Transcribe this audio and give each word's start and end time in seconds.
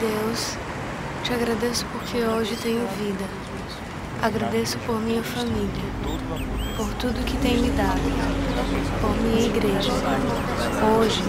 Deus, 0.00 0.56
te 1.22 1.34
agradeço 1.34 1.84
porque 1.92 2.22
hoje 2.22 2.56
tenho 2.56 2.88
vida. 2.96 3.26
Agradeço 4.22 4.78
por 4.86 4.98
minha 4.98 5.22
família, 5.22 5.84
por 6.74 6.88
tudo 6.94 7.22
que 7.26 7.36
tem 7.36 7.58
me 7.58 7.68
dado, 7.72 8.00
por 9.02 9.14
minha 9.20 9.44
igreja. 9.46 9.92
Hoje 10.98 11.22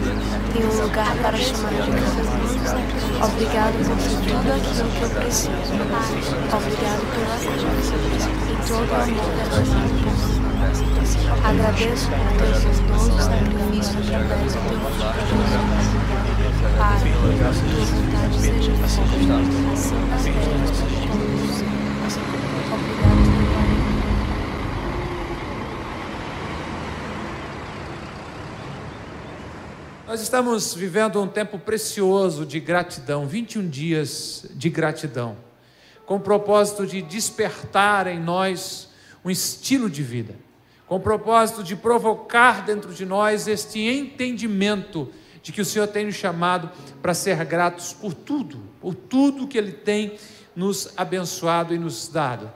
tenho 0.53 0.71
um 0.71 0.81
lugar 0.83 1.13
para 1.17 1.37
chamar 1.37 1.73
de 1.73 1.91
casa. 1.91 2.23
Obrigado 3.25 3.75
por 3.83 3.97
tudo 4.23 4.53
aquilo 4.53 4.89
que 4.89 5.01
eu 5.01 5.09
preciso. 5.09 5.51
Obrigado 6.55 7.03
pela 7.11 7.37
cruz 7.39 7.87
e 8.47 8.55
todo 8.67 8.89
o 8.89 8.95
amor 8.95 9.33
por 9.49 9.65
mim. 9.67 10.31
Agradeço 11.43 12.07
por 12.09 12.31
teu 12.37 12.55
bondoso 12.61 13.19
sacrifício 13.19 13.99
através 13.99 14.53
do 14.53 14.61
teu 14.69 14.79
filho. 14.95 15.21
Pai, 16.77 17.01
seja 18.41 18.71
como 18.71 20.01
Nós 30.07 30.21
estamos 30.21 30.73
vivendo 30.73 31.21
um 31.21 31.27
tempo 31.27 31.57
precioso 31.59 32.45
de 32.45 32.59
gratidão, 32.59 33.27
21 33.27 33.69
dias 33.69 34.45
de 34.55 34.69
gratidão, 34.69 35.37
com 36.05 36.15
o 36.15 36.19
propósito 36.19 36.85
de 36.85 37.01
despertar 37.01 38.07
em 38.07 38.19
nós 38.19 38.89
um 39.23 39.29
estilo 39.29 39.89
de 39.89 40.03
vida, 40.03 40.35
com 40.87 40.95
o 40.95 40.99
propósito 40.99 41.63
de 41.63 41.75
provocar 41.75 42.65
dentro 42.65 42.93
de 42.93 43.05
nós 43.05 43.47
este 43.47 43.79
entendimento 43.79 45.09
de 45.41 45.51
que 45.51 45.61
o 45.61 45.65
Senhor 45.65 45.87
tem 45.87 46.05
nos 46.05 46.15
chamado 46.15 46.69
para 47.01 47.13
ser 47.13 47.43
gratos 47.45 47.93
por 47.93 48.13
tudo, 48.13 48.61
por 48.79 48.93
tudo 48.93 49.47
que 49.47 49.57
Ele 49.57 49.71
tem 49.71 50.17
nos 50.55 50.89
abençoado 50.97 51.73
e 51.73 51.79
nos 51.79 52.07
dado. 52.07 52.51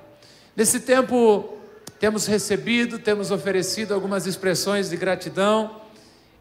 Nesse 0.56 0.80
tempo, 0.80 1.58
temos 2.00 2.26
recebido, 2.26 3.00
temos 3.00 3.32
oferecido 3.32 3.94
algumas 3.94 4.28
expressões 4.28 4.90
de 4.90 4.98
gratidão 4.98 5.82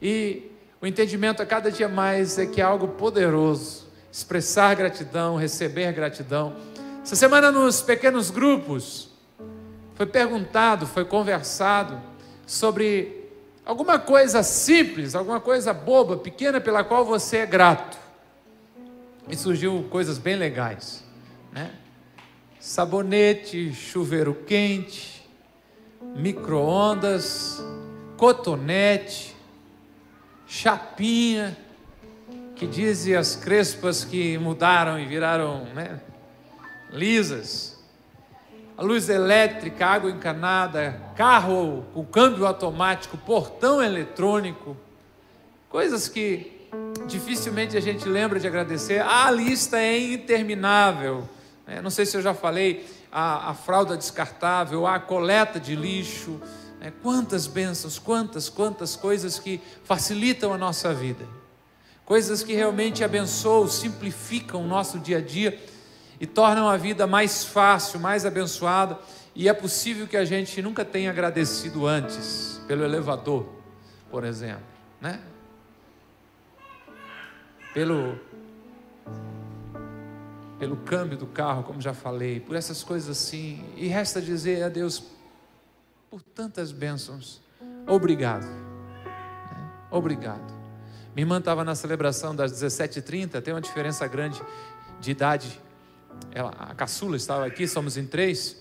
e 0.00 0.50
o 0.80 0.86
entendimento 0.86 1.42
a 1.42 1.46
cada 1.46 1.70
dia 1.70 1.88
mais 1.88 2.38
é 2.38 2.47
que 2.47 2.60
é 2.60 2.64
algo 2.64 2.88
poderoso 2.88 3.84
expressar 4.12 4.76
gratidão, 4.76 5.36
receber 5.36 5.92
gratidão. 5.92 6.54
Essa 7.02 7.16
semana, 7.16 7.50
nos 7.50 7.82
pequenos 7.82 8.30
grupos, 8.30 9.08
foi 9.97 10.06
perguntado, 10.06 10.86
foi 10.86 11.04
conversado 11.04 12.00
sobre 12.47 13.23
alguma 13.64 13.98
coisa 13.98 14.42
simples, 14.42 15.14
alguma 15.14 15.40
coisa 15.40 15.72
boba, 15.72 16.16
pequena, 16.16 16.60
pela 16.60 16.84
qual 16.84 17.04
você 17.04 17.38
é 17.38 17.46
grato. 17.46 17.98
E 19.28 19.36
surgiu 19.36 19.86
coisas 19.90 20.18
bem 20.18 20.36
legais, 20.36 21.02
né? 21.50 21.70
Sabonete, 22.60 23.72
chuveiro 23.72 24.34
quente, 24.46 25.26
micro-ondas, 26.14 27.62
cotonete, 28.16 29.34
chapinha, 30.46 31.56
que 32.54 32.66
dizem 32.66 33.16
as 33.16 33.34
crespas 33.34 34.04
que 34.04 34.38
mudaram 34.38 34.98
e 34.98 35.06
viraram 35.06 35.64
né, 35.74 36.00
lisas, 36.90 37.73
a 38.77 38.83
luz 38.83 39.08
elétrica, 39.08 39.86
água 39.86 40.11
encanada, 40.11 41.00
carro 41.17 41.84
com 41.94 42.05
câmbio 42.05 42.47
automático, 42.47 43.16
portão 43.16 43.83
eletrônico, 43.83 44.77
coisas 45.69 46.08
que 46.08 46.69
dificilmente 47.06 47.77
a 47.77 47.81
gente 47.81 48.08
lembra 48.08 48.41
de 48.41 48.47
agradecer. 48.47 49.00
A 49.00 49.31
lista 49.31 49.78
é 49.78 49.97
interminável. 49.98 51.28
né? 51.66 51.81
Não 51.81 51.91
sei 51.91 52.04
se 52.04 52.16
eu 52.16 52.22
já 52.22 52.34
falei, 52.34 52.84
a, 53.12 53.50
a 53.50 53.54
fralda 53.54 53.97
descartável, 53.97 54.87
a 54.88 54.98
coleta 54.98 55.60
de 55.60 55.77
lixo, 55.77 56.41
né? 56.81 56.93
quantas 57.00 57.47
bênçãos, 57.47 57.97
quantas, 57.97 58.48
quantas 58.48 58.97
coisas 58.97 59.38
que 59.38 59.60
facilitam 59.84 60.53
a 60.53 60.59
nossa 60.59 60.93
vida, 60.93 61.25
coisas 62.04 62.43
que 62.43 62.54
realmente 62.54 63.04
abençoam, 63.04 63.69
simplificam 63.69 64.65
o 64.65 64.66
nosso 64.66 64.98
dia 64.98 65.19
a 65.19 65.21
dia 65.21 65.56
e 66.20 66.26
tornam 66.26 66.69
a 66.69 66.76
vida 66.76 67.06
mais 67.06 67.44
fácil, 67.44 68.00
mais 68.00 68.25
abençoada. 68.25 68.98
E 69.34 69.48
é 69.48 69.52
possível 69.52 70.06
que 70.06 70.16
a 70.16 70.25
gente 70.25 70.62
nunca 70.62 70.84
tenha 70.84 71.10
agradecido 71.10 71.86
antes 71.86 72.60
pelo 72.66 72.84
elevador, 72.84 73.47
por 74.10 74.24
exemplo, 74.24 74.62
né? 75.00 75.20
Pelo 77.72 78.19
pelo 80.58 80.76
câmbio 80.76 81.19
do 81.19 81.26
carro, 81.26 81.62
como 81.64 81.80
já 81.80 81.92
falei, 81.92 82.41
por 82.41 82.56
essas 82.56 82.82
coisas 82.82 83.10
assim. 83.10 83.64
E 83.76 83.88
resta 83.88 84.20
dizer 84.20 84.62
a 84.62 84.69
Deus 84.69 85.03
por 86.10 86.22
tantas 86.22 86.70
bênçãos. 86.72 87.42
Obrigado. 87.86 88.47
né? 88.47 89.70
Obrigado. 89.91 90.54
Minha 91.14 91.24
irmã 91.24 91.38
estava 91.38 91.64
na 91.64 91.74
celebração 91.74 92.34
das 92.34 92.53
17h30, 92.53 93.42
tem 93.42 93.53
uma 93.53 93.60
diferença 93.60 94.06
grande 94.06 94.41
de 95.00 95.10
idade. 95.10 95.60
Ela, 96.32 96.50
a 96.50 96.74
caçula 96.74 97.16
estava 97.16 97.46
aqui, 97.46 97.66
somos 97.66 97.96
em 97.96 98.06
três. 98.06 98.56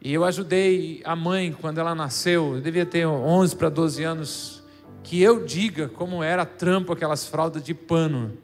E 0.00 0.12
eu 0.12 0.24
ajudei 0.24 1.02
a 1.04 1.16
mãe 1.16 1.52
quando 1.52 1.78
ela 1.78 1.94
nasceu, 1.94 2.54
eu 2.54 2.60
devia 2.60 2.86
ter 2.86 3.04
11 3.06 3.56
para 3.56 3.68
12 3.68 4.04
anos, 4.04 4.62
que 5.02 5.20
eu 5.20 5.44
diga 5.44 5.88
como 5.88 6.22
era 6.22 6.46
trampo 6.46 6.92
aquelas 6.92 7.26
fraldas 7.26 7.62
de 7.62 7.74
pano. 7.74 8.36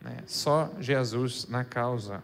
né? 0.00 0.18
Só 0.26 0.70
Jesus 0.80 1.46
na 1.48 1.64
causa. 1.64 2.22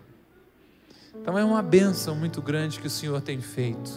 Então 1.15 1.37
é 1.37 1.45
uma 1.45 1.63
benção 1.63 2.17
muito 2.17 2.41
grande 2.41 2.81
que 2.81 2.87
o 2.87 2.91
Senhor 2.91 3.21
tem 3.21 3.41
feito. 3.41 3.91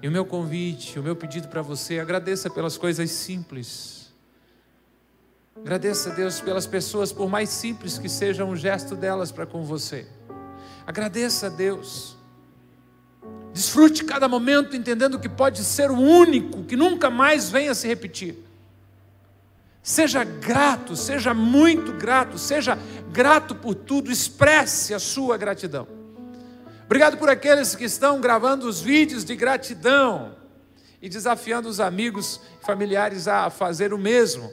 E 0.00 0.06
o 0.06 0.12
meu 0.12 0.24
convite, 0.24 0.98
o 0.98 1.02
meu 1.02 1.16
pedido 1.16 1.48
para 1.48 1.62
você, 1.62 1.98
agradeça 1.98 2.48
pelas 2.48 2.78
coisas 2.78 3.10
simples. 3.10 4.12
Agradeça 5.56 6.10
a 6.10 6.14
Deus 6.14 6.40
pelas 6.40 6.66
pessoas, 6.66 7.12
por 7.12 7.28
mais 7.28 7.48
simples 7.48 7.98
que 7.98 8.08
seja 8.08 8.44
um 8.44 8.54
gesto 8.54 8.94
delas 8.94 9.32
para 9.32 9.46
com 9.46 9.64
você. 9.64 10.06
Agradeça 10.86 11.46
a 11.46 11.50
Deus. 11.50 12.16
Desfrute 13.52 14.04
cada 14.04 14.28
momento 14.28 14.76
entendendo 14.76 15.18
que 15.18 15.28
pode 15.28 15.64
ser 15.64 15.90
o 15.90 15.98
único, 15.98 16.62
que 16.64 16.76
nunca 16.76 17.10
mais 17.10 17.50
venha 17.50 17.74
se 17.74 17.88
repetir. 17.88 18.36
Seja 19.82 20.22
grato, 20.24 20.94
seja 20.94 21.32
muito 21.32 21.92
grato, 21.92 22.38
seja 22.38 22.78
grato 23.10 23.54
por 23.54 23.74
tudo, 23.74 24.12
expresse 24.12 24.92
a 24.92 24.98
sua 24.98 25.36
gratidão. 25.36 25.88
Obrigado 26.84 27.16
por 27.16 27.28
aqueles 27.28 27.74
que 27.74 27.84
estão 27.84 28.20
gravando 28.20 28.68
os 28.68 28.80
vídeos 28.80 29.24
de 29.24 29.34
gratidão 29.34 30.36
e 31.02 31.08
desafiando 31.08 31.68
os 31.68 31.80
amigos 31.80 32.40
e 32.62 32.64
familiares 32.64 33.26
a 33.26 33.50
fazer 33.50 33.92
o 33.92 33.98
mesmo. 33.98 34.52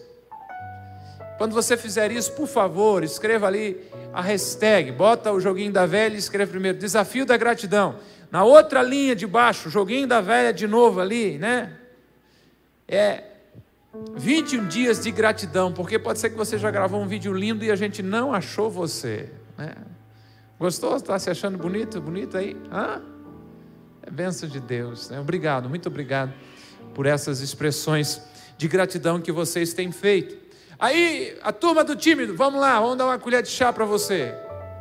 Quando 1.38 1.54
você 1.54 1.76
fizer 1.76 2.12
isso, 2.12 2.32
por 2.34 2.48
favor, 2.48 3.04
escreva 3.04 3.48
ali 3.48 3.78
a 4.14 4.22
hashtag, 4.22 4.92
bota 4.92 5.32
o 5.32 5.40
joguinho 5.40 5.72
da 5.72 5.86
velha 5.86 6.16
e 6.16 6.20
escreva 6.20 6.52
primeiro, 6.52 6.78
desafio 6.78 7.26
da 7.26 7.36
gratidão. 7.36 7.96
Na 8.32 8.44
outra 8.44 8.82
linha 8.82 9.16
de 9.16 9.28
baixo, 9.28 9.70
joguinho 9.70 10.08
da 10.08 10.22
velha 10.22 10.54
de 10.54 10.68
novo 10.68 11.00
ali, 11.00 11.38
né? 11.38 11.78
É 12.88 13.24
21 14.16 14.68
dias 14.68 15.04
de 15.04 15.12
gratidão, 15.12 15.72
porque 15.72 16.00
pode 16.00 16.20
ser 16.20 16.30
que 16.30 16.36
você 16.36 16.58
já 16.58 16.72
gravou 16.72 17.02
um 17.02 17.08
vídeo 17.08 17.34
lindo 17.34 17.64
e 17.64 17.72
a 17.72 17.76
gente 17.76 18.02
não 18.02 18.34
achou 18.34 18.70
você, 18.70 19.30
né? 19.58 19.74
Gostou? 20.60 20.96
Está 20.96 21.18
se 21.20 21.30
achando 21.30 21.58
bonito? 21.58 22.00
Bonito 22.00 22.38
aí? 22.38 22.56
Hã? 22.72 23.02
É 24.02 24.10
bênção 24.10 24.48
de 24.48 24.60
Deus. 24.60 25.10
Né? 25.10 25.20
Obrigado, 25.20 25.70
muito 25.70 25.88
obrigado 25.88 26.34
por 26.94 27.06
essas 27.06 27.42
expressões 27.42 28.22
de 28.58 28.68
gratidão 28.68 29.20
que 29.20 29.32
vocês 29.32 29.74
têm 29.74 29.92
feito. 29.92 30.43
Aí, 30.80 31.38
a 31.42 31.52
turma 31.52 31.84
do 31.84 31.96
tímido, 31.96 32.36
vamos 32.36 32.60
lá, 32.60 32.80
vamos 32.80 32.98
dar 32.98 33.06
uma 33.06 33.20
colher 33.20 33.42
de 33.44 33.50
chá 33.50 33.72
para 33.72 33.86
você. 33.86 34.34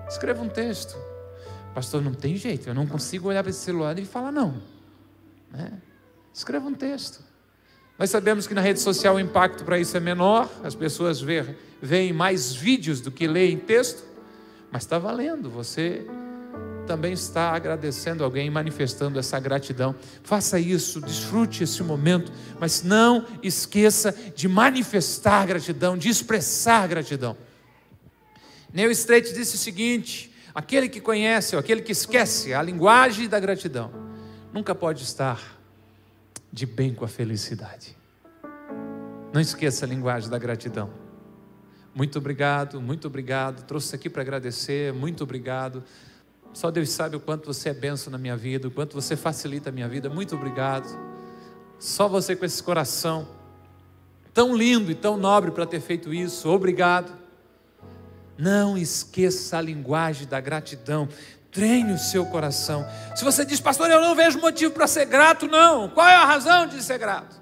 Escreva 0.08 0.42
um 0.42 0.48
texto. 0.48 0.96
Pastor, 1.74 2.02
não 2.02 2.12
tem 2.12 2.36
jeito, 2.36 2.68
eu 2.68 2.74
não 2.74 2.86
consigo 2.86 3.28
olhar 3.28 3.42
para 3.42 3.50
esse 3.50 3.60
celular 3.60 3.98
e 3.98 4.04
falar 4.04 4.30
não. 4.30 4.60
Né? 5.50 5.72
Escreva 6.32 6.66
um 6.66 6.74
texto. 6.74 7.22
Nós 7.98 8.10
sabemos 8.10 8.46
que 8.46 8.54
na 8.54 8.60
rede 8.60 8.80
social 8.80 9.14
o 9.14 9.20
impacto 9.20 9.64
para 9.64 9.78
isso 9.78 9.96
é 9.96 10.00
menor, 10.00 10.50
as 10.64 10.74
pessoas 10.74 11.22
veem 11.80 12.12
mais 12.12 12.52
vídeos 12.52 13.00
do 13.00 13.10
que 13.10 13.26
leem 13.26 13.58
texto, 13.58 14.04
mas 14.70 14.82
está 14.82 14.98
valendo, 14.98 15.48
você 15.48 16.06
também 16.87 17.12
está 17.12 17.50
agradecendo 17.52 18.25
alguém, 18.25 18.50
manifestando 18.50 19.19
essa 19.19 19.38
gratidão. 19.38 19.94
Faça 20.23 20.58
isso, 20.58 21.00
desfrute 21.00 21.64
esse 21.64 21.82
momento, 21.82 22.32
mas 22.58 22.82
não 22.82 23.26
esqueça 23.43 24.14
de 24.34 24.49
manifestar 24.49 25.46
gratidão, 25.46 25.96
de 25.96 26.08
expressar 26.08 26.87
gratidão. 26.88 27.37
Neil 28.73 28.90
Straight 28.90 29.32
disse 29.32 29.55
o 29.55 29.58
seguinte: 29.58 30.32
aquele 30.55 30.88
que 30.88 31.00
conhece, 31.00 31.55
ou 31.55 31.61
aquele 31.61 31.82
que 31.82 31.93
esquece 31.93 32.55
a 32.55 32.62
linguagem 32.62 33.28
da 33.28 33.38
gratidão, 33.38 33.93
nunca 34.52 34.75
pode 34.75 35.02
estar 35.02 35.61
de 36.52 36.67
bem 36.67 36.94
com 36.94 37.05
a 37.05 37.08
felicidade. 37.08 37.96
Não 39.32 39.40
esqueça 39.40 39.87
a 39.87 39.88
linguagem 39.88 40.28
da 40.28 40.38
gratidão. 40.38 40.90
Muito 41.94 42.19
obrigado, 42.19 42.81
muito 42.81 43.06
obrigado. 43.06 43.64
Trouxe 43.64 43.94
aqui 43.94 44.08
para 44.11 44.23
agradecer, 44.23 44.93
muito 44.93 45.25
obrigado. 45.25 45.82
Só 46.52 46.70
Deus 46.70 46.90
sabe 46.90 47.16
o 47.16 47.20
quanto 47.20 47.46
você 47.46 47.70
é 47.70 47.75
benção 47.75 48.10
na 48.10 48.19
minha 48.19 48.37
vida, 48.37 48.69
o 48.69 48.70
quanto 48.70 48.94
você 48.94 49.16
facilita 49.16 49.70
a 49.70 49.72
minha 49.72 49.88
vida. 49.88 50.10
Muito 50.10 50.34
obrigado. 50.34 50.87
Só 51.78 52.06
você 52.08 52.37
com 52.37 52.44
esse 52.44 52.62
coração 52.62 53.26
tão 54.34 54.56
lindo 54.56 54.90
e 54.90 54.94
tão 54.94 55.16
nobre 55.16 55.50
para 55.50 55.66
ter 55.66 55.81
feito 55.81 56.12
isso. 56.12 56.49
Obrigado. 56.49 57.12
Não 58.37 58.76
esqueça 58.76 59.58
a 59.58 59.60
linguagem 59.60 60.26
da 60.26 60.40
gratidão. 60.40 61.08
Treine 61.50 61.93
o 61.93 61.99
seu 61.99 62.25
coração. 62.26 62.87
Se 63.14 63.25
você 63.25 63.44
diz, 63.44 63.60
pastor, 63.60 63.90
eu 63.90 64.00
não 64.00 64.14
vejo 64.14 64.40
motivo 64.40 64.72
para 64.72 64.87
ser 64.87 65.06
grato, 65.06 65.46
não. 65.46 65.88
Qual 65.88 66.06
é 66.06 66.14
a 66.14 66.25
razão 66.25 66.66
de 66.66 66.82
ser 66.82 66.99
grato? 66.99 67.40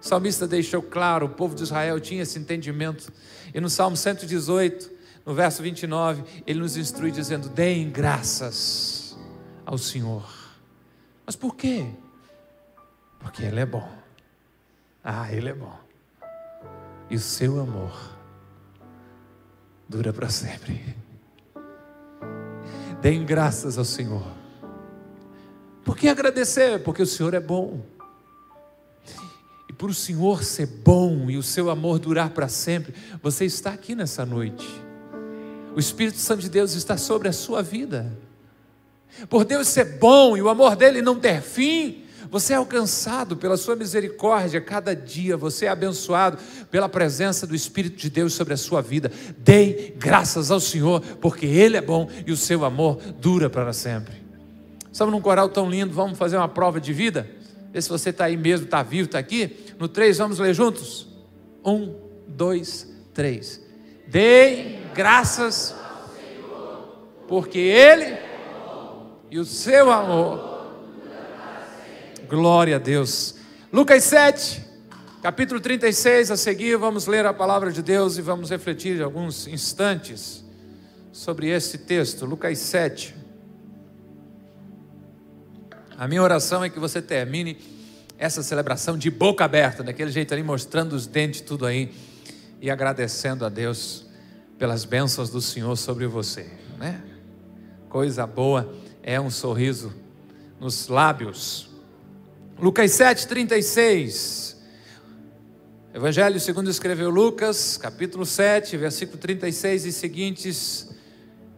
O 0.00 0.06
salmista 0.06 0.46
deixou 0.46 0.82
claro, 0.82 1.26
o 1.26 1.28
povo 1.28 1.54
de 1.54 1.62
Israel 1.62 1.98
tinha 2.00 2.22
esse 2.22 2.38
entendimento. 2.38 3.12
E 3.54 3.60
no 3.60 3.70
Salmo 3.70 3.96
118, 3.96 4.90
no 5.24 5.34
verso 5.34 5.62
29, 5.62 6.24
ele 6.46 6.60
nos 6.60 6.76
instrui 6.76 7.10
dizendo: 7.10 7.48
Deem 7.48 7.90
graças 7.90 9.16
ao 9.64 9.78
Senhor. 9.78 10.28
Mas 11.24 11.36
por 11.36 11.54
quê? 11.54 11.86
Porque 13.18 13.42
Ele 13.42 13.60
é 13.60 13.66
bom. 13.66 13.88
Ah, 15.02 15.32
Ele 15.32 15.48
é 15.48 15.54
bom. 15.54 15.78
E 17.08 17.16
o 17.16 17.20
seu 17.20 17.60
amor 17.60 17.92
dura 19.88 20.12
para 20.12 20.28
sempre. 20.28 20.96
Deem 23.00 23.24
graças 23.24 23.78
ao 23.78 23.84
Senhor. 23.84 24.26
Por 25.84 25.96
que 25.96 26.08
agradecer? 26.08 26.82
Porque 26.82 27.02
o 27.02 27.06
Senhor 27.06 27.34
é 27.34 27.40
bom. 27.40 27.84
E 29.68 29.72
por 29.72 29.90
o 29.90 29.94
Senhor 29.94 30.44
ser 30.44 30.66
bom 30.66 31.30
e 31.30 31.36
o 31.36 31.42
seu 31.42 31.70
amor 31.70 31.98
durar 31.98 32.30
para 32.30 32.48
sempre, 32.48 32.94
você 33.22 33.44
está 33.44 33.70
aqui 33.70 33.94
nessa 33.94 34.24
noite. 34.24 34.91
O 35.74 35.80
Espírito 35.80 36.18
Santo 36.18 36.42
de 36.42 36.50
Deus 36.50 36.74
está 36.74 36.96
sobre 36.96 37.28
a 37.28 37.32
sua 37.32 37.62
vida. 37.62 38.12
Por 39.28 39.44
Deus 39.44 39.68
ser 39.68 39.98
bom 39.98 40.36
e 40.36 40.42
o 40.42 40.48
amor 40.48 40.76
dele 40.76 41.02
não 41.02 41.18
ter 41.18 41.40
fim, 41.42 42.02
você 42.30 42.54
é 42.54 42.56
alcançado 42.56 43.36
pela 43.36 43.58
sua 43.58 43.76
misericórdia 43.76 44.60
cada 44.60 44.96
dia, 44.96 45.36
você 45.36 45.66
é 45.66 45.68
abençoado 45.68 46.38
pela 46.70 46.88
presença 46.88 47.46
do 47.46 47.54
Espírito 47.54 47.96
de 47.96 48.08
Deus 48.08 48.32
sobre 48.32 48.54
a 48.54 48.56
sua 48.56 48.80
vida. 48.80 49.12
Dei 49.36 49.94
graças 49.98 50.50
ao 50.50 50.58
Senhor, 50.58 51.00
porque 51.20 51.44
Ele 51.44 51.76
é 51.76 51.82
bom 51.82 52.08
e 52.26 52.32
o 52.32 52.36
seu 52.36 52.64
amor 52.64 52.96
dura 53.20 53.50
para 53.50 53.72
sempre. 53.72 54.14
Estamos 54.90 55.12
num 55.12 55.20
coral 55.20 55.48
tão 55.48 55.68
lindo, 55.68 55.92
vamos 55.92 56.18
fazer 56.18 56.36
uma 56.36 56.48
prova 56.48 56.80
de 56.80 56.92
vida? 56.92 57.28
Vê 57.72 57.80
se 57.80 57.88
você 57.88 58.10
está 58.10 58.26
aí 58.26 58.36
mesmo, 58.36 58.66
está 58.66 58.82
vivo, 58.82 59.06
está 59.06 59.18
aqui. 59.18 59.74
No 59.78 59.88
três, 59.88 60.18
vamos 60.18 60.38
ler 60.38 60.54
juntos? 60.54 61.08
Um, 61.64 61.94
dois, 62.28 62.90
três. 63.14 63.62
Dei 64.06 64.81
graças, 64.94 65.74
porque 67.28 67.58
Ele 67.58 68.18
e 69.30 69.38
o 69.38 69.44
seu 69.44 69.90
amor 69.90 70.52
Glória 72.32 72.76
a 72.76 72.78
Deus. 72.78 73.34
Lucas 73.70 74.04
7, 74.04 74.64
capítulo 75.20 75.60
36, 75.60 76.30
a 76.30 76.36
seguir 76.38 76.78
vamos 76.78 77.06
ler 77.06 77.26
a 77.26 77.34
palavra 77.34 77.70
de 77.70 77.82
Deus 77.82 78.16
e 78.16 78.22
vamos 78.22 78.48
refletir 78.48 79.02
alguns 79.02 79.46
instantes 79.46 80.42
sobre 81.12 81.50
esse 81.50 81.76
texto. 81.76 82.24
Lucas 82.24 82.56
7. 82.56 83.14
A 85.98 86.08
minha 86.08 86.22
oração 86.22 86.64
é 86.64 86.70
que 86.70 86.80
você 86.80 87.02
termine 87.02 87.58
essa 88.16 88.42
celebração 88.42 88.96
de 88.96 89.10
boca 89.10 89.44
aberta, 89.44 89.82
daquele 89.82 90.10
jeito 90.10 90.32
ali, 90.32 90.42
mostrando 90.42 90.94
os 90.94 91.06
dentes, 91.06 91.42
tudo 91.42 91.66
aí, 91.66 91.92
e 92.62 92.70
agradecendo 92.70 93.44
a 93.44 93.50
Deus 93.50 94.01
pelas 94.62 94.84
bênçãos 94.84 95.28
do 95.28 95.40
Senhor 95.40 95.74
sobre 95.74 96.06
você, 96.06 96.46
né? 96.78 97.02
Coisa 97.88 98.24
boa 98.24 98.72
é 99.02 99.20
um 99.20 99.28
sorriso 99.28 99.92
nos 100.60 100.86
lábios 100.86 101.68
Lucas 102.56 102.92
7, 102.92 103.26
36. 103.26 104.56
Evangelho 105.92 106.38
segundo 106.38 106.70
escreveu 106.70 107.10
Lucas, 107.10 107.76
capítulo 107.76 108.24
7, 108.24 108.76
versículo 108.76 109.18
36 109.18 109.84
e 109.84 109.92
seguintes, 109.92 110.88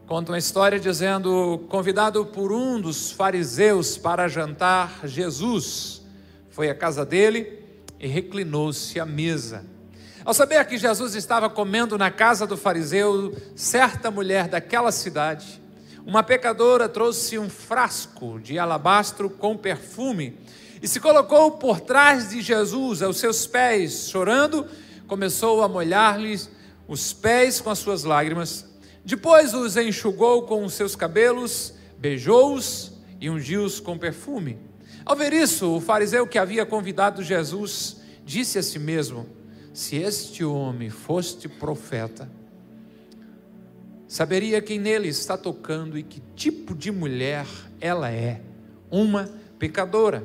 conta 0.07 0.33
uma 0.33 0.39
história 0.39 0.81
dizendo: 0.81 1.63
convidado 1.69 2.25
por 2.25 2.53
um 2.53 2.81
dos 2.81 3.11
fariseus 3.11 3.99
para 3.99 4.29
jantar, 4.29 5.01
Jesus 5.05 6.01
foi 6.49 6.71
à 6.71 6.75
casa 6.75 7.05
dele 7.05 7.59
e 8.01 8.07
reclinou-se 8.07 8.99
à 8.99 9.05
mesa. 9.05 9.74
Ao 10.25 10.33
saber 10.33 10.65
que 10.65 10.79
Jesus 10.79 11.15
estava 11.15 11.51
comendo 11.51 11.99
na 11.99 12.11
casa 12.11 12.47
do 12.47 12.57
fariseu, 12.57 13.37
certa 13.55 14.11
mulher 14.11 14.49
daquela 14.49 14.91
cidade, 14.91 15.61
uma 16.07 16.23
pecadora 16.23 16.89
trouxe 16.89 17.39
um 17.39 17.51
frasco 17.51 18.41
de 18.41 18.59
alabastro 18.59 19.29
com 19.29 19.55
perfume 19.55 20.39
e 20.83 20.89
se 20.89 20.99
colocou 20.99 21.53
por 21.53 21.79
trás 21.79 22.31
de 22.31 22.41
Jesus, 22.41 23.03
aos 23.03 23.19
seus 23.19 23.47
pés, 23.47 24.09
chorando, 24.09 24.67
começou 25.07 25.63
a 25.63 25.69
molhar-lhes 25.69 26.49
os 26.89 27.13
pés 27.13 27.61
com 27.61 27.69
as 27.69 27.79
suas 27.79 28.03
lágrimas. 28.05 28.65
Depois 29.05 29.53
os 29.53 29.77
enxugou 29.77 30.45
com 30.45 30.65
os 30.65 30.73
seus 30.73 30.97
cabelos, 30.97 31.75
beijou-os 31.99 32.93
e 33.21 33.29
ungiu-os 33.29 33.79
com 33.79 33.99
perfume. 33.99 34.59
Ao 35.05 35.15
ver 35.15 35.35
isso, 35.35 35.77
o 35.77 35.83
fariseu 35.83 36.27
que 36.27 36.39
havia 36.39 36.65
convidado 36.65 37.23
Jesus 37.23 37.99
disse 38.25 38.59
a 38.59 38.63
si 38.63 38.79
mesmo: 38.79 39.44
Se 39.75 39.97
este 39.97 40.45
homem 40.45 40.89
fosse 40.89 41.49
profeta, 41.49 42.31
saberia 44.07 44.63
quem 44.63 44.79
nele 44.79 45.09
está 45.09 45.37
tocando 45.37 45.99
e 45.99 46.05
que 46.05 46.23
tipo 46.37 46.77
de 46.77 46.93
mulher 46.93 47.45
ela 47.81 48.09
é, 48.09 48.41
uma 48.89 49.29
pecadora. 49.59 50.23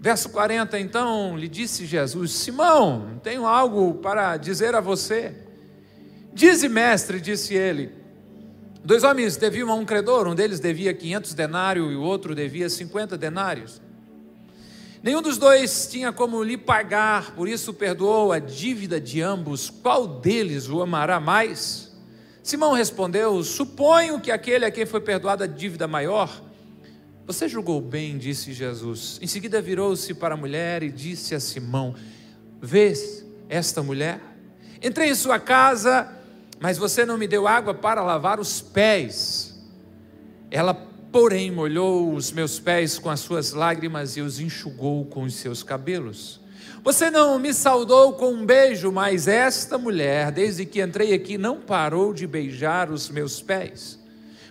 Verso 0.00 0.30
40, 0.30 0.80
então, 0.80 1.36
lhe 1.36 1.48
disse 1.48 1.84
Jesus: 1.84 2.32
Simão, 2.32 3.20
tenho 3.22 3.46
algo 3.46 3.96
para 3.96 4.38
dizer 4.38 4.74
a 4.74 4.80
você. 4.80 5.34
Dize, 6.32 6.66
mestre, 6.66 7.20
disse 7.20 7.52
ele. 7.54 7.92
Dois 8.82 9.04
homens 9.04 9.36
deviam 9.36 9.70
a 9.70 9.74
um 9.74 9.84
credor, 9.84 10.26
um 10.26 10.34
deles 10.34 10.60
devia 10.60 10.94
500 10.94 11.34
denários 11.34 11.92
e 11.92 11.94
o 11.94 12.00
outro 12.00 12.34
devia 12.34 12.70
50 12.70 13.18
denários. 13.18 13.82
Nenhum 15.06 15.22
dos 15.22 15.38
dois 15.38 15.86
tinha 15.86 16.12
como 16.12 16.42
lhe 16.42 16.56
pagar, 16.56 17.30
por 17.36 17.46
isso 17.46 17.72
perdoou 17.72 18.32
a 18.32 18.40
dívida 18.40 19.00
de 19.00 19.22
ambos. 19.22 19.70
Qual 19.70 20.04
deles 20.04 20.68
o 20.68 20.82
amará 20.82 21.20
mais? 21.20 21.96
Simão 22.42 22.72
respondeu: 22.72 23.40
Suponho 23.44 24.20
que 24.20 24.32
aquele 24.32 24.64
a 24.64 24.70
quem 24.72 24.84
foi 24.84 25.00
perdoada 25.00 25.44
a 25.44 25.46
dívida 25.46 25.86
maior. 25.86 26.42
Você 27.24 27.48
julgou 27.48 27.80
bem, 27.80 28.18
disse 28.18 28.52
Jesus. 28.52 29.20
Em 29.22 29.28
seguida 29.28 29.62
virou-se 29.62 30.12
para 30.12 30.34
a 30.34 30.36
mulher 30.36 30.82
e 30.82 30.90
disse 30.90 31.36
a 31.36 31.38
Simão: 31.38 31.94
Vês 32.60 33.24
esta 33.48 33.84
mulher? 33.84 34.20
Entrei 34.82 35.10
em 35.10 35.14
sua 35.14 35.38
casa, 35.38 36.12
mas 36.58 36.78
você 36.78 37.06
não 37.06 37.16
me 37.16 37.28
deu 37.28 37.46
água 37.46 37.72
para 37.72 38.02
lavar 38.02 38.40
os 38.40 38.60
pés. 38.60 39.56
Ela, 40.50 40.74
porém, 41.18 41.50
molhou 41.50 42.12
os 42.12 42.30
meus 42.30 42.60
pés 42.60 42.98
com 42.98 43.08
as 43.08 43.20
suas 43.20 43.54
lágrimas 43.54 44.18
e 44.18 44.20
os 44.20 44.38
enxugou 44.38 45.06
com 45.06 45.22
os 45.22 45.32
seus 45.32 45.62
cabelos. 45.62 46.38
Você 46.84 47.10
não 47.10 47.38
me 47.38 47.54
saudou 47.54 48.12
com 48.12 48.34
um 48.34 48.44
beijo, 48.44 48.92
mas 48.92 49.26
esta 49.26 49.78
mulher, 49.78 50.30
desde 50.30 50.66
que 50.66 50.82
entrei 50.82 51.14
aqui, 51.14 51.38
não 51.38 51.58
parou 51.58 52.12
de 52.12 52.26
beijar 52.26 52.90
os 52.90 53.08
meus 53.08 53.40
pés. 53.40 53.98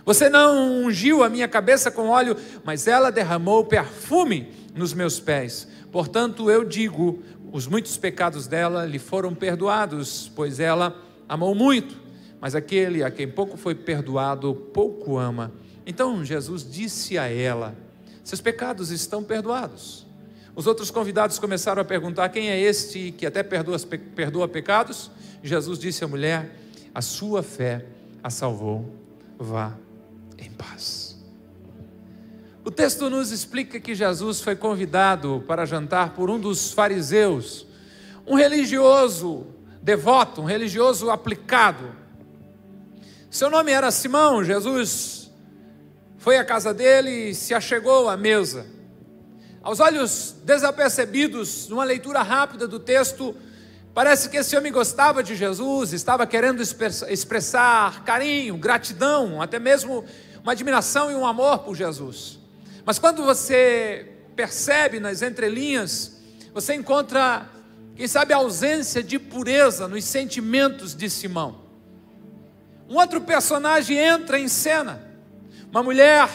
Você 0.04 0.28
não 0.28 0.82
ungiu 0.82 1.22
a 1.22 1.28
minha 1.28 1.46
cabeça 1.46 1.88
com 1.88 2.08
óleo, 2.08 2.36
mas 2.64 2.88
ela 2.88 3.12
derramou 3.12 3.64
perfume 3.64 4.48
nos 4.74 4.92
meus 4.92 5.20
pés. 5.20 5.68
Portanto, 5.92 6.50
eu 6.50 6.64
digo: 6.64 7.22
os 7.52 7.68
muitos 7.68 7.96
pecados 7.96 8.48
dela 8.48 8.84
lhe 8.84 8.98
foram 8.98 9.32
perdoados, 9.36 10.32
pois 10.34 10.58
ela 10.58 11.00
amou 11.28 11.54
muito. 11.54 11.94
Mas 12.40 12.56
aquele 12.56 13.04
a 13.04 13.10
quem 13.12 13.28
pouco 13.28 13.56
foi 13.56 13.76
perdoado, 13.76 14.52
pouco 14.74 15.16
ama. 15.16 15.52
Então 15.86 16.24
Jesus 16.24 16.68
disse 16.68 17.16
a 17.16 17.30
ela: 17.30 17.76
Seus 18.24 18.40
pecados 18.40 18.90
estão 18.90 19.22
perdoados. 19.22 20.04
Os 20.54 20.66
outros 20.66 20.90
convidados 20.90 21.38
começaram 21.38 21.80
a 21.80 21.84
perguntar: 21.84 22.28
Quem 22.30 22.50
é 22.50 22.60
este 22.60 23.12
que 23.12 23.24
até 23.24 23.42
perdoa, 23.42 23.78
perdoa 24.16 24.48
pecados? 24.48 25.10
Jesus 25.42 25.78
disse 25.78 26.02
à 26.02 26.08
mulher: 26.08 26.58
A 26.92 27.00
sua 27.00 27.42
fé 27.42 27.86
a 28.22 28.28
salvou. 28.30 28.92
Vá 29.38 29.74
em 30.38 30.50
paz. 30.50 31.16
O 32.64 32.70
texto 32.70 33.08
nos 33.08 33.30
explica 33.30 33.78
que 33.78 33.94
Jesus 33.94 34.40
foi 34.40 34.56
convidado 34.56 35.44
para 35.46 35.64
jantar 35.64 36.14
por 36.14 36.28
um 36.28 36.40
dos 36.40 36.72
fariseus, 36.72 37.64
um 38.26 38.34
religioso 38.34 39.46
devoto, 39.80 40.40
um 40.40 40.44
religioso 40.44 41.10
aplicado. 41.10 41.94
Seu 43.30 43.48
nome 43.48 43.70
era 43.70 43.90
Simão. 43.92 44.42
Jesus 44.42 45.25
foi 46.26 46.38
à 46.38 46.44
casa 46.44 46.74
dele 46.74 47.28
e 47.30 47.34
se 47.36 47.54
achegou 47.54 48.08
à 48.08 48.16
mesa. 48.16 48.66
Aos 49.62 49.78
olhos 49.78 50.34
desapercebidos, 50.42 51.68
numa 51.68 51.84
leitura 51.84 52.20
rápida 52.20 52.66
do 52.66 52.80
texto, 52.80 53.32
Parece 53.94 54.28
que 54.28 54.36
esse 54.36 54.54
homem 54.54 54.70
gostava 54.70 55.22
de 55.22 55.34
Jesus, 55.34 55.94
estava 55.94 56.26
querendo 56.26 56.60
expressar 56.60 58.04
carinho, 58.04 58.58
gratidão, 58.58 59.40
até 59.40 59.58
mesmo 59.58 60.04
uma 60.42 60.52
admiração 60.52 61.10
e 61.10 61.14
um 61.14 61.24
amor 61.24 61.60
por 61.60 61.74
Jesus. 61.74 62.38
Mas 62.84 62.98
quando 62.98 63.24
você 63.24 64.06
percebe 64.34 65.00
nas 65.00 65.22
entrelinhas, 65.22 66.20
você 66.52 66.74
encontra, 66.74 67.48
quem 67.94 68.06
sabe, 68.06 68.34
a 68.34 68.36
ausência 68.36 69.02
de 69.02 69.18
pureza 69.18 69.88
nos 69.88 70.04
sentimentos 70.04 70.94
de 70.94 71.08
Simão. 71.08 71.62
Um 72.86 72.96
outro 72.96 73.22
personagem 73.22 73.96
entra 73.96 74.38
em 74.38 74.46
cena, 74.48 75.05
uma 75.76 75.82
mulher 75.82 76.30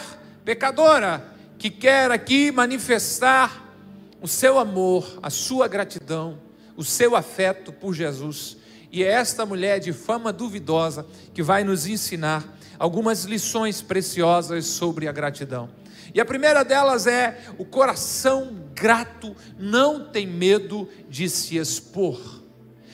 pecadora 0.46 1.26
que 1.58 1.72
quer 1.72 2.12
aqui 2.12 2.52
manifestar 2.52 3.74
o 4.22 4.28
seu 4.28 4.60
amor, 4.60 5.20
a 5.24 5.32
sua 5.32 5.68
gratidão 5.68 6.38
o 6.78 6.84
seu 6.84 7.16
afeto 7.16 7.72
por 7.72 7.94
Jesus. 7.94 8.58
E 8.92 9.04
é 9.04 9.08
esta 9.08 9.46
mulher 9.46 9.80
de 9.80 9.94
fama 9.94 10.32
duvidosa 10.32 11.06
que 11.34 11.42
vai 11.42 11.64
nos 11.64 11.88
ensinar 11.88 12.44
algumas 12.78 13.24
lições 13.24 13.82
preciosas 13.82 14.66
sobre 14.66 15.08
a 15.08 15.12
gratidão. 15.12 15.70
E 16.14 16.22
a 16.22 16.26
primeira 16.26 16.64
delas 16.64 17.08
é: 17.08 17.40
o 17.58 17.66
coração 17.66 18.56
grato 18.76 19.36
não 19.58 20.06
tem 20.06 20.28
medo 20.28 20.88
de 21.10 21.30
se 21.30 21.58
expor. 21.58 22.42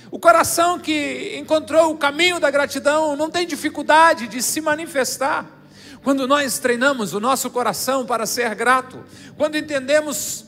O 0.09 0.17
coração 0.17 0.79
que 0.79 1.37
encontrou 1.37 1.91
o 1.91 1.97
caminho 1.97 2.39
da 2.39 2.49
gratidão 2.49 3.17
não 3.17 3.29
tem 3.29 3.45
dificuldade 3.45 4.27
de 4.27 4.41
se 4.41 4.61
manifestar. 4.61 5.56
Quando 6.07 6.25
nós 6.25 6.57
treinamos 6.57 7.13
o 7.13 7.19
nosso 7.19 7.49
coração 7.49 8.05
para 8.05 8.25
ser 8.25 8.55
grato, 8.55 9.03
quando 9.35 9.57
entendemos 9.57 10.45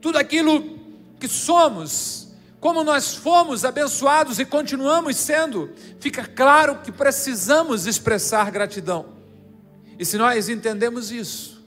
tudo 0.00 0.18
aquilo 0.18 0.76
que 1.20 1.28
somos, 1.28 2.34
como 2.58 2.82
nós 2.82 3.14
fomos 3.14 3.64
abençoados 3.64 4.40
e 4.40 4.44
continuamos 4.44 5.18
sendo, 5.18 5.70
fica 6.00 6.26
claro 6.26 6.80
que 6.82 6.90
precisamos 6.90 7.86
expressar 7.86 8.50
gratidão. 8.50 9.06
E 9.96 10.04
se 10.04 10.18
nós 10.18 10.48
entendemos 10.48 11.12
isso, 11.12 11.64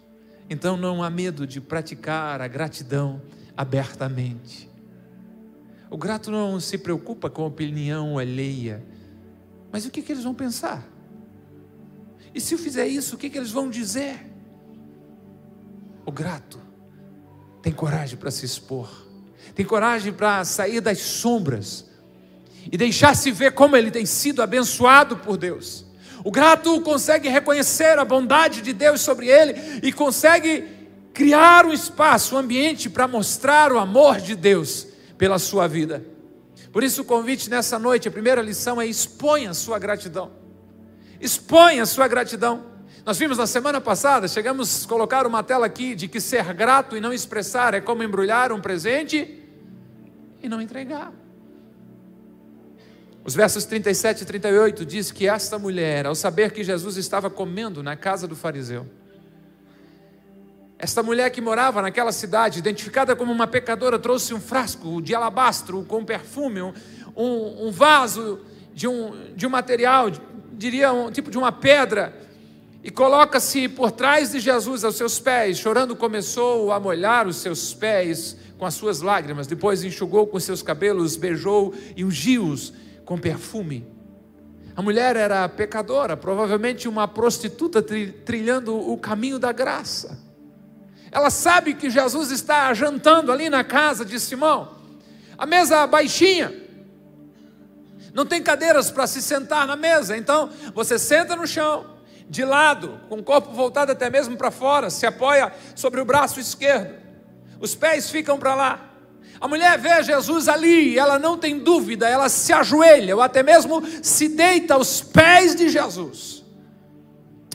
então 0.50 0.76
não 0.76 1.02
há 1.02 1.10
medo 1.10 1.48
de 1.48 1.62
praticar 1.62 2.42
a 2.42 2.50
gratidão 2.50 3.22
abertamente. 3.56 4.70
O 5.90 5.98
grato 5.98 6.30
não 6.30 6.60
se 6.60 6.78
preocupa 6.78 7.30
com 7.30 7.44
a 7.44 7.48
opinião 7.48 8.18
alheia, 8.20 8.84
mas 9.72 9.86
o 9.86 9.90
que, 9.90 10.02
que 10.02 10.12
eles 10.12 10.26
vão 10.26 10.34
pensar? 10.34 10.99
E 12.34 12.42
se 12.42 12.54
eu 12.54 12.60
fizer 12.60 12.88
isso, 12.88 13.16
o 13.16 13.18
que, 13.18 13.30
que 13.30 13.38
eles 13.38 13.52
vão 13.52 13.70
dizer? 13.70 14.26
O 16.06 16.12
grato 16.12 16.60
tem 17.62 17.74
coragem 17.74 18.18
para 18.18 18.32
se 18.32 18.46
expor 18.46 19.10
tem 19.60 19.66
coragem 19.66 20.14
para 20.14 20.46
sair 20.46 20.80
das 20.80 21.00
sombras 21.00 21.86
e 22.72 22.78
deixar-se 22.78 23.30
ver 23.30 23.52
como 23.52 23.76
ele 23.76 23.92
tem 23.92 24.06
sido 24.06 24.42
abençoado 24.42 25.18
por 25.18 25.36
Deus. 25.36 25.86
O 26.24 26.32
grato 26.32 26.80
consegue 26.82 27.28
reconhecer 27.28 28.00
a 28.00 28.06
bondade 28.06 28.62
de 28.62 28.72
Deus 28.72 29.02
sobre 29.02 29.28
ele 29.28 29.54
e 29.84 29.92
consegue 29.92 30.66
criar 31.14 31.66
um 31.66 31.74
espaço, 31.74 32.36
um 32.36 32.38
ambiente 32.38 32.90
para 32.90 33.06
mostrar 33.06 33.74
o 33.74 33.78
amor 33.78 34.22
de 34.22 34.34
Deus 34.34 34.88
pela 35.18 35.38
sua 35.40 35.68
vida. 35.68 36.06
Por 36.72 36.82
isso, 36.82 37.02
o 37.02 37.06
convite 37.06 37.50
nessa 37.50 37.78
noite, 37.78 38.08
a 38.08 38.12
primeira 38.12 38.42
lição 38.42 38.82
é: 38.82 38.86
exponha 38.86 39.50
a 39.50 39.54
sua 39.54 39.78
gratidão. 39.78 40.32
Exponha 41.20 41.86
sua 41.86 42.08
gratidão. 42.08 42.64
Nós 43.06 43.18
vimos 43.18 43.38
na 43.38 43.48
semana 43.48 43.82
passada, 43.82 44.28
chegamos 44.28 44.86
a 44.86 44.88
colocar 44.88 45.26
uma 45.26 45.44
tela 45.44 45.66
aqui 45.66 45.96
de 45.96 46.08
que 46.08 46.22
ser 46.22 46.54
grato 46.54 46.96
e 46.96 47.02
não 47.02 47.12
expressar 47.12 47.74
é 47.74 47.82
como 47.82 48.04
embrulhar 48.04 48.52
um 48.52 48.62
presente 48.62 49.44
e 50.42 50.48
não 50.48 50.62
entregar. 50.62 51.12
Os 53.24 53.36
versos 53.36 53.66
37 53.66 54.22
e 54.22 54.26
38 54.26 54.86
diz 54.86 55.12
que 55.12 55.28
esta 55.28 55.60
mulher, 55.60 56.06
ao 56.06 56.16
saber 56.16 56.52
que 56.52 56.64
Jesus 56.64 56.98
estava 56.98 57.30
comendo 57.30 57.84
na 57.84 57.96
casa 57.96 58.28
do 58.28 58.36
fariseu, 58.36 58.86
esta 60.78 61.04
mulher 61.04 61.30
que 61.30 61.42
morava 61.42 61.82
naquela 61.82 62.14
cidade, 62.14 62.60
identificada 62.60 63.14
como 63.14 63.34
uma 63.34 63.46
pecadora, 63.46 64.00
trouxe 64.00 64.34
um 64.34 64.40
frasco 64.40 65.02
de 65.02 65.14
alabastro 65.14 65.84
com 65.84 66.06
perfume, 66.06 66.62
um, 66.62 66.74
um 67.68 67.70
vaso 67.70 68.40
de 68.74 68.88
um, 68.88 69.34
de 69.36 69.46
um 69.46 69.50
material, 69.50 70.10
diria 70.60 70.92
um 70.92 71.10
tipo 71.10 71.32
de 71.32 71.38
uma 71.38 71.54
pedra, 71.54 72.14
e 72.84 72.92
coloca-se 72.92 73.70
por 73.70 73.92
trás 73.92 74.32
de 74.32 74.42
Jesus 74.42 74.84
aos 74.84 74.98
seus 74.98 75.18
pés, 75.18 75.58
chorando, 75.58 75.96
começou 75.96 76.74
a 76.74 76.80
molhar 76.80 77.28
os 77.28 77.38
seus 77.38 77.74
pés 77.74 78.36
com 78.58 78.66
as 78.66 78.74
suas 78.74 79.00
lágrimas, 79.00 79.48
depois 79.48 79.86
enxugou 79.86 80.28
com 80.28 80.38
seus 80.38 80.62
cabelos, 80.62 81.16
beijou 81.16 81.74
e 81.96 82.04
ungiu-os 82.04 82.74
com 83.06 83.18
perfume. 83.18 83.88
A 84.76 84.82
mulher 84.82 85.16
era 85.16 85.48
pecadora, 85.48 86.18
provavelmente 86.18 86.90
uma 86.90 87.08
prostituta 87.08 87.82
trilhando 87.82 88.76
o 88.78 88.98
caminho 88.98 89.40
da 89.40 89.54
graça. 89.54 90.20
Ela 91.10 91.30
sabe 91.30 91.74
que 91.74 91.90
Jesus 91.90 92.32
está 92.32 92.74
jantando 92.74 93.32
ali 93.32 93.50
na 93.50 93.64
casa 93.64 94.04
de 94.04 94.20
Simão, 94.20 94.76
a 95.38 95.46
mesa 95.46 95.88
baixinha, 95.88 96.54
não 98.14 98.26
tem 98.26 98.42
cadeiras 98.42 98.90
para 98.92 99.08
se 99.08 99.22
sentar 99.22 99.68
na 99.68 99.76
mesa, 99.76 100.18
então 100.18 100.50
você 100.74 100.98
senta 100.98 101.36
no 101.36 101.48
chão, 101.48 101.98
de 102.30 102.46
lado, 102.46 103.00
com 103.10 103.18
o 103.18 103.24
corpo 103.24 103.54
voltado 103.54 103.92
até 103.92 104.10
mesmo 104.10 104.38
para 104.38 104.52
fora, 104.52 104.90
se 104.90 105.06
apoia 105.06 105.52
sobre 105.76 106.00
o 106.00 106.06
braço 106.06 106.40
esquerdo 106.40 107.10
os 107.60 107.76
pés 107.76 108.10
ficam 108.10 108.40
para 108.40 108.56
lá. 108.56 108.86
A 109.40 109.48
mulher 109.48 109.78
vê 109.78 110.02
Jesus 110.04 110.48
ali, 110.48 110.98
ela 110.98 111.18
não 111.18 111.38
tem 111.38 111.60
dúvida, 111.60 112.08
ela 112.08 112.28
se 112.28 112.52
ajoelha, 112.52 113.16
ou 113.16 113.22
até 113.22 113.42
mesmo 113.42 113.82
se 114.02 114.30
deita 114.30 114.74
aos 114.74 115.02
pés 115.02 115.56
de 115.56 115.70
Jesus 115.70 116.44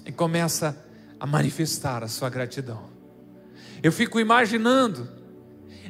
e 0.06 0.12
começa 0.12 0.76
a 1.18 1.26
manifestar 1.26 2.02
a 2.02 2.08
sua 2.08 2.28
gratidão. 2.30 2.84
Eu 3.82 3.92
fico 3.92 4.18
imaginando 4.18 5.08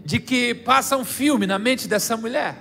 de 0.05 0.19
que 0.19 0.55
passa 0.55 0.97
um 0.97 1.05
filme 1.05 1.47
na 1.47 1.59
mente 1.59 1.87
dessa 1.87 2.17
mulher. 2.17 2.57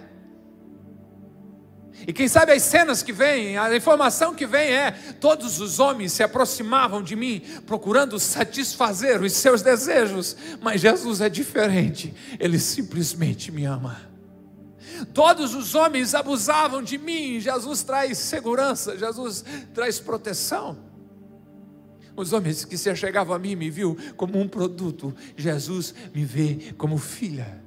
E 2.06 2.12
quem 2.12 2.28
sabe 2.28 2.52
as 2.52 2.64
cenas 2.64 3.02
que 3.02 3.14
vêm, 3.14 3.58
a 3.58 3.76
informação 3.76 4.34
que 4.34 4.46
vem 4.46 4.72
é: 4.72 4.92
todos 4.92 5.60
os 5.60 5.80
homens 5.80 6.12
se 6.12 6.24
aproximavam 6.24 7.02
de 7.02 7.16
mim, 7.16 7.42
procurando 7.66 8.20
satisfazer 8.20 9.22
os 9.22 9.32
seus 9.34 9.62
desejos, 9.62 10.36
mas 10.62 10.82
Jesus 10.82 11.22
é 11.22 11.30
diferente, 11.30 12.14
ele 12.40 12.60
simplesmente 12.60 13.52
me 13.52 13.66
ama. 13.66 14.02
Todos 15.14 15.56
os 15.56 15.76
homens 15.76 16.14
abusavam 16.14 16.84
de 16.84 16.98
mim, 16.98 17.40
Jesus 17.40 17.84
traz 17.84 18.18
segurança, 18.18 18.98
Jesus 18.98 19.44
traz 19.74 20.00
proteção. 20.00 20.78
Os 22.16 22.32
homens 22.32 22.64
que 22.64 22.78
se 22.78 22.90
achegavam 22.90 23.34
a 23.34 23.40
mim 23.40 23.56
me 23.56 23.70
viu 23.70 23.98
como 24.16 24.40
um 24.40 24.48
produto, 24.48 25.16
Jesus 25.36 25.96
me 26.14 26.24
vê 26.24 26.74
como 26.78 26.98
filha. 26.98 27.62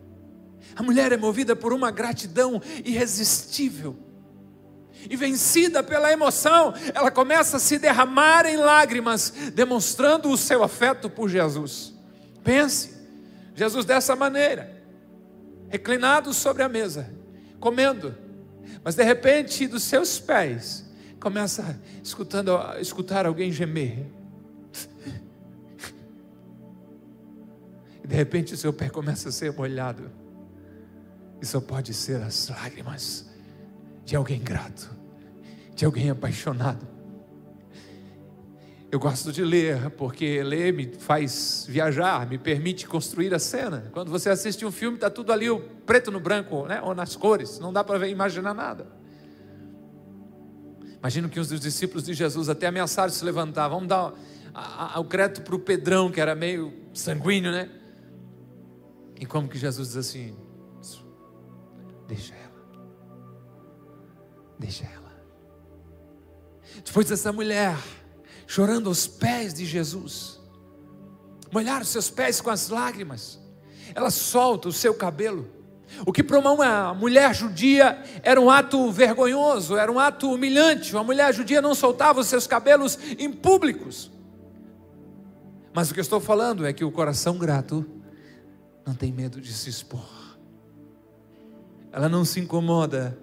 A 0.77 0.83
mulher 0.83 1.11
é 1.11 1.17
movida 1.17 1.57
por 1.57 1.73
uma 1.73 1.91
gratidão 1.91 2.61
irresistível 2.85 4.06
e 5.09 5.17
vencida 5.17 5.83
pela 5.83 6.13
emoção, 6.13 6.75
ela 6.95 7.11
começa 7.11 7.57
a 7.57 7.61
se 7.61 7.79
derramar 7.79 8.47
em 8.47 8.57
lágrimas, 8.57 9.33
demonstrando 9.55 10.31
o 10.31 10.37
seu 10.37 10.63
afeto 10.63 11.09
por 11.09 11.29
Jesus. 11.29 11.95
Pense, 12.43 12.95
Jesus 13.55 13.85
dessa 13.85 14.15
maneira, 14.15 14.83
reclinado 15.69 16.33
sobre 16.33 16.63
a 16.63 16.69
mesa, 16.69 17.13
comendo, 17.59 18.15
mas 18.85 18.95
de 18.95 19.03
repente 19.03 19.67
dos 19.67 19.83
seus 19.83 20.19
pés 20.19 20.85
começa 21.19 21.81
escutando, 22.03 22.59
escutar 22.81 23.27
alguém 23.27 23.51
gemer. 23.51 24.07
E 28.05 28.07
de 28.07 28.15
repente 28.15 28.55
o 28.55 28.57
seu 28.57 28.73
pé 28.73 28.89
começa 28.89 29.31
a 29.31 29.33
ser 29.33 29.53
molhado. 29.53 30.09
Isso 31.41 31.61
pode 31.61 31.93
ser 31.93 32.23
as 32.23 32.49
lágrimas 32.49 33.27
de 34.05 34.15
alguém 34.15 34.41
grato, 34.41 34.96
de 35.77 35.85
alguém 35.85 36.11
apaixonado. 36.11 36.89
Eu 38.91 38.99
gosto 38.99 39.31
de 39.31 39.45
ler, 39.45 39.91
porque 39.91 40.43
ler 40.43 40.73
me 40.73 40.87
faz 40.99 41.67
viajar, 41.69 42.27
me 42.27 42.39
permite 42.39 42.87
construir 42.87 43.35
a 43.35 43.39
cena. 43.39 43.91
Quando 43.93 44.11
você 44.11 44.31
assiste 44.31 44.65
um 44.65 44.73
filme, 44.73 44.97
está 44.97 45.11
tudo 45.11 45.33
ali, 45.33 45.51
o 45.51 45.61
preto 45.61 46.11
no 46.11 46.19
branco, 46.19 46.67
né? 46.67 46.81
ou 46.81 46.95
nas 46.95 47.15
cores, 47.15 47.59
não 47.59 47.73
dá 47.73 47.85
para 47.85 48.09
imaginar 48.09 48.55
nada. 48.55 48.87
Imagino 50.99 51.29
que 51.29 51.39
os 51.39 51.49
discípulos 51.61 52.05
de 52.05 52.15
Jesus 52.15 52.49
até 52.49 52.69
ameaçaram 52.69 53.13
se 53.13 53.23
levantar. 53.23 53.69
Vamos 53.69 53.87
dar 53.87 54.15
o 54.97 55.05
crédito 55.05 55.43
para 55.43 55.55
o 55.55 55.59
Pedrão, 55.59 56.11
que 56.11 56.21
era 56.21 56.35
meio 56.35 56.73
sanguíneo, 56.95 57.53
né? 57.53 57.69
E 59.21 59.27
como 59.27 59.47
que 59.47 59.59
Jesus 59.59 59.89
diz 59.89 59.97
assim: 59.99 60.35
deixa 62.09 62.35
ela. 62.35 62.81
Deixa 64.59 64.85
ela. 64.85 65.06
Depois 66.87 67.09
dessa 67.09 67.31
mulher 67.33 67.77
chorando 68.47 68.89
aos 68.89 69.07
pés 69.07 69.53
de 69.53 69.67
Jesus, 69.67 70.41
molhar 71.53 71.83
os 71.83 71.89
seus 71.89 72.09
pés 72.09 72.41
com 72.41 72.49
as 72.49 72.69
lágrimas, 72.69 73.39
ela 73.95 74.11
solta 74.11 74.69
o 74.69 74.73
seu 74.73 74.95
cabelo, 74.95 75.51
O 76.05 76.13
que 76.13 76.23
para 76.23 76.39
uma 76.39 76.93
mulher 76.95 77.35
judia 77.35 78.03
era 78.23 78.41
um 78.41 78.51
ato 78.51 78.91
vergonhoso, 78.91 79.77
era 79.77 79.91
um 79.91 79.99
ato 79.99 80.33
humilhante. 80.33 80.93
Uma 80.93 81.05
mulher 81.05 81.33
judia 81.33 81.63
não 81.63 81.75
soltava 81.75 82.21
os 82.21 82.27
seus 82.27 82.47
cabelos 82.47 82.99
em 83.19 83.33
públicos. 83.33 84.11
Mas 85.73 85.91
o 85.91 85.95
que 85.95 86.01
eu 86.01 86.03
estou 86.03 86.21
falando 86.21 86.67
é 86.67 86.73
que 86.73 86.85
o 86.85 86.91
coração 86.91 87.39
grato 87.39 87.87
não 88.85 88.95
tem 88.95 89.13
medo 89.13 89.41
de 89.41 89.53
se 89.53 89.71
expor. 89.71 90.37
Ela 91.93 92.09
não 92.09 92.25
se 92.25 92.41
incomoda 92.41 93.17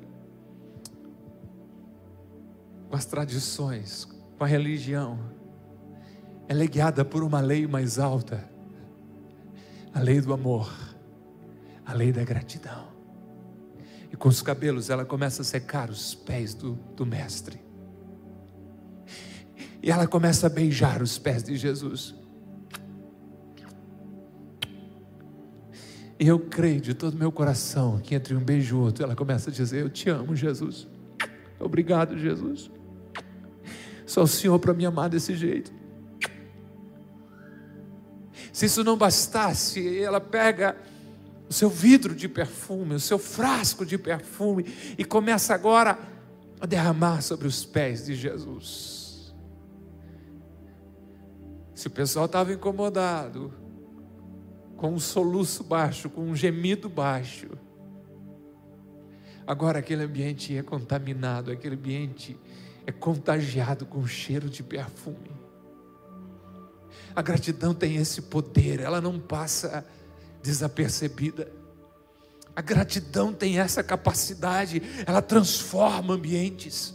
com 2.94 2.98
as 2.98 3.06
tradições, 3.06 4.08
com 4.38 4.44
a 4.44 4.48
religião. 4.48 5.18
Ela 6.48 6.64
é 6.64 6.68
guiada 6.68 7.04
por 7.04 7.24
uma 7.24 7.42
lei 7.42 7.66
mais 7.66 7.98
alta 7.98 8.48
a 9.92 10.00
lei 10.00 10.22
do 10.22 10.32
amor 10.32 10.72
a 11.84 11.92
lei 11.92 12.12
da 12.12 12.24
gratidão. 12.24 12.90
E 14.12 14.16
com 14.16 14.30
os 14.30 14.44
cabelos 14.44 14.92
ela 14.92 15.04
começa 15.04 15.42
a 15.42 15.46
secar 15.46 15.90
os 15.90 16.14
pés 16.14 16.54
do, 16.54 16.74
do 16.96 17.04
Mestre. 17.04 17.60
E 19.82 19.90
ela 19.90 20.06
começa 20.06 20.46
a 20.46 20.50
beijar 20.52 21.02
os 21.02 21.18
pés 21.18 21.42
de 21.42 21.58
Jesus. 21.58 22.14
E 26.20 26.28
eu 26.28 26.40
creio 26.40 26.80
de 26.80 26.94
todo 26.94 27.18
meu 27.18 27.32
coração 27.32 27.98
que 27.98 28.14
entre 28.14 28.36
um 28.36 28.44
beijo 28.44 28.76
e 28.76 28.80
outro 28.80 29.04
ela 29.04 29.16
começa 29.16 29.50
a 29.50 29.54
dizer: 29.54 29.82
Eu 29.82 29.90
te 29.90 30.12
amo, 30.12 30.36
Jesus. 30.36 30.88
Obrigado, 31.60 32.20
Jesus. 32.20 32.70
Só 34.05 34.24
o 34.24 34.27
Senhor 34.27 34.57
para 34.60 34.74
me 34.74 34.86
amar 34.86 35.10
desse 35.10 35.36
jeito. 35.36 35.72
Se 38.51 38.67
isso 38.67 38.83
não 38.83 38.98
bastasse, 38.98 40.00
ela 40.00 40.22
pega 40.22 40.77
o 41.50 41.53
seu 41.53 41.69
vidro 41.69 42.15
de 42.15 42.29
perfume, 42.29 42.95
o 42.95 43.00
seu 43.00 43.17
frasco 43.17 43.86
de 43.86 43.98
perfume, 43.98 44.65
e 44.98 45.03
começa 45.03 45.53
agora 45.53 45.98
a 46.62 46.65
derramar 46.65 47.22
sobre 47.22 47.48
os 47.48 47.65
pés 47.65 48.05
de 48.05 48.15
Jesus. 48.15 49.33
Se 51.75 51.88
o 51.88 51.91
pessoal 51.91 52.25
estava 52.25 52.53
incomodado, 52.53 53.53
com 54.77 54.93
um 54.93 55.00
soluço 55.00 55.63
baixo, 55.63 56.10
com 56.10 56.22
um 56.22 56.36
gemido 56.36 56.88
baixo, 56.88 57.50
agora 59.45 59.79
aquele 59.79 60.03
ambiente 60.03 60.55
é 60.55 60.62
contaminado, 60.62 61.51
aquele 61.51 61.75
ambiente 61.75 62.38
é 62.86 62.92
contagiado 62.92 63.86
com 63.86 64.06
cheiro 64.06 64.50
de 64.50 64.62
perfume. 64.62 65.32
A 67.16 67.22
gratidão 67.22 67.74
tem 67.74 67.98
esse 67.98 68.22
poder, 68.24 68.80
ela 68.80 69.00
não 69.00 69.20
passa 69.20 69.86
desapercebida. 70.42 71.52
A 72.56 72.62
gratidão 72.62 73.34
tem 73.34 73.60
essa 73.60 73.84
capacidade, 73.84 74.82
ela 75.06 75.22
transforma 75.22 76.13
ambientes. 76.13 76.94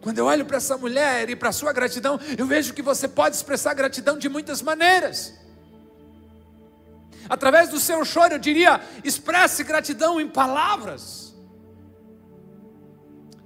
Quando 0.00 0.18
eu 0.18 0.26
olho 0.26 0.46
para 0.46 0.56
essa 0.56 0.78
mulher 0.78 1.28
e 1.28 1.36
para 1.36 1.50
a 1.50 1.52
sua 1.52 1.72
gratidão, 1.72 2.18
eu 2.38 2.46
vejo 2.46 2.72
que 2.72 2.82
você 2.82 3.06
pode 3.06 3.36
expressar 3.36 3.74
gratidão 3.74 4.18
de 4.18 4.28
muitas 4.28 4.62
maneiras. 4.62 5.34
Através 7.28 7.68
do 7.68 7.78
seu 7.78 8.04
choro, 8.04 8.34
eu 8.34 8.38
diria, 8.38 8.80
expresse 9.04 9.62
gratidão 9.62 10.20
em 10.20 10.26
palavras. 10.26 11.29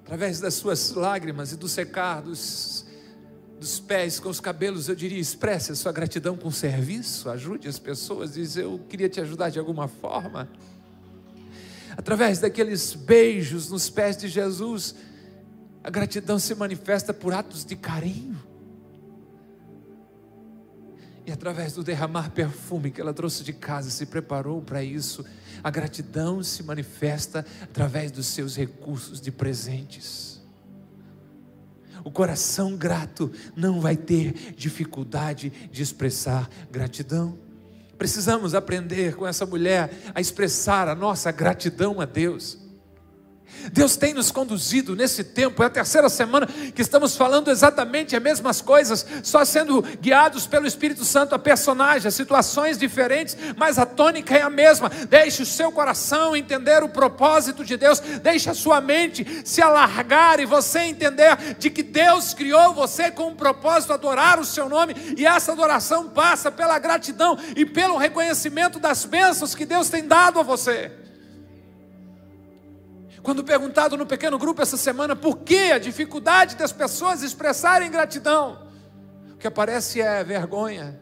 Através 0.05 0.39
das 0.39 0.55
suas 0.55 0.93
lágrimas 0.93 1.53
e 1.53 1.57
do 1.57 1.69
secar 1.69 2.23
dos 2.23 2.85
dos 3.65 3.81
pés 3.81 4.21
com 4.21 4.29
os 4.29 4.41
cabelos, 4.41 4.89
eu 4.89 4.95
diria: 4.95 5.19
expresse 5.19 5.73
a 5.73 5.75
sua 5.75 5.91
gratidão 5.91 6.37
com 6.37 6.51
serviço, 6.51 7.31
ajude 7.31 7.67
as 7.67 7.79
pessoas, 7.79 8.35
diz: 8.35 8.57
Eu 8.57 8.79
queria 8.89 9.09
te 9.09 9.21
ajudar 9.21 9.49
de 9.49 9.59
alguma 9.59 9.89
forma. 9.89 10.49
Através 11.97 12.41
daqueles 12.41 12.93
beijos 12.93 13.71
nos 13.71 13.89
pés 13.89 14.17
de 14.17 14.29
Jesus, 14.29 14.95
a 15.83 15.89
gratidão 15.89 16.39
se 16.39 16.55
manifesta 16.55 17.15
por 17.15 17.33
atos 17.33 17.65
de 17.65 17.77
carinho. 17.77 18.37
E 21.27 21.33
através 21.33 21.73
do 21.73 21.83
derramar 21.83 22.31
perfume 22.31 22.91
que 22.91 23.01
ela 23.01 23.15
trouxe 23.15 23.43
de 23.43 23.53
casa, 23.53 23.89
se 23.89 24.07
preparou 24.07 24.61
para 24.61 24.85
isso, 24.85 25.25
a 25.63 25.71
gratidão 25.71 26.43
se 26.43 26.63
manifesta 26.63 27.45
através 27.63 28.11
dos 28.11 28.27
seus 28.27 28.57
recursos 28.57 29.21
de 29.21 29.33
presentes. 29.33 30.43
O 32.05 32.11
coração 32.11 32.77
grato 32.77 33.33
não 33.57 33.81
vai 33.81 33.97
ter 33.97 34.55
dificuldade 34.55 35.51
de 35.73 35.83
expressar 35.83 36.51
gratidão. 36.71 37.39
Precisamos 37.97 38.55
aprender 38.55 39.17
com 39.17 39.27
essa 39.27 39.47
mulher 39.47 39.91
a 40.15 40.21
expressar 40.21 40.87
a 40.89 40.95
nossa 40.95 41.33
gratidão 41.33 42.03
a 42.03 42.05
Deus. 42.05 42.59
Deus 43.73 43.97
tem 43.97 44.15
nos 44.15 44.31
conduzido 44.31 44.95
nesse 44.95 45.25
tempo, 45.25 45.63
é 45.63 45.67
a 45.67 45.71
terceira 45.71 46.09
semana 46.09 46.47
que 46.47 46.83
estamos 46.83 47.17
falando 47.17 47.51
exatamente 47.51 48.17
as 48.17 48.23
mesmas 48.23 48.61
coisas, 48.61 49.07
só 49.23 49.45
sendo 49.45 49.83
guiados 50.01 50.47
pelo 50.47 50.67
Espírito 50.67 51.05
Santo 51.05 51.35
a 51.35 51.39
personagens, 51.39 52.07
a 52.07 52.11
situações 52.11 52.79
diferentes, 52.79 53.37
mas 53.57 53.79
a 53.79 53.87
tônica 53.87 54.37
é 54.37 54.43
a 54.43 54.51
mesma. 54.51 54.91
Deixe 55.09 55.43
o 55.43 55.47
seu 55.47 55.73
coração 55.73 56.37
entender 56.37 56.83
o 56.83 56.89
propósito 56.89 57.65
de 57.65 57.77
Deus, 57.77 58.01
deixe 58.01 58.51
a 58.51 58.55
sua 58.55 58.81
mente 58.81 59.43
se 59.45 59.63
alargar 59.63 60.41
e 60.41 60.47
você 60.47 60.81
entender 60.81 61.37
de 61.59 61.71
que 61.71 61.83
Deus 61.83 62.35
criou 62.35 62.75
você 62.75 63.11
com 63.11 63.29
um 63.29 63.35
propósito, 63.35 63.93
adorar 63.93 64.39
o 64.39 64.45
seu 64.45 64.69
nome, 64.69 64.95
e 65.17 65.27
essa 65.27 65.53
adoração 65.53 66.09
passa 66.09 66.51
pela 66.51 66.79
gratidão 66.79 67.39
e 67.57 67.65
pelo 67.65 67.97
reconhecimento 67.97 68.79
das 68.79 69.05
bênçãos 69.05 69.55
que 69.55 69.67
Deus 69.67 69.89
tem 69.89 70.07
dado 70.07 70.41
a 70.41 70.43
você. 70.43 71.04
Quando 73.25 73.43
perguntado 73.43 73.97
no 73.97 74.05
pequeno 74.05 74.39
grupo 74.39 74.61
essa 74.61 74.77
semana 74.77 75.17
por 75.17 75.39
que 75.39 75.73
a 75.73 75.79
dificuldade 75.79 76.57
das 76.57 76.73
pessoas 76.73 77.23
expressarem 77.23 77.91
gratidão, 77.91 78.69
o 79.33 79.37
que 79.39 79.47
aparece 79.47 79.99
é 80.03 80.23
vergonha. 80.23 81.01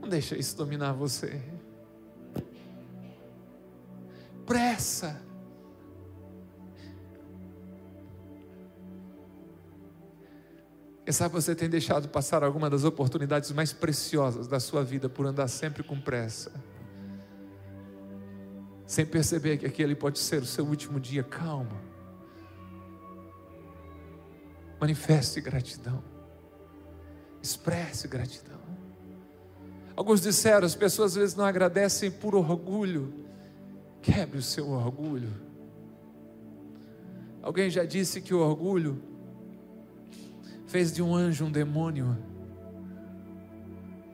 Não 0.00 0.08
deixa 0.08 0.34
isso 0.38 0.56
dominar 0.56 0.94
você. 0.94 1.38
Pressa. 4.46 5.20
Quem 11.04 11.12
sabe 11.12 11.34
você 11.34 11.54
tem 11.54 11.68
deixado 11.68 12.08
passar 12.08 12.42
alguma 12.42 12.70
das 12.70 12.84
oportunidades 12.84 13.52
mais 13.52 13.70
preciosas 13.70 14.48
da 14.48 14.58
sua 14.58 14.82
vida 14.82 15.10
por 15.10 15.26
andar 15.26 15.48
sempre 15.48 15.82
com 15.82 16.00
pressa 16.00 16.50
sem 18.88 19.04
perceber 19.04 19.58
que 19.58 19.66
aquele 19.66 19.94
pode 19.94 20.18
ser 20.18 20.40
o 20.40 20.46
seu 20.46 20.64
último 20.64 20.98
dia. 20.98 21.22
Calma. 21.22 21.78
Manifeste 24.80 25.42
gratidão. 25.42 26.02
Expresse 27.42 28.08
gratidão. 28.08 28.58
Alguns 29.94 30.22
disseram, 30.22 30.64
as 30.64 30.74
pessoas 30.74 31.12
às 31.12 31.16
vezes 31.16 31.36
não 31.36 31.44
agradecem 31.44 32.10
por 32.10 32.34
orgulho. 32.34 33.12
Quebre 34.00 34.38
o 34.38 34.42
seu 34.42 34.70
orgulho. 34.70 35.34
Alguém 37.42 37.68
já 37.68 37.84
disse 37.84 38.22
que 38.22 38.32
o 38.32 38.38
orgulho 38.38 39.02
fez 40.66 40.94
de 40.94 41.02
um 41.02 41.14
anjo 41.14 41.44
um 41.44 41.52
demônio. 41.52 42.16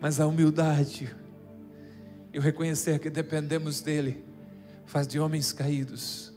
Mas 0.01 0.19
a 0.19 0.27
humildade 0.27 1.15
e 2.33 2.39
o 2.41 2.43
reconhecer 2.43 2.99
que 2.99 3.09
dependemos 3.09 3.81
dele 3.81 4.24
faz 4.87 5.07
de 5.07 5.19
homens 5.19 5.53
caídos 5.53 6.35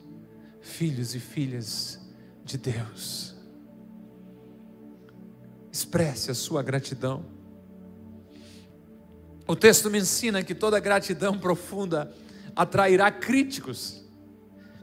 filhos 0.67 1.15
e 1.15 1.19
filhas 1.19 1.99
de 2.43 2.57
Deus. 2.57 3.36
Expresse 5.71 6.29
a 6.29 6.36
sua 6.36 6.62
gratidão. 6.62 7.25
O 9.47 9.55
texto 9.55 9.89
me 9.89 9.99
ensina 9.99 10.43
que 10.43 10.53
toda 10.53 10.79
gratidão 10.79 11.39
profunda 11.39 12.13
atrairá 12.55 13.10
críticos. 13.10 14.03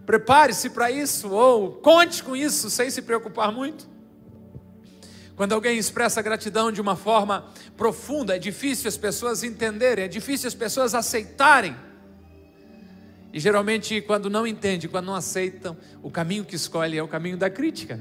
Prepare-se 0.06 0.70
para 0.70 0.90
isso, 0.90 1.30
ou 1.30 1.72
conte 1.72 2.22
com 2.22 2.34
isso, 2.34 2.70
sem 2.70 2.90
se 2.90 3.02
preocupar 3.02 3.52
muito. 3.52 3.86
Quando 5.36 5.52
alguém 5.52 5.76
expressa 5.76 6.22
gratidão 6.22 6.70
de 6.70 6.80
uma 6.80 6.96
forma 6.96 7.46
profunda, 7.76 8.36
é 8.36 8.38
difícil 8.38 8.88
as 8.88 8.96
pessoas 8.96 9.42
entenderem, 9.42 10.04
é 10.04 10.08
difícil 10.08 10.48
as 10.48 10.54
pessoas 10.54 10.94
aceitarem. 10.94 11.76
E 13.34 13.40
geralmente, 13.40 14.00
quando 14.00 14.30
não 14.30 14.46
entendem, 14.46 14.88
quando 14.88 15.06
não 15.06 15.16
aceitam, 15.16 15.76
o 16.00 16.08
caminho 16.08 16.44
que 16.44 16.54
escolhe 16.54 16.96
é 16.96 17.02
o 17.02 17.08
caminho 17.08 17.36
da 17.36 17.50
crítica. 17.50 17.98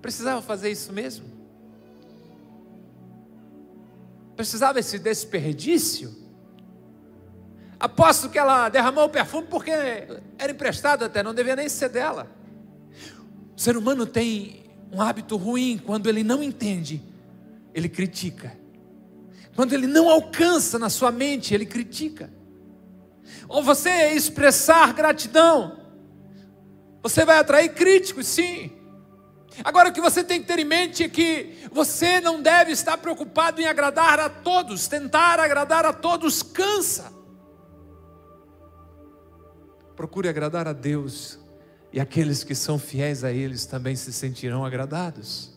Precisava 0.00 0.40
fazer 0.40 0.70
isso 0.70 0.90
mesmo? 0.90 1.26
Precisava 4.34 4.80
esse 4.80 4.98
desperdício? 4.98 6.16
Aposto 7.78 8.30
que 8.30 8.38
ela 8.38 8.70
derramou 8.70 9.04
o 9.04 9.10
perfume 9.10 9.46
porque 9.50 9.70
era 9.70 10.50
emprestado 10.50 11.04
até, 11.04 11.22
não 11.22 11.34
devia 11.34 11.54
nem 11.54 11.68
ser 11.68 11.90
dela. 11.90 12.26
O 13.54 13.60
ser 13.60 13.76
humano 13.76 14.06
tem 14.06 14.64
um 14.90 15.02
hábito 15.02 15.36
ruim 15.36 15.76
quando 15.76 16.08
ele 16.08 16.24
não 16.24 16.42
entende, 16.42 17.02
ele 17.74 17.88
critica. 17.90 18.58
Quando 19.54 19.74
ele 19.74 19.86
não 19.86 20.08
alcança 20.08 20.78
na 20.78 20.88
sua 20.88 21.12
mente, 21.12 21.52
ele 21.52 21.66
critica. 21.66 22.39
Ou 23.48 23.62
você 23.62 24.08
expressar 24.12 24.92
gratidão, 24.92 25.80
você 27.02 27.24
vai 27.24 27.38
atrair 27.38 27.74
críticos, 27.74 28.26
sim. 28.26 28.72
Agora 29.64 29.88
o 29.88 29.92
que 29.92 30.00
você 30.00 30.22
tem 30.22 30.40
que 30.40 30.46
ter 30.46 30.58
em 30.58 30.64
mente 30.64 31.02
é 31.02 31.08
que 31.08 31.58
você 31.72 32.20
não 32.20 32.40
deve 32.40 32.72
estar 32.72 32.96
preocupado 32.98 33.60
em 33.60 33.66
agradar 33.66 34.20
a 34.20 34.28
todos, 34.28 34.86
tentar 34.86 35.38
agradar 35.40 35.84
a 35.84 35.92
todos 35.92 36.42
cansa. 36.42 37.12
Procure 39.96 40.28
agradar 40.28 40.66
a 40.66 40.72
Deus, 40.72 41.38
e 41.92 42.00
aqueles 42.00 42.44
que 42.44 42.54
são 42.54 42.78
fiéis 42.78 43.24
a 43.24 43.32
eles 43.32 43.66
também 43.66 43.96
se 43.96 44.12
sentirão 44.12 44.64
agradados. 44.64 45.52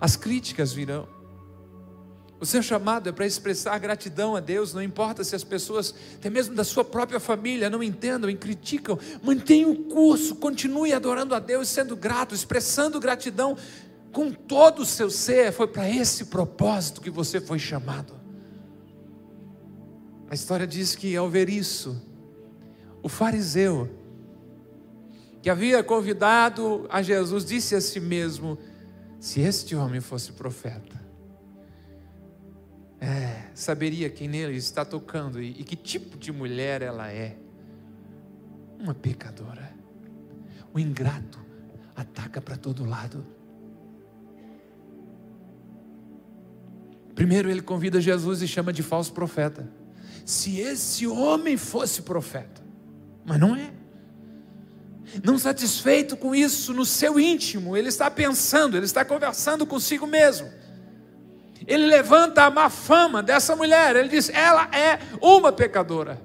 As 0.00 0.16
críticas 0.16 0.72
virão. 0.72 1.08
O 2.44 2.46
seu 2.46 2.62
chamado 2.62 3.08
é 3.08 3.12
para 3.12 3.24
expressar 3.24 3.78
gratidão 3.78 4.36
a 4.36 4.40
Deus, 4.40 4.74
não 4.74 4.82
importa 4.82 5.24
se 5.24 5.34
as 5.34 5.42
pessoas, 5.42 5.94
até 6.16 6.28
mesmo 6.28 6.54
da 6.54 6.62
sua 6.62 6.84
própria 6.84 7.18
família, 7.18 7.70
não 7.70 7.82
entendam 7.82 8.28
e 8.28 8.36
criticam. 8.36 8.98
Mantenha 9.22 9.66
o 9.66 9.84
curso, 9.84 10.36
continue 10.36 10.92
adorando 10.92 11.34
a 11.34 11.38
Deus, 11.38 11.70
sendo 11.70 11.96
grato, 11.96 12.34
expressando 12.34 13.00
gratidão 13.00 13.56
com 14.12 14.30
todo 14.30 14.80
o 14.82 14.84
seu 14.84 15.08
ser. 15.08 15.52
Foi 15.52 15.66
para 15.66 15.88
esse 15.88 16.26
propósito 16.26 17.00
que 17.00 17.08
você 17.08 17.40
foi 17.40 17.58
chamado. 17.58 18.12
A 20.28 20.34
história 20.34 20.66
diz 20.66 20.94
que 20.94 21.16
ao 21.16 21.30
ver 21.30 21.48
isso, 21.48 21.96
o 23.02 23.08
fariseu, 23.08 23.88
que 25.40 25.48
havia 25.48 25.82
convidado 25.82 26.86
a 26.90 27.00
Jesus, 27.00 27.42
disse 27.42 27.74
a 27.74 27.80
si 27.80 28.00
mesmo: 28.00 28.58
se 29.18 29.40
este 29.40 29.74
homem 29.74 30.02
fosse 30.02 30.30
profeta, 30.32 31.03
é, 33.04 33.50
saberia 33.54 34.08
quem 34.08 34.26
nele 34.26 34.56
está 34.56 34.82
tocando 34.84 35.40
e, 35.42 35.50
e 35.50 35.64
que 35.64 35.76
tipo 35.76 36.16
de 36.16 36.32
mulher 36.32 36.80
ela 36.80 37.12
é. 37.12 37.36
Uma 38.80 38.94
pecadora. 38.94 39.72
O 40.72 40.78
ingrato 40.78 41.38
ataca 41.94 42.40
para 42.40 42.56
todo 42.56 42.84
lado. 42.84 43.24
Primeiro 47.14 47.50
ele 47.50 47.60
convida 47.60 48.00
Jesus 48.00 48.42
e 48.42 48.48
chama 48.48 48.72
de 48.72 48.82
falso 48.82 49.12
profeta. 49.12 49.68
Se 50.24 50.58
esse 50.58 51.06
homem 51.06 51.56
fosse 51.58 52.02
profeta, 52.02 52.62
mas 53.24 53.38
não 53.38 53.54
é. 53.54 53.70
Não 55.22 55.38
satisfeito 55.38 56.16
com 56.16 56.34
isso 56.34 56.72
no 56.72 56.86
seu 56.86 57.20
íntimo, 57.20 57.76
ele 57.76 57.88
está 57.88 58.10
pensando, 58.10 58.76
ele 58.76 58.86
está 58.86 59.04
conversando 59.04 59.66
consigo 59.66 60.06
mesmo 60.06 60.63
ele 61.66 61.86
levanta 61.86 62.44
a 62.44 62.50
má 62.50 62.68
fama 62.68 63.22
dessa 63.22 63.56
mulher. 63.56 63.96
Ele 63.96 64.08
diz: 64.08 64.28
ela 64.28 64.68
é 64.74 64.98
uma 65.20 65.50
pecadora. 65.50 66.20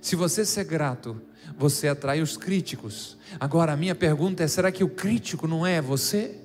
Se 0.00 0.16
você 0.16 0.44
ser 0.44 0.64
grato, 0.64 1.22
você 1.56 1.86
atrai 1.88 2.20
os 2.20 2.36
críticos. 2.36 3.16
Agora, 3.38 3.72
a 3.72 3.76
minha 3.76 3.94
pergunta 3.94 4.42
é: 4.42 4.48
será 4.48 4.72
que 4.72 4.82
o 4.82 4.88
crítico 4.88 5.46
não 5.46 5.64
é 5.64 5.80
você? 5.80 6.40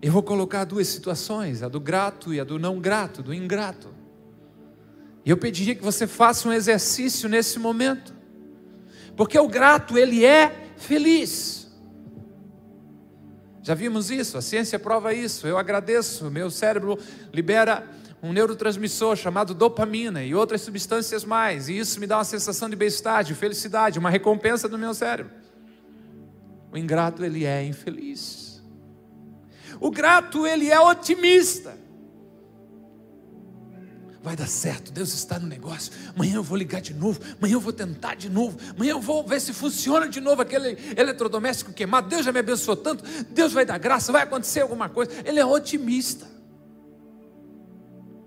Eu 0.00 0.12
vou 0.12 0.22
colocar 0.22 0.64
duas 0.64 0.86
situações, 0.88 1.62
a 1.62 1.68
do 1.68 1.80
grato 1.80 2.32
e 2.32 2.40
a 2.40 2.44
do 2.44 2.58
não 2.58 2.80
grato, 2.80 3.22
do 3.22 3.34
ingrato. 3.34 3.92
E 5.24 5.30
eu 5.30 5.36
pediria 5.36 5.74
que 5.74 5.82
você 5.82 6.06
faça 6.06 6.48
um 6.48 6.52
exercício 6.52 7.28
nesse 7.28 7.58
momento. 7.58 8.15
Porque 9.16 9.38
o 9.38 9.48
grato, 9.48 9.96
ele 9.96 10.24
é 10.24 10.72
feliz. 10.76 11.66
Já 13.62 13.74
vimos 13.74 14.10
isso, 14.10 14.38
a 14.38 14.42
ciência 14.42 14.78
prova 14.78 15.12
isso. 15.12 15.46
Eu 15.46 15.58
agradeço, 15.58 16.30
meu 16.30 16.50
cérebro 16.50 16.98
libera 17.32 17.84
um 18.22 18.32
neurotransmissor 18.32 19.16
chamado 19.16 19.54
dopamina 19.54 20.22
e 20.22 20.34
outras 20.34 20.60
substâncias 20.60 21.24
mais, 21.24 21.68
e 21.68 21.78
isso 21.78 21.98
me 21.98 22.06
dá 22.06 22.18
uma 22.18 22.24
sensação 22.24 22.68
de 22.68 22.76
bem-estar, 22.76 23.24
de 23.24 23.34
felicidade, 23.34 23.98
uma 23.98 24.10
recompensa 24.10 24.68
do 24.68 24.78
meu 24.78 24.94
cérebro. 24.94 25.32
O 26.72 26.78
ingrato, 26.78 27.24
ele 27.24 27.44
é 27.44 27.64
infeliz. 27.64 28.62
O 29.80 29.90
grato, 29.90 30.46
ele 30.46 30.70
é 30.70 30.78
otimista 30.80 31.85
vai 34.26 34.34
dar 34.34 34.48
certo, 34.48 34.90
Deus 34.90 35.14
está 35.14 35.38
no 35.38 35.46
negócio. 35.46 35.92
Amanhã 36.12 36.34
eu 36.34 36.42
vou 36.42 36.58
ligar 36.58 36.80
de 36.80 36.92
novo, 36.92 37.20
amanhã 37.38 37.54
eu 37.54 37.60
vou 37.60 37.72
tentar 37.72 38.16
de 38.16 38.28
novo, 38.28 38.58
amanhã 38.74 38.90
eu 38.90 39.00
vou 39.00 39.24
ver 39.24 39.40
se 39.40 39.52
funciona 39.52 40.08
de 40.08 40.20
novo 40.20 40.42
aquele 40.42 40.76
eletrodoméstico 40.96 41.72
queimado. 41.72 42.08
Deus 42.08 42.24
já 42.24 42.32
me 42.32 42.40
abençoou 42.40 42.76
tanto, 42.76 43.04
Deus 43.30 43.52
vai 43.52 43.64
dar 43.64 43.78
graça, 43.78 44.10
vai 44.10 44.24
acontecer 44.24 44.62
alguma 44.62 44.88
coisa. 44.88 45.12
Ele 45.24 45.38
é 45.38 45.46
otimista. 45.46 46.26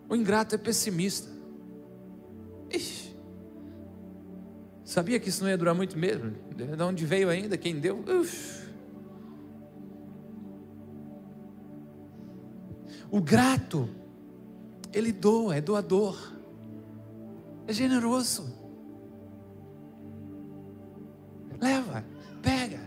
O 0.08 0.16
ingrato 0.16 0.56
é 0.56 0.58
pessimista. 0.58 1.30
Ixi. 2.72 3.14
Sabia 4.86 5.20
que 5.20 5.28
isso 5.28 5.44
não 5.44 5.50
ia 5.50 5.58
durar 5.58 5.76
muito 5.76 6.00
mesmo? 6.00 6.34
De 6.56 6.82
onde 6.82 7.06
veio 7.06 7.28
ainda? 7.28 7.58
Quem 7.58 7.78
deu? 7.78 8.06
Uf. 8.08 8.70
O 13.12 13.20
grato 13.20 13.99
ele 14.94 15.12
doa, 15.12 15.56
é 15.56 15.62
doador, 15.62 16.34
é 17.68 17.74
generoso. 17.74 18.58
Leva, 21.60 22.06
pega, 22.42 22.80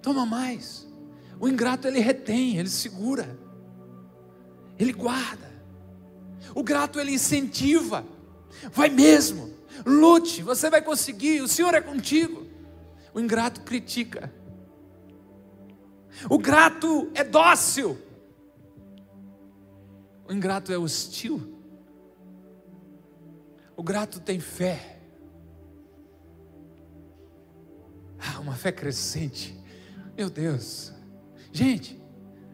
toma 0.00 0.24
mais. 0.24 0.86
O 1.40 1.48
ingrato 1.48 1.86
ele 1.86 2.00
retém, 2.00 2.56
ele 2.56 2.68
segura, 2.68 3.38
ele 4.78 4.92
guarda. 4.92 5.48
O 6.54 6.62
grato 6.62 6.98
ele 6.98 7.12
incentiva, 7.12 8.04
vai 8.72 8.88
mesmo, 8.88 9.52
lute, 9.84 10.42
você 10.42 10.70
vai 10.70 10.80
conseguir, 10.82 11.40
o 11.40 11.48
Senhor 11.48 11.74
é 11.74 11.80
contigo. 11.80 12.46
O 13.12 13.20
ingrato 13.20 13.62
critica. 13.62 14.32
O 16.28 16.38
grato 16.38 17.10
é 17.14 17.22
dócil. 17.22 17.98
O 20.28 20.32
ingrato 20.32 20.72
é 20.72 20.78
hostil. 20.78 21.58
O 23.74 23.82
grato 23.82 24.20
tem 24.20 24.38
fé. 24.38 25.00
Ah, 28.18 28.38
uma 28.40 28.54
fé 28.54 28.70
crescente. 28.70 29.58
Meu 30.16 30.28
Deus. 30.28 30.92
Gente, 31.50 31.98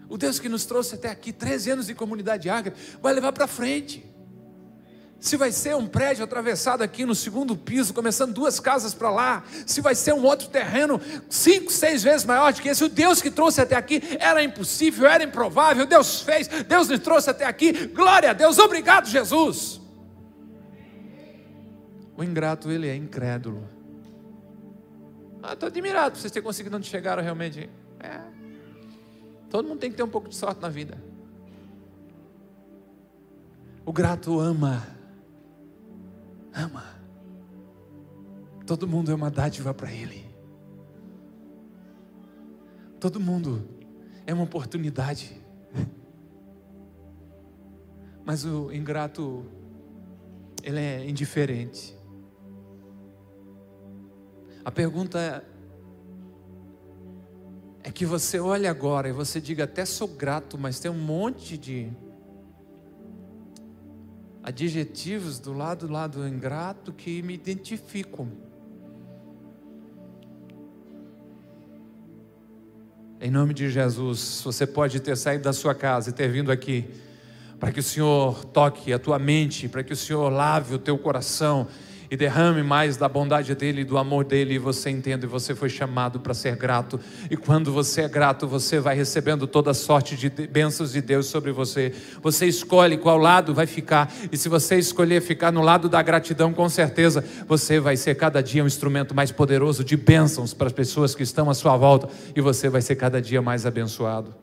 o 0.09 0.17
Deus 0.17 0.39
que 0.39 0.49
nos 0.49 0.65
trouxe 0.65 0.95
até 0.95 1.11
aqui, 1.11 1.33
13 1.33 1.71
anos 1.73 1.87
de 1.87 1.95
comunidade 1.95 2.49
água, 2.49 2.73
vai 3.03 3.13
levar 3.13 3.33
para 3.33 3.49
frente 3.49 4.14
se 5.25 5.39
vai 5.39 5.51
ser 5.51 5.75
um 5.75 5.87
prédio 5.87 6.23
atravessado 6.23 6.83
aqui 6.83 7.07
no 7.07 7.15
segundo 7.15 7.57
piso, 7.57 7.95
começando 7.95 8.35
duas 8.35 8.61
casas 8.61 8.93
para 8.93 9.09
lá, 9.09 9.43
se 9.65 9.81
vai 9.81 9.95
ser 9.95 10.13
um 10.13 10.23
outro 10.23 10.49
terreno 10.49 11.01
cinco, 11.31 11.73
seis 11.73 12.03
vezes 12.03 12.27
maior 12.27 12.53
do 12.53 12.61
que 12.61 12.69
esse, 12.69 12.85
o 12.85 12.91
Deus 12.91 13.23
que 13.23 13.31
trouxe 13.31 13.59
até 13.59 13.75
aqui 13.75 14.03
era 14.21 14.45
impossível, 14.45 15.09
era 15.09 15.25
improvável, 15.25 15.87
Deus 15.87 16.21
fez, 16.21 16.47
Deus 16.47 16.89
nos 16.89 17.01
trouxe 17.01 17.31
até 17.31 17.47
aqui, 17.47 17.87
glória 17.87 18.29
a 18.29 18.33
Deus, 18.35 18.59
obrigado 18.59 19.09
Jesus. 19.09 19.81
O 22.19 22.23
ingrato, 22.23 22.71
ele 22.71 22.87
é 22.87 22.95
incrédulo. 22.95 23.67
Ah, 25.43 25.55
estou 25.55 25.69
admirado 25.69 26.11
por 26.11 26.21
vocês 26.21 26.31
terem 26.31 26.45
conseguido 26.45 26.77
onde 26.77 26.87
chegaram 26.87 27.23
realmente. 27.23 27.71
É. 27.99 28.21
Todo 29.49 29.67
mundo 29.67 29.79
tem 29.79 29.91
que 29.91 29.97
ter 29.97 30.03
um 30.03 30.09
pouco 30.11 30.29
de 30.29 30.37
sorte 30.37 30.61
na 30.61 30.69
vida. 30.69 31.03
O 33.87 33.93
grato 33.93 34.39
ama 34.39 34.94
ama. 36.55 36.85
Todo 38.67 38.87
mundo 38.87 39.11
é 39.11 39.15
uma 39.15 39.31
dádiva 39.31 39.75
para 39.75 39.93
Ele. 39.93 40.25
Todo 42.99 43.21
mundo 43.21 43.69
é 44.27 44.33
uma 44.33 44.45
oportunidade. 44.45 45.39
Mas 48.25 48.45
o 48.47 48.73
ingrato, 48.73 49.45
ele 50.63 50.81
é 50.81 51.07
indiferente. 51.07 51.95
A 54.65 54.71
pergunta 54.71 55.45
é 57.83 57.93
que 57.93 58.07
você 58.07 58.41
olhe 58.41 58.67
agora 58.67 59.11
e 59.11 59.13
você 59.13 59.39
diga: 59.39 59.65
até 59.65 59.85
sou 59.85 60.09
grato, 60.09 60.57
mas 60.57 60.81
tem 60.81 60.91
um 60.91 60.99
monte 60.99 61.59
de 61.59 61.93
adjetivos 64.45 65.39
do 65.39 65.55
lado 65.55 65.87
do 65.87 65.93
lado 65.93 66.29
ingrato 66.29 66.93
que 66.93 67.23
me 67.23 67.33
identificam. 67.33 68.31
Em 73.19 73.31
nome 73.31 73.55
de 73.55 73.71
Jesus, 73.71 74.43
você 74.45 74.67
pode 74.67 75.01
ter 75.01 75.17
saído 75.17 75.45
da 75.45 75.55
sua 75.55 75.75
casa 75.75 76.11
e 76.11 76.13
ter 76.13 76.29
vindo 76.29 76.53
aqui 76.53 76.85
para 77.59 77.73
que 77.73 77.81
o 77.81 77.83
Senhor 77.83 78.45
toque 78.45 78.93
a 78.93 78.99
tua 78.99 79.19
mente, 79.19 79.67
para 79.67 79.83
que 79.83 79.95
o 79.95 79.97
Senhor 79.97 80.29
lave 80.29 80.75
o 80.75 80.79
teu 80.79 80.99
coração 80.99 81.67
e 82.11 82.17
derrame 82.17 82.63
mais 82.63 82.97
da 82.97 83.09
bondade 83.09 83.55
dele 83.55 83.83
e 83.83 83.85
do 83.85 83.99
amor 83.99 84.25
dele, 84.25 84.55
e 84.55 84.59
você 84.59 84.91
entenda, 84.91 85.27
e 85.27 85.29
você 85.29 85.55
foi 85.55 85.69
chamado 85.69 86.21
para 86.21 86.35
ser 86.35 86.57
grato. 86.57 87.01
E 87.31 87.37
quando 87.37 87.73
você 87.73 88.03
é 88.03 88.09
grato, 88.09 88.47
você 88.47 88.79
vai 88.79 88.95
recebendo 88.95 89.47
toda 89.47 89.75
sorte 89.75 90.17
de 90.17 90.29
bênçãos 90.29 90.93
de 90.93 91.01
Deus 91.01 91.27
sobre 91.27 91.53
você. 91.53 91.93
Você 92.23 92.47
escolhe 92.47 92.97
qual 92.97 93.19
lado 93.19 93.55
vai 93.55 93.67
ficar, 93.67 94.13
e 94.31 94.37
se 94.37 94.49
você 94.49 94.77
escolher 94.77 95.21
ficar 95.23 95.53
no 95.53 95.63
lado 95.63 95.89
da 95.89 96.03
gratidão, 96.03 96.53
com 96.53 96.69
certeza 96.69 97.25
você 97.47 97.81
vai 97.81 97.97
ser 97.97 98.15
cada 98.15 98.43
dia 98.43 98.63
um 98.63 98.67
instrumento 98.67 99.15
mais 99.15 99.31
poderoso 99.31 99.85
de 99.85 99.97
bênçãos 99.97 100.55
para 100.55 100.67
as 100.67 100.73
pessoas 100.73 101.15
que 101.15 101.23
estão 101.23 101.51
à 101.51 101.55
sua 101.55 101.77
volta, 101.77 102.09
e 102.35 102.41
você 102.41 102.69
vai 102.69 102.83
ser 102.83 102.97
cada 102.97 103.21
dia 103.21 103.43
mais 103.43 103.67
abençoado. 103.67 104.35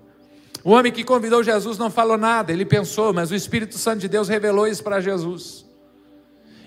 O 0.63 0.71
homem 0.71 0.91
que 0.91 1.03
convidou 1.03 1.43
Jesus 1.43 1.77
não 1.77 1.89
falou 1.89 2.17
nada, 2.17 2.51
ele 2.51 2.65
pensou, 2.65 3.11
mas 3.13 3.31
o 3.31 3.35
Espírito 3.35 3.77
Santo 3.77 3.99
de 3.99 4.07
Deus 4.07 4.27
revelou 4.27 4.67
isso 4.67 4.83
para 4.83 5.01
Jesus. 5.01 5.65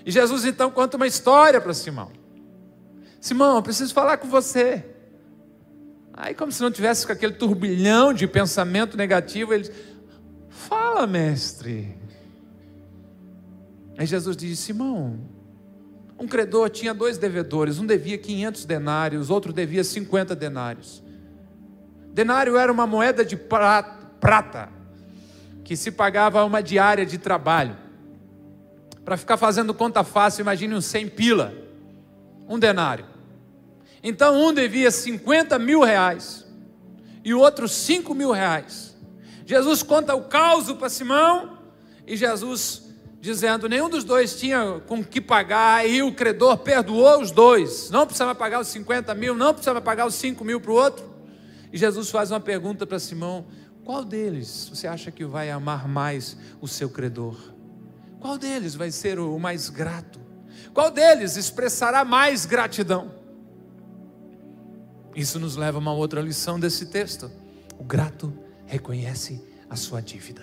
E 0.05 0.11
Jesus 0.11 0.45
então 0.45 0.69
conta 0.69 0.97
uma 0.97 1.07
história 1.07 1.59
para 1.59 1.73
Simão. 1.73 2.11
Simão, 3.19 3.55
eu 3.55 3.63
preciso 3.63 3.91
falar 3.91 4.17
com 4.17 4.27
você. 4.27 4.85
Aí, 6.13 6.35
como 6.35 6.51
se 6.51 6.61
não 6.61 6.69
tivesse 6.69 7.07
com 7.07 7.11
aquele 7.11 7.33
turbilhão 7.33 8.13
de 8.13 8.27
pensamento 8.27 8.95
negativo, 8.95 9.51
ele 9.51 9.63
diz: 9.63 9.71
Fala, 10.47 11.07
mestre. 11.07 11.97
Aí 13.97 14.05
Jesus 14.05 14.37
diz: 14.37 14.59
Simão, 14.59 15.19
um 16.19 16.27
credor 16.27 16.69
tinha 16.69 16.93
dois 16.93 17.17
devedores, 17.17 17.79
um 17.79 17.85
devia 17.85 18.17
500 18.17 18.63
denários, 18.65 19.29
outro 19.31 19.51
devia 19.51 19.83
50 19.83 20.35
denários. 20.35 21.03
Denário 22.13 22.55
era 22.57 22.71
uma 22.71 22.87
moeda 22.87 23.25
de 23.25 23.35
prata 23.35 24.69
que 25.63 25.75
se 25.75 25.91
pagava 25.91 26.45
uma 26.45 26.61
diária 26.61 27.05
de 27.05 27.17
trabalho. 27.17 27.84
Para 29.05 29.15
ficar 29.15 29.37
fazendo 29.37 29.73
conta 29.73 30.03
fácil, 30.03 30.41
imagine 30.41 30.73
um 30.73 30.81
100 30.81 31.09
pila, 31.09 31.53
um 32.49 32.57
denário. 32.57 33.05
Então 34.03 34.35
um 34.35 34.51
devia 34.51 34.89
50 34.89 35.57
mil 35.59 35.81
reais 35.81 36.45
e 37.23 37.33
o 37.33 37.39
outro 37.39 37.67
5 37.67 38.13
mil 38.15 38.31
reais. 38.31 38.97
Jesus 39.45 39.83
conta 39.83 40.15
o 40.15 40.23
caos 40.23 40.71
para 40.73 40.89
Simão 40.89 41.59
e 42.05 42.17
Jesus 42.17 42.83
dizendo: 43.21 43.69
nenhum 43.69 43.89
dos 43.89 44.03
dois 44.03 44.39
tinha 44.39 44.81
com 44.87 45.03
que 45.03 45.19
pagar, 45.19 45.87
e 45.87 46.01
o 46.01 46.13
credor 46.13 46.57
perdoou 46.57 47.21
os 47.21 47.31
dois. 47.31 47.89
Não 47.89 48.05
precisava 48.05 48.35
pagar 48.35 48.59
os 48.59 48.67
50 48.67 49.13
mil, 49.15 49.35
não 49.35 49.53
precisava 49.53 49.81
pagar 49.81 50.05
os 50.05 50.15
5 50.15 50.43
mil 50.43 50.59
para 50.59 50.71
o 50.71 50.75
outro. 50.75 51.05
E 51.73 51.77
Jesus 51.77 52.09
faz 52.09 52.31
uma 52.31 52.39
pergunta 52.39 52.85
para 52.85 52.99
Simão: 52.99 53.45
qual 53.83 54.03
deles 54.03 54.69
você 54.71 54.87
acha 54.87 55.11
que 55.11 55.25
vai 55.25 55.49
amar 55.49 55.87
mais 55.87 56.37
o 56.61 56.67
seu 56.67 56.89
credor? 56.89 57.54
Qual 58.19 58.37
deles 58.37 58.75
vai 58.75 58.91
ser 58.91 59.19
o 59.19 59.37
mais 59.37 59.69
grato? 59.69 60.19
Qual 60.73 60.91
deles 60.91 61.37
expressará 61.37 62.03
mais 62.03 62.45
gratidão? 62.45 63.13
Isso 65.15 65.39
nos 65.39 65.55
leva 65.55 65.77
a 65.77 65.79
uma 65.81 65.93
outra 65.93 66.21
lição 66.21 66.59
desse 66.59 66.87
texto. 66.87 67.31
O 67.79 67.83
grato 67.83 68.33
reconhece 68.65 69.41
a 69.69 69.75
sua 69.75 70.01
dívida. 70.01 70.41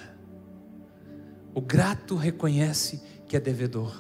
O 1.55 1.61
grato 1.61 2.17
reconhece 2.17 3.03
que 3.27 3.37
é 3.37 3.41
devedor. 3.41 3.95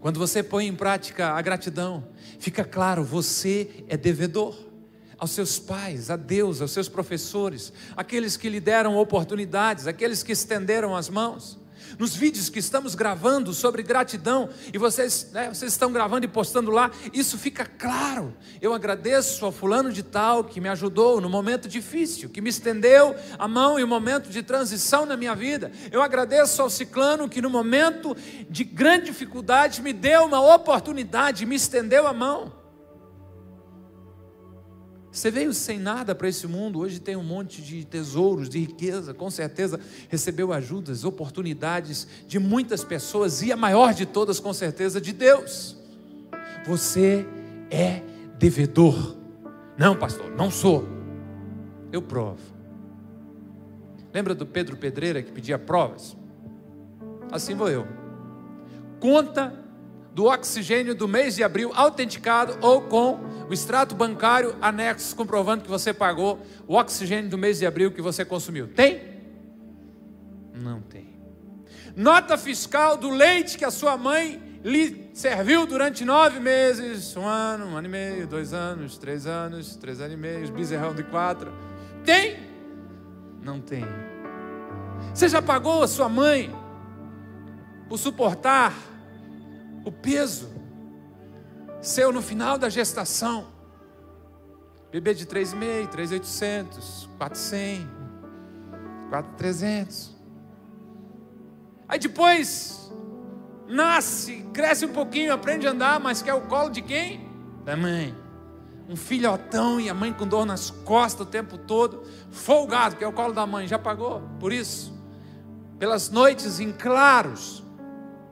Quando 0.00 0.18
você 0.18 0.42
põe 0.42 0.66
em 0.66 0.74
prática 0.74 1.30
a 1.30 1.40
gratidão, 1.40 2.08
fica 2.38 2.64
claro, 2.64 3.02
você 3.02 3.84
é 3.88 3.96
devedor 3.96 4.56
aos 5.18 5.30
seus 5.30 5.58
pais, 5.58 6.10
a 6.10 6.16
Deus, 6.16 6.60
aos 6.60 6.72
seus 6.72 6.88
professores, 6.88 7.72
aqueles 7.96 8.36
que 8.36 8.50
lhe 8.50 8.60
deram 8.60 8.98
oportunidades, 8.98 9.86
aqueles 9.86 10.22
que 10.22 10.32
estenderam 10.32 10.94
as 10.94 11.08
mãos 11.08 11.58
nos 11.98 12.14
vídeos 12.14 12.48
que 12.48 12.58
estamos 12.58 12.94
gravando 12.94 13.52
sobre 13.52 13.82
gratidão, 13.82 14.48
e 14.72 14.78
vocês, 14.78 15.30
né, 15.32 15.48
vocês 15.48 15.72
estão 15.72 15.92
gravando 15.92 16.24
e 16.24 16.28
postando 16.28 16.70
lá, 16.70 16.90
isso 17.12 17.38
fica 17.38 17.64
claro. 17.64 18.34
Eu 18.60 18.74
agradeço 18.74 19.44
ao 19.44 19.52
fulano 19.52 19.92
de 19.92 20.02
tal 20.02 20.44
que 20.44 20.60
me 20.60 20.68
ajudou 20.68 21.20
no 21.20 21.28
momento 21.28 21.68
difícil, 21.68 22.28
que 22.28 22.40
me 22.40 22.50
estendeu 22.50 23.14
a 23.38 23.48
mão 23.48 23.78
em 23.78 23.84
um 23.84 23.88
momento 23.88 24.28
de 24.28 24.42
transição 24.42 25.06
na 25.06 25.16
minha 25.16 25.34
vida. 25.34 25.70
Eu 25.90 26.02
agradeço 26.02 26.60
ao 26.62 26.70
ciclano 26.70 27.28
que 27.28 27.42
no 27.42 27.50
momento 27.50 28.16
de 28.48 28.64
grande 28.64 29.06
dificuldade 29.06 29.80
me 29.80 29.92
deu 29.92 30.24
uma 30.24 30.54
oportunidade, 30.54 31.46
me 31.46 31.56
estendeu 31.56 32.06
a 32.06 32.12
mão. 32.12 32.65
Você 35.16 35.30
veio 35.30 35.54
sem 35.54 35.78
nada 35.78 36.14
para 36.14 36.28
esse 36.28 36.46
mundo, 36.46 36.78
hoje 36.78 37.00
tem 37.00 37.16
um 37.16 37.24
monte 37.24 37.62
de 37.62 37.86
tesouros, 37.86 38.50
de 38.50 38.58
riqueza, 38.58 39.14
com 39.14 39.30
certeza 39.30 39.80
recebeu 40.10 40.52
ajudas, 40.52 41.04
oportunidades 41.04 42.06
de 42.28 42.38
muitas 42.38 42.84
pessoas 42.84 43.40
e 43.40 43.50
a 43.50 43.56
maior 43.56 43.94
de 43.94 44.04
todas, 44.04 44.38
com 44.38 44.52
certeza, 44.52 45.00
de 45.00 45.14
Deus. 45.14 45.74
Você 46.66 47.26
é 47.70 48.02
devedor. 48.38 49.16
Não, 49.78 49.96
pastor, 49.96 50.30
não 50.36 50.50
sou. 50.50 50.86
Eu 51.90 52.02
provo. 52.02 52.42
Lembra 54.12 54.34
do 54.34 54.44
Pedro 54.44 54.76
Pedreira 54.76 55.22
que 55.22 55.32
pedia 55.32 55.58
provas? 55.58 56.14
Assim 57.32 57.54
vou 57.54 57.70
eu. 57.70 57.88
Conta 59.00 59.65
do 60.16 60.24
oxigênio 60.24 60.94
do 60.94 61.06
mês 61.06 61.34
de 61.34 61.44
abril 61.44 61.72
autenticado 61.74 62.56
ou 62.62 62.80
com 62.80 63.20
o 63.50 63.52
extrato 63.52 63.94
bancário 63.94 64.56
anexo 64.62 65.14
comprovando 65.14 65.62
que 65.62 65.68
você 65.68 65.92
pagou 65.92 66.40
o 66.66 66.74
oxigênio 66.74 67.28
do 67.28 67.36
mês 67.36 67.58
de 67.58 67.66
abril 67.66 67.92
que 67.92 68.00
você 68.00 68.24
consumiu. 68.24 68.66
Tem? 68.66 68.98
Não 70.54 70.80
tem. 70.80 71.20
Nota 71.94 72.38
fiscal 72.38 72.96
do 72.96 73.10
leite 73.10 73.58
que 73.58 73.64
a 73.66 73.70
sua 73.70 73.98
mãe 73.98 74.58
lhe 74.64 75.10
serviu 75.12 75.66
durante 75.66 76.02
nove 76.02 76.40
meses, 76.40 77.14
um 77.14 77.26
ano, 77.26 77.66
um 77.66 77.76
ano 77.76 77.86
e 77.86 77.90
meio, 77.90 78.26
dois 78.26 78.54
anos, 78.54 78.96
três 78.96 79.26
anos, 79.26 79.76
três 79.76 80.00
anos 80.00 80.14
e 80.14 80.16
meio, 80.16 80.50
bezerrão 80.50 80.94
de 80.94 81.02
quatro. 81.02 81.52
Tem? 82.06 82.38
Não 83.42 83.60
tem. 83.60 83.84
Você 85.12 85.28
já 85.28 85.42
pagou 85.42 85.82
a 85.82 85.86
sua 85.86 86.08
mãe 86.08 86.50
por 87.86 87.98
suportar 87.98 88.95
o 89.86 89.92
peso 89.92 90.50
seu 91.80 92.12
no 92.12 92.20
final 92.20 92.58
da 92.58 92.68
gestação. 92.68 93.46
Bebê 94.90 95.14
de 95.14 95.24
3,5, 95.24 95.88
3,800, 95.88 97.08
400, 97.16 97.86
4,300. 99.08 100.16
Aí 101.88 101.98
depois 102.00 102.92
nasce, 103.68 104.44
cresce 104.52 104.84
um 104.84 104.92
pouquinho, 104.92 105.32
aprende 105.32 105.68
a 105.68 105.70
andar, 105.70 106.00
mas 106.00 106.20
quer 106.20 106.34
o 106.34 106.42
colo 106.42 106.70
de 106.70 106.82
quem? 106.82 107.28
Da 107.64 107.76
mãe. 107.76 108.12
Um 108.88 108.96
filhotão 108.96 109.80
e 109.80 109.88
a 109.88 109.94
mãe 109.94 110.12
com 110.12 110.26
dor 110.26 110.44
nas 110.44 110.70
costas 110.70 111.26
o 111.26 111.30
tempo 111.30 111.56
todo, 111.56 112.02
folgado, 112.32 112.96
que 112.96 113.04
é 113.04 113.06
o 113.06 113.12
colo 113.12 113.32
da 113.32 113.46
mãe. 113.46 113.68
Já 113.68 113.78
pagou 113.78 114.22
por 114.40 114.52
isso? 114.52 114.92
Pelas 115.78 116.10
noites 116.10 116.58
em 116.58 116.72
claros, 116.72 117.62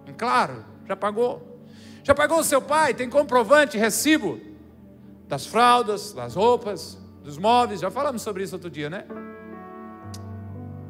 em 0.07 0.13
claro, 0.13 0.74
já 0.87 0.97
pagou? 0.97 1.61
Já 2.03 2.15
pagou 2.15 2.39
o 2.39 2.45
seu 2.45 2.61
pai? 2.61 2.95
Tem 2.95 3.09
comprovante, 3.09 3.79
recibo 3.79 4.41
das 5.27 5.47
fraldas, 5.47 6.13
das 6.13 6.35
roupas, 6.35 6.99
dos 7.23 7.39
móveis. 7.39 7.81
Já 7.81 7.91
falamos 7.91 8.23
sobre 8.23 8.43
isso 8.43 8.55
outro 8.55 8.71
dia, 8.71 8.91
né? 8.91 9.05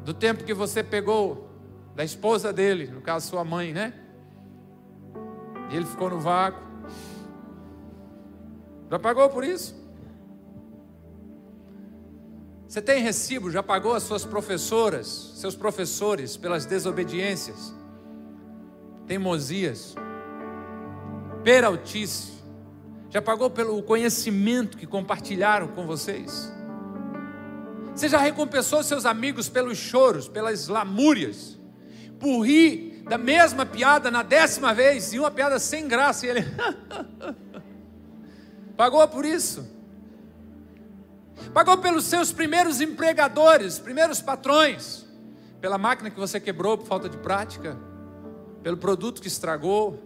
Do 0.03 0.13
tempo 0.13 0.43
que 0.43 0.53
você 0.53 0.83
pegou 0.83 1.49
da 1.95 2.03
esposa 2.03 2.51
dele, 2.51 2.87
no 2.87 3.01
caso 3.01 3.27
sua 3.29 3.43
mãe, 3.43 3.73
né? 3.73 3.93
E 5.71 5.75
ele 5.75 5.85
ficou 5.85 6.09
no 6.09 6.19
vácuo. 6.19 6.61
Já 8.91 8.99
pagou 8.99 9.29
por 9.29 9.43
isso? 9.43 9.73
Você 12.67 12.81
tem 12.81 13.01
recibo? 13.01 13.49
Já 13.49 13.63
pagou 13.63 13.93
as 13.93 14.03
suas 14.03 14.25
professoras, 14.25 15.07
seus 15.35 15.55
professores 15.55 16.35
pelas 16.35 16.65
desobediências? 16.65 17.73
Teimosias, 19.07 19.95
peraltice, 21.43 22.33
já 23.09 23.21
pagou 23.21 23.49
pelo 23.49 23.81
conhecimento 23.83 24.77
que 24.77 24.85
compartilharam 24.85 25.69
com 25.69 25.85
vocês? 25.85 26.51
Você 27.95 28.09
já 28.09 28.17
recompensou 28.17 28.83
seus 28.83 29.05
amigos 29.05 29.47
pelos 29.47 29.77
choros, 29.77 30.27
pelas 30.27 30.67
lamúrias, 30.67 31.57
por 32.19 32.41
rir 32.41 33.03
da 33.07 33.17
mesma 33.17 33.65
piada 33.65 34.11
na 34.11 34.21
décima 34.21 34.73
vez, 34.73 35.13
e 35.13 35.19
uma 35.19 35.31
piada 35.31 35.59
sem 35.59 35.87
graça, 35.87 36.25
e 36.25 36.29
ele. 36.29 36.45
pagou 38.75 39.07
por 39.07 39.23
isso? 39.23 39.65
Pagou 41.53 41.77
pelos 41.77 42.05
seus 42.05 42.33
primeiros 42.33 42.81
empregadores, 42.81 43.79
primeiros 43.79 44.21
patrões, 44.21 45.05
pela 45.61 45.77
máquina 45.77 46.09
que 46.09 46.19
você 46.19 46.39
quebrou 46.39 46.77
por 46.77 46.87
falta 46.87 47.07
de 47.07 47.17
prática? 47.17 47.77
Pelo 48.65 48.77
produto 48.77 49.21
que 49.21 49.27
estragou, 49.27 50.01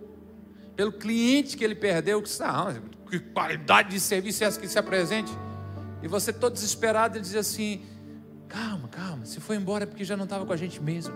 pelo 0.76 0.92
cliente 0.92 1.56
que 1.56 1.64
ele 1.64 1.76
perdeu, 1.76 2.22
que, 2.22 2.30
ah, 2.44 2.76
que 3.10 3.18
qualidade 3.18 3.92
de 3.92 4.02
serviço 4.02 4.44
é 4.44 4.48
essa 4.48 4.60
que 4.60 4.68
se 4.68 4.78
apresente? 4.78 5.32
E 6.04 6.10
você 6.10 6.34
todo 6.34 6.52
desesperado, 6.52 7.16
ele 7.16 7.24
diz 7.24 7.38
assim: 7.38 7.82
calma, 8.50 8.90
calma, 8.90 9.26
se 9.26 9.40
foi 9.40 9.56
embora 9.56 9.86
é 9.86 9.88
porque 9.88 10.04
já 10.04 10.18
não 10.18 10.26
estava 10.26 10.46
com 10.46 10.52
a 10.52 10.58
gente 10.58 10.84
mesmo. 10.84 11.16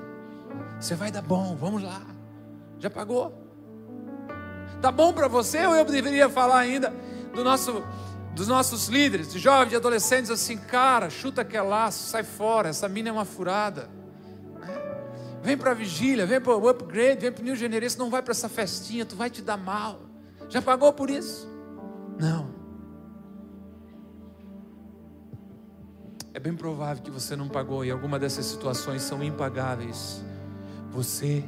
Você 0.79 0.95
vai 0.95 1.11
dar 1.11 1.21
bom, 1.21 1.53
vamos 1.57 1.83
lá. 1.83 2.01
Já 2.79 2.89
pagou? 2.89 3.33
Tá 4.81 4.89
bom 4.89 5.11
para 5.11 5.27
você 5.27 5.65
ou 5.65 5.75
eu 5.75 5.83
deveria 5.83 6.29
falar 6.29 6.59
ainda 6.59 6.93
do 7.35 7.43
nosso 7.43 7.83
dos 8.33 8.47
nossos 8.47 8.87
líderes, 8.87 9.33
de 9.33 9.37
jovens, 9.37 9.71
de 9.71 9.75
adolescentes, 9.75 10.31
assim, 10.31 10.57
cara, 10.57 11.09
chuta 11.09 11.41
aquele 11.41 11.63
laço, 11.63 12.07
sai 12.07 12.23
fora, 12.23 12.69
essa 12.69 12.87
mina 12.87 13.09
é 13.09 13.11
uma 13.11 13.25
furada. 13.25 13.89
Vem 15.43 15.57
para 15.57 15.71
a 15.71 15.73
vigília, 15.73 16.25
vem 16.25 16.39
para 16.39 16.55
o 16.55 16.69
upgrade, 16.69 17.19
vem 17.19 17.31
para 17.31 17.41
o 17.41 17.43
New 17.43 17.55
Generation, 17.55 17.97
não 17.99 18.09
vai 18.09 18.21
para 18.21 18.31
essa 18.31 18.47
festinha, 18.47 19.05
tu 19.05 19.13
vai 19.13 19.29
te 19.29 19.41
dar 19.41 19.57
mal. 19.57 19.99
Já 20.47 20.61
pagou 20.61 20.93
por 20.93 21.09
isso? 21.09 21.45
Não. 22.17 22.49
É 26.33 26.39
bem 26.39 26.55
provável 26.55 27.03
que 27.03 27.11
você 27.11 27.35
não 27.35 27.49
pagou 27.49 27.83
e 27.83 27.91
alguma 27.91 28.17
dessas 28.17 28.45
situações 28.45 29.01
são 29.01 29.21
impagáveis. 29.21 30.23
Você 30.91 31.43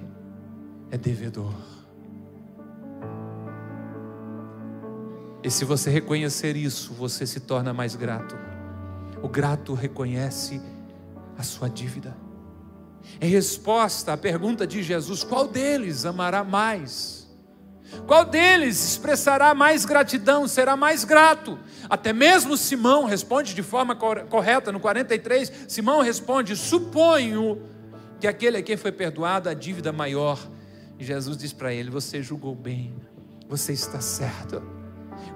é 0.92 0.98
devedor. 0.98 1.54
E 5.42 5.50
se 5.50 5.64
você 5.64 5.90
reconhecer 5.90 6.58
isso, 6.58 6.94
você 6.94 7.26
se 7.26 7.40
torna 7.40 7.74
mais 7.74 7.96
grato. 7.96 8.36
O 9.24 9.30
grato 9.30 9.74
reconhece 9.74 10.62
a 11.38 11.44
sua 11.44 11.70
dívida. 11.70 12.25
Em 13.20 13.30
resposta 13.30 14.14
à 14.14 14.18
pergunta 14.18 14.66
de 14.68 14.84
Jesus: 14.84 15.24
qual 15.24 15.48
deles 15.48 16.06
amará 16.06 16.44
mais? 16.44 17.26
Qual 18.08 18.26
deles 18.26 18.84
expressará 18.84 19.54
mais 19.54 19.86
gratidão, 19.86 20.48
será 20.48 20.76
mais 20.76 21.04
grato? 21.04 21.58
Até 21.90 22.12
mesmo 22.12 22.58
Simão 22.58 23.06
responde 23.06 23.54
de 23.54 23.64
forma 23.64 23.96
correta, 23.96 24.72
no 24.72 24.80
43, 24.80 25.66
Simão 25.68 26.02
responde: 26.02 26.56
suponho 26.56 27.62
que 28.20 28.28
aquele 28.28 28.58
a 28.58 28.64
quem 28.64 28.78
foi 28.78 28.92
perdoada 28.92 29.52
a 29.52 29.54
dívida 29.54 29.92
maior. 29.92 30.40
E 31.00 31.04
Jesus 31.04 31.38
diz 31.38 31.54
para 31.54 31.74
ele: 31.74 31.90
Você 31.90 32.22
julgou 32.22 32.56
bem, 32.56 32.96
você 33.48 33.74
está 33.74 34.02
certo. 34.02 34.62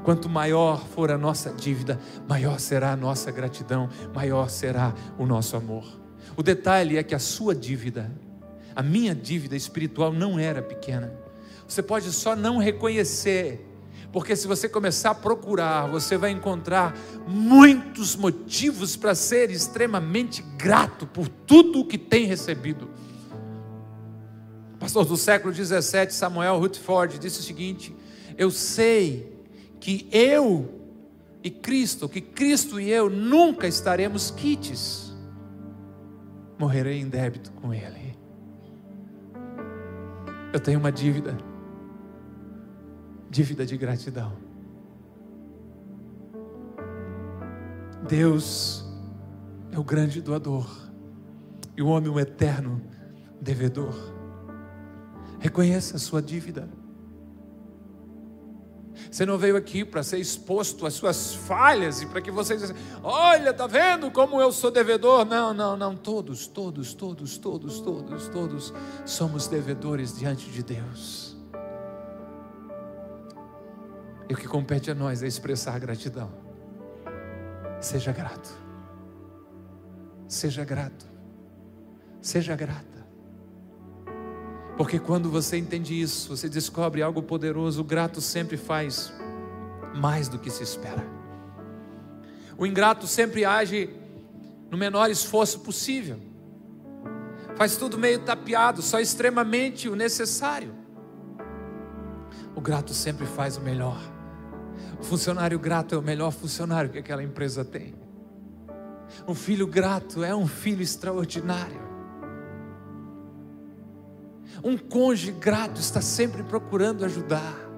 Quanto 0.03 0.29
maior 0.29 0.85
for 0.87 1.11
a 1.11 1.17
nossa 1.17 1.51
dívida, 1.51 1.99
maior 2.27 2.59
será 2.59 2.91
a 2.91 2.95
nossa 2.95 3.31
gratidão, 3.31 3.89
maior 4.13 4.49
será 4.49 4.93
o 5.17 5.25
nosso 5.25 5.55
amor. 5.55 5.99
O 6.35 6.43
detalhe 6.43 6.97
é 6.97 7.03
que 7.03 7.15
a 7.15 7.19
sua 7.19 7.53
dívida, 7.53 8.09
a 8.75 8.81
minha 8.81 9.13
dívida 9.13 9.55
espiritual 9.55 10.13
não 10.13 10.39
era 10.39 10.61
pequena. 10.61 11.13
Você 11.67 11.83
pode 11.83 12.11
só 12.11 12.35
não 12.35 12.57
reconhecer, 12.57 13.65
porque 14.11 14.35
se 14.35 14.47
você 14.47 14.67
começar 14.67 15.11
a 15.11 15.15
procurar, 15.15 15.87
você 15.87 16.17
vai 16.17 16.31
encontrar 16.31 16.97
muitos 17.27 18.15
motivos 18.15 18.95
para 18.95 19.13
ser 19.13 19.51
extremamente 19.51 20.41
grato 20.57 21.05
por 21.05 21.27
tudo 21.27 21.81
o 21.81 21.85
que 21.85 21.97
tem 21.97 22.25
recebido. 22.25 22.89
pastor 24.79 25.05
do 25.05 25.17
século 25.17 25.53
17, 25.53 26.13
Samuel 26.13 26.57
Rutherford, 26.57 27.19
disse 27.19 27.41
o 27.41 27.43
seguinte: 27.43 27.93
Eu 28.37 28.49
sei 28.49 29.31
que 29.79 30.07
eu 30.11 30.73
e 31.43 31.51
Cristo, 31.51 32.09
que 32.09 32.21
Cristo 32.21 32.79
e 32.79 32.89
eu 32.89 33.09
nunca 33.09 33.67
estaremos 33.67 34.31
quites 34.31 35.08
morrerei 36.59 36.99
em 36.99 37.07
débito 37.07 37.51
com 37.53 37.73
Ele. 37.73 38.17
Eu 40.51 40.59
tenho 40.59 40.77
uma 40.77 40.91
dívida, 40.91 41.37
dívida 43.29 43.65
de 43.65 43.77
gratidão. 43.77 44.33
Deus 48.07 48.85
é 49.71 49.79
o 49.79 49.83
grande 49.83 50.21
doador 50.21 50.67
e 51.77 51.81
o 51.81 51.87
homem 51.87 52.09
o 52.09 52.19
eterno 52.19 52.81
devedor. 53.39 53.93
Reconheça 55.39 55.95
a 55.95 55.99
sua 55.99 56.21
dívida. 56.21 56.67
Você 59.11 59.25
não 59.25 59.37
veio 59.37 59.55
aqui 59.55 59.83
para 59.83 60.03
ser 60.03 60.17
exposto 60.17 60.85
às 60.85 60.93
suas 60.93 61.33
falhas 61.33 62.01
e 62.01 62.05
para 62.05 62.21
que 62.21 62.31
vocês 62.31 62.73
olha, 63.03 63.53
tá 63.53 63.67
vendo 63.67 64.11
como 64.11 64.39
eu 64.39 64.51
sou 64.51 64.69
devedor? 64.71 65.25
Não, 65.25 65.53
não, 65.53 65.75
não. 65.75 65.95
Todos, 65.95 66.47
todos, 66.47 66.93
todos, 66.93 67.37
todos, 67.37 67.79
todos, 67.79 68.27
todos 68.27 68.73
somos 69.05 69.47
devedores 69.47 70.17
diante 70.17 70.49
de 70.49 70.63
Deus. 70.63 71.37
E 74.29 74.33
o 74.33 74.37
que 74.37 74.47
compete 74.47 74.91
a 74.91 74.95
nós 74.95 75.23
é 75.23 75.27
expressar 75.27 75.79
gratidão. 75.79 76.29
Seja 77.81 78.11
grato. 78.11 78.49
Seja 80.27 80.63
grato. 80.63 81.05
Seja 82.21 82.55
grata. 82.55 82.98
Porque 84.79 84.97
quando 84.97 85.29
você 85.29 85.57
entende 85.57 86.01
isso, 86.01 86.29
você 86.29 86.47
descobre 86.47 87.01
algo 87.01 87.21
poderoso. 87.21 87.81
O 87.81 87.83
grato 87.83 88.21
sempre 88.21 88.55
faz 88.55 89.11
mais 89.93 90.29
do 90.29 90.39
que 90.39 90.49
se 90.49 90.63
espera. 90.63 91.05
O 92.57 92.65
ingrato 92.65 93.05
sempre 93.05 93.43
age 93.43 93.89
no 94.71 94.77
menor 94.77 95.09
esforço 95.09 95.59
possível. 95.59 96.17
Faz 97.57 97.75
tudo 97.75 97.97
meio 97.97 98.19
tapeado, 98.19 98.81
só 98.81 99.01
extremamente 99.01 99.89
o 99.89 99.97
necessário. 99.97 100.73
O 102.55 102.61
grato 102.61 102.93
sempre 102.93 103.25
faz 103.25 103.57
o 103.57 103.61
melhor. 103.61 103.99
O 104.97 105.03
funcionário 105.03 105.59
grato 105.59 105.93
é 105.93 105.97
o 105.97 106.01
melhor 106.01 106.31
funcionário 106.31 106.89
que 106.89 106.99
aquela 106.99 107.21
empresa 107.21 107.65
tem. 107.65 107.93
Um 109.27 109.35
filho 109.35 109.67
grato 109.67 110.23
é 110.23 110.33
um 110.33 110.47
filho 110.47 110.81
extraordinário. 110.81 111.88
Um 114.63 114.77
cônjuge 114.77 115.31
grato 115.31 115.79
está 115.79 116.01
sempre 116.01 116.43
procurando 116.43 117.05
ajudar. 117.05 117.69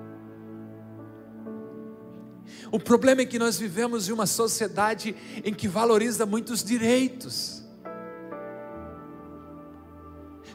O 2.72 2.80
problema 2.80 3.22
é 3.22 3.26
que 3.26 3.38
nós 3.38 3.60
vivemos 3.60 4.08
em 4.08 4.12
uma 4.14 4.26
sociedade 4.26 5.16
em 5.44 5.54
que 5.54 5.68
valoriza 5.68 6.26
muitos 6.26 6.64
direitos. 6.64 7.62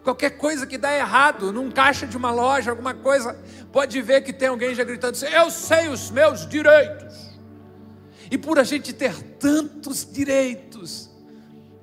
Qualquer 0.03 0.31
coisa 0.31 0.67
que 0.67 0.79
dá 0.79 0.97
errado, 0.97 1.53
num 1.53 1.71
caixa 1.71 2.07
de 2.07 2.17
uma 2.17 2.31
loja, 2.31 2.71
alguma 2.71 2.95
coisa, 2.95 3.37
pode 3.73 4.01
ver 4.01 4.23
que 4.23 4.33
tem 4.33 4.49
alguém 4.49 4.75
já 4.75 4.85
gritando 4.85 5.15
assim: 5.15 5.27
Eu 5.27 5.51
sei 5.51 5.89
os 5.89 6.11
meus 6.11 6.49
direitos. 6.49 7.37
E 8.31 8.39
por 8.39 8.59
a 8.59 8.65
gente 8.65 8.93
ter 8.93 9.21
tantos 9.39 10.09
direitos, 10.11 11.06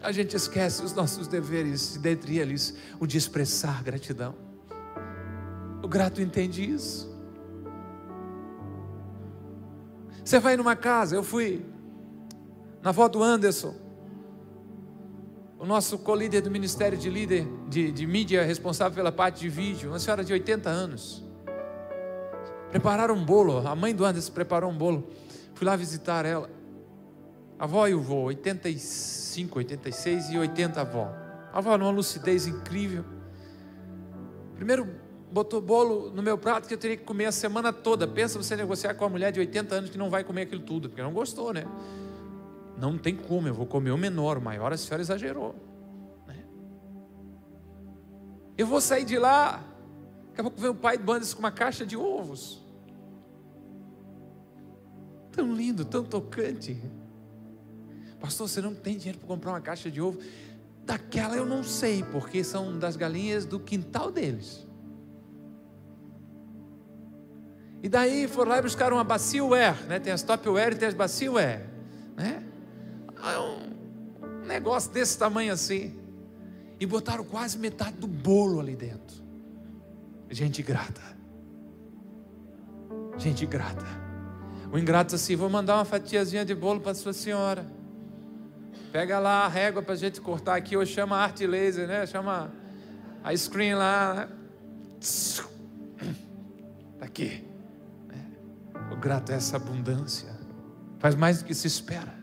a 0.04 0.12
gente 0.12 0.36
esquece 0.36 0.84
os 0.84 0.94
nossos 0.94 1.28
deveres, 1.28 1.96
dentre 1.96 2.38
eles 2.38 2.76
o 3.00 3.08
de 3.08 3.18
expressar 3.18 3.82
gratidão. 3.82 4.36
O 5.82 5.88
grato 5.88 6.22
entende 6.22 6.70
isso. 6.70 7.12
Você 10.24 10.40
vai 10.40 10.58
numa 10.58 10.76
casa, 10.76 11.16
eu 11.16 11.24
fui 11.24 11.66
na 12.82 12.90
avó 12.90 13.08
do 13.08 13.24
Anderson, 13.24 13.76
o 15.58 15.66
nosso 15.66 15.98
co-líder 15.98 16.42
do 16.42 16.52
Ministério 16.52 16.98
de 16.98 17.10
Líder 17.10 17.48
de, 17.70 17.90
de 17.90 18.06
Mídia, 18.06 18.44
responsável 18.44 18.96
pela 18.96 19.12
parte 19.12 19.40
de 19.40 19.50
vídeo, 19.50 19.90
uma 19.90 20.00
senhora 20.00 20.24
de 20.24 20.34
80 20.34 20.70
anos. 20.70 21.24
Prepararam 22.70 23.16
um 23.16 23.24
bolo, 23.24 23.66
a 23.66 23.74
mãe 23.74 23.96
do 23.96 24.04
Anderson 24.04 24.34
preparou 24.34 24.70
um 24.70 24.78
bolo. 24.78 25.08
Fui 25.54 25.66
lá 25.66 25.78
visitar 25.78 26.26
ela. 26.26 26.50
Avó 27.64 27.88
e 27.88 27.96
o 27.96 28.02
vô, 28.02 28.24
85, 28.24 29.60
86 29.60 30.32
e 30.32 30.38
80 30.38 30.82
avó. 30.82 31.16
A 31.54 31.60
avó 31.60 31.78
numa 31.78 31.92
lucidez 31.92 32.46
incrível. 32.46 33.06
Primeiro 34.58 34.86
botou 35.32 35.62
bolo 35.62 36.10
no 36.10 36.22
meu 36.22 36.38
prato 36.38 36.68
que 36.68 36.74
eu 36.74 36.78
teria 36.78 36.98
que 36.98 37.06
comer 37.06 37.28
a 37.28 37.32
semana 37.32 37.72
toda. 37.72 38.06
Pensa 38.06 38.38
você 38.38 38.58
negociar 38.58 38.96
com 38.96 39.06
uma 39.06 39.12
mulher 39.12 39.32
de 39.32 39.40
80 39.40 39.76
anos 39.76 39.90
que 39.90 39.98
não 39.98 40.10
vai 40.10 40.26
comer 40.26 40.42
aquilo 40.42 40.62
tudo, 40.62 40.90
porque 40.90 41.02
não 41.02 41.14
gostou, 41.14 41.54
né? 41.54 41.64
Não 42.78 42.98
tem 42.98 43.16
como, 43.16 43.48
eu 43.48 43.54
vou 43.54 43.66
comer 43.66 43.92
o 43.92 43.98
menor, 43.98 44.40
o 44.40 44.42
maior 44.42 44.74
a 44.74 44.78
senhora 44.78 45.02
exagerou. 45.02 45.56
Né? 46.28 46.44
Eu 48.58 48.68
vou 48.68 48.82
sair 48.82 49.06
de 49.06 49.18
lá, 49.18 49.64
daqui 50.32 50.42
a 50.42 50.44
pouco 50.44 50.60
vem 50.60 50.70
o 50.70 50.76
pai 50.76 50.98
do 50.98 51.06
Bandes 51.06 51.34
com 51.34 51.40
uma 51.40 51.52
caixa 51.52 51.86
de 51.86 51.96
ovos. 51.96 52.62
Tão 55.32 55.54
lindo, 55.54 55.86
tão 55.86 56.04
tocante. 56.04 56.78
Pastor, 58.24 58.48
você 58.48 58.62
não 58.62 58.74
tem 58.74 58.96
dinheiro 58.96 59.20
para 59.20 59.28
comprar 59.28 59.52
uma 59.52 59.60
caixa 59.60 59.92
de 59.92 60.00
ovo? 60.00 60.18
Daquela 60.86 61.36
eu 61.36 61.46
não 61.46 61.62
sei, 61.62 62.04
porque 62.04 62.42
são 62.42 62.80
das 62.80 62.96
galinhas 62.96 63.44
do 63.44 63.60
quintal 63.60 64.10
deles. 64.10 64.66
E 67.84 67.90
daí 67.90 68.26
foram 68.30 68.52
lá 68.52 68.60
e 68.60 68.62
buscaram 68.62 68.96
uma 68.96 69.04
baciaware, 69.04 69.84
né? 69.90 70.00
Tem 70.00 70.14
as 70.14 70.24
topware 70.24 70.72
e 70.72 70.76
tem 70.78 70.88
as 70.88 70.94
baciaware, 70.94 71.66
né? 72.16 72.42
É 73.22 73.40
um 73.40 74.46
negócio 74.46 74.90
desse 74.90 75.18
tamanho 75.18 75.52
assim. 75.52 75.94
E 76.80 76.86
botaram 76.86 77.26
quase 77.26 77.58
metade 77.58 77.98
do 77.98 78.08
bolo 78.08 78.62
ali 78.62 78.78
dentro. 78.78 79.22
Gente 80.30 80.64
grata. 80.64 81.02
Gente 83.18 83.46
grata. 83.46 83.86
O 84.72 84.78
ingrato 84.80 85.14
assim, 85.14 85.36
vou 85.36 85.50
mandar 85.50 85.76
uma 85.76 85.86
fatiazinha 85.86 86.46
de 86.46 86.56
bolo 86.56 86.80
para 86.80 86.94
sua 86.94 87.12
senhora. 87.12 87.83
Pega 88.94 89.18
lá 89.18 89.46
a 89.46 89.48
régua 89.48 89.82
para 89.82 89.96
a 89.96 89.98
gente 89.98 90.22
cortar 90.22 90.56
aqui, 90.56 90.78
ou 90.78 90.86
chama 90.86 91.18
arte 91.18 91.48
laser, 91.48 91.88
né? 91.88 92.06
Chama 92.06 92.52
a 93.24 93.36
screen 93.36 93.74
lá. 93.74 94.14
Né? 94.14 94.30
Tá 97.00 97.08
aqui. 97.08 97.44
grato 99.02 99.32
é 99.32 99.36
essa 99.36 99.58
abundância. 99.58 100.30
Faz 101.00 101.16
mais 101.16 101.40
do 101.40 101.46
que 101.46 101.56
se 101.56 101.66
espera. 101.66 102.14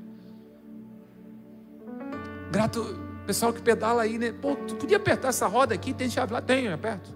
Grato, 2.52 2.82
pessoal 3.26 3.52
que 3.52 3.60
pedala 3.60 4.02
aí, 4.02 4.16
né? 4.16 4.32
Pô, 4.32 4.54
tu 4.54 4.76
podia 4.76 4.96
apertar 4.96 5.28
essa 5.28 5.48
roda 5.48 5.74
aqui, 5.74 5.92
tem 5.92 6.08
chave 6.08 6.32
lá? 6.32 6.40
Tem, 6.40 6.68
aperto. 6.68 7.10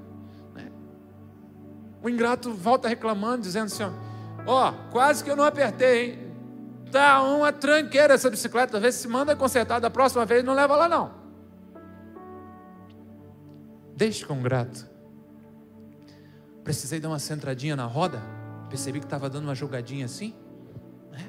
Né? 0.52 0.68
O 2.02 2.08
ingrato 2.10 2.52
volta 2.52 2.88
reclamando, 2.88 3.42
dizendo 3.42 3.66
assim: 3.66 3.84
ó, 3.84 3.92
ó, 4.46 4.72
quase 4.90 5.22
que 5.22 5.30
eu 5.30 5.36
não 5.36 5.44
apertei, 5.44 6.10
hein? 6.10 6.23
Tá 6.94 7.24
uma 7.24 7.52
tranqueira 7.52 8.14
essa 8.14 8.30
bicicleta, 8.30 8.70
talvez 8.70 8.94
se 8.94 9.08
manda 9.08 9.34
consertar 9.34 9.80
da 9.80 9.90
próxima 9.90 10.24
vez, 10.24 10.44
não 10.44 10.54
leva 10.54 10.76
lá 10.76 10.88
não. 10.88 11.12
Deixe 13.96 14.24
com 14.24 14.40
grato. 14.40 14.88
Precisei 16.62 17.00
dar 17.00 17.08
uma 17.08 17.18
centradinha 17.18 17.74
na 17.74 17.84
roda, 17.84 18.22
percebi 18.70 19.00
que 19.00 19.06
estava 19.06 19.28
dando 19.28 19.42
uma 19.42 19.56
jogadinha 19.56 20.04
assim. 20.04 20.36
Né? 21.10 21.28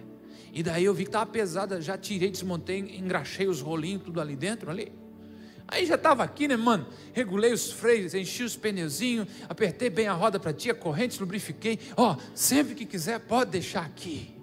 E 0.53 0.61
daí 0.61 0.85
eu 0.85 0.93
vi 0.93 1.05
que 1.05 1.09
estava 1.09 1.25
pesada, 1.25 1.81
já 1.81 1.97
tirei, 1.97 2.29
desmontei, 2.29 2.99
engraxei 2.99 3.47
os 3.47 3.59
rolinhos, 3.59 4.03
tudo 4.03 4.21
ali 4.21 4.35
dentro, 4.35 4.69
ali. 4.69 4.93
Aí 5.67 5.87
já 5.87 5.95
estava 5.95 6.23
aqui, 6.23 6.47
né, 6.47 6.55
mano? 6.55 6.85
Regulei 7.11 7.51
os 7.51 7.71
freios, 7.71 8.13
enchi 8.13 8.43
os 8.43 8.55
pneuzinhos, 8.55 9.27
apertei 9.49 9.89
bem 9.89 10.07
a 10.07 10.13
roda 10.13 10.39
para 10.39 10.53
ti, 10.53 10.69
a 10.69 10.75
corrente, 10.75 11.19
lubrifiquei. 11.19 11.79
Ó, 11.97 12.13
oh, 12.13 12.21
sempre 12.35 12.75
que 12.75 12.85
quiser, 12.85 13.19
pode 13.21 13.49
deixar 13.49 13.83
aqui. 13.83 14.34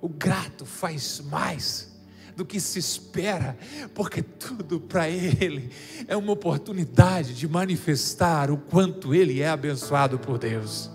O 0.00 0.08
grato 0.08 0.64
faz 0.64 1.20
mais 1.20 1.90
do 2.36 2.44
que 2.44 2.58
se 2.58 2.78
espera, 2.78 3.56
porque 3.94 4.22
tudo 4.22 4.80
para 4.80 5.08
ele 5.08 5.70
é 6.08 6.16
uma 6.16 6.32
oportunidade 6.32 7.34
de 7.34 7.46
manifestar 7.46 8.50
o 8.50 8.56
quanto 8.56 9.14
ele 9.14 9.40
é 9.40 9.48
abençoado 9.48 10.18
por 10.18 10.38
Deus. 10.38 10.90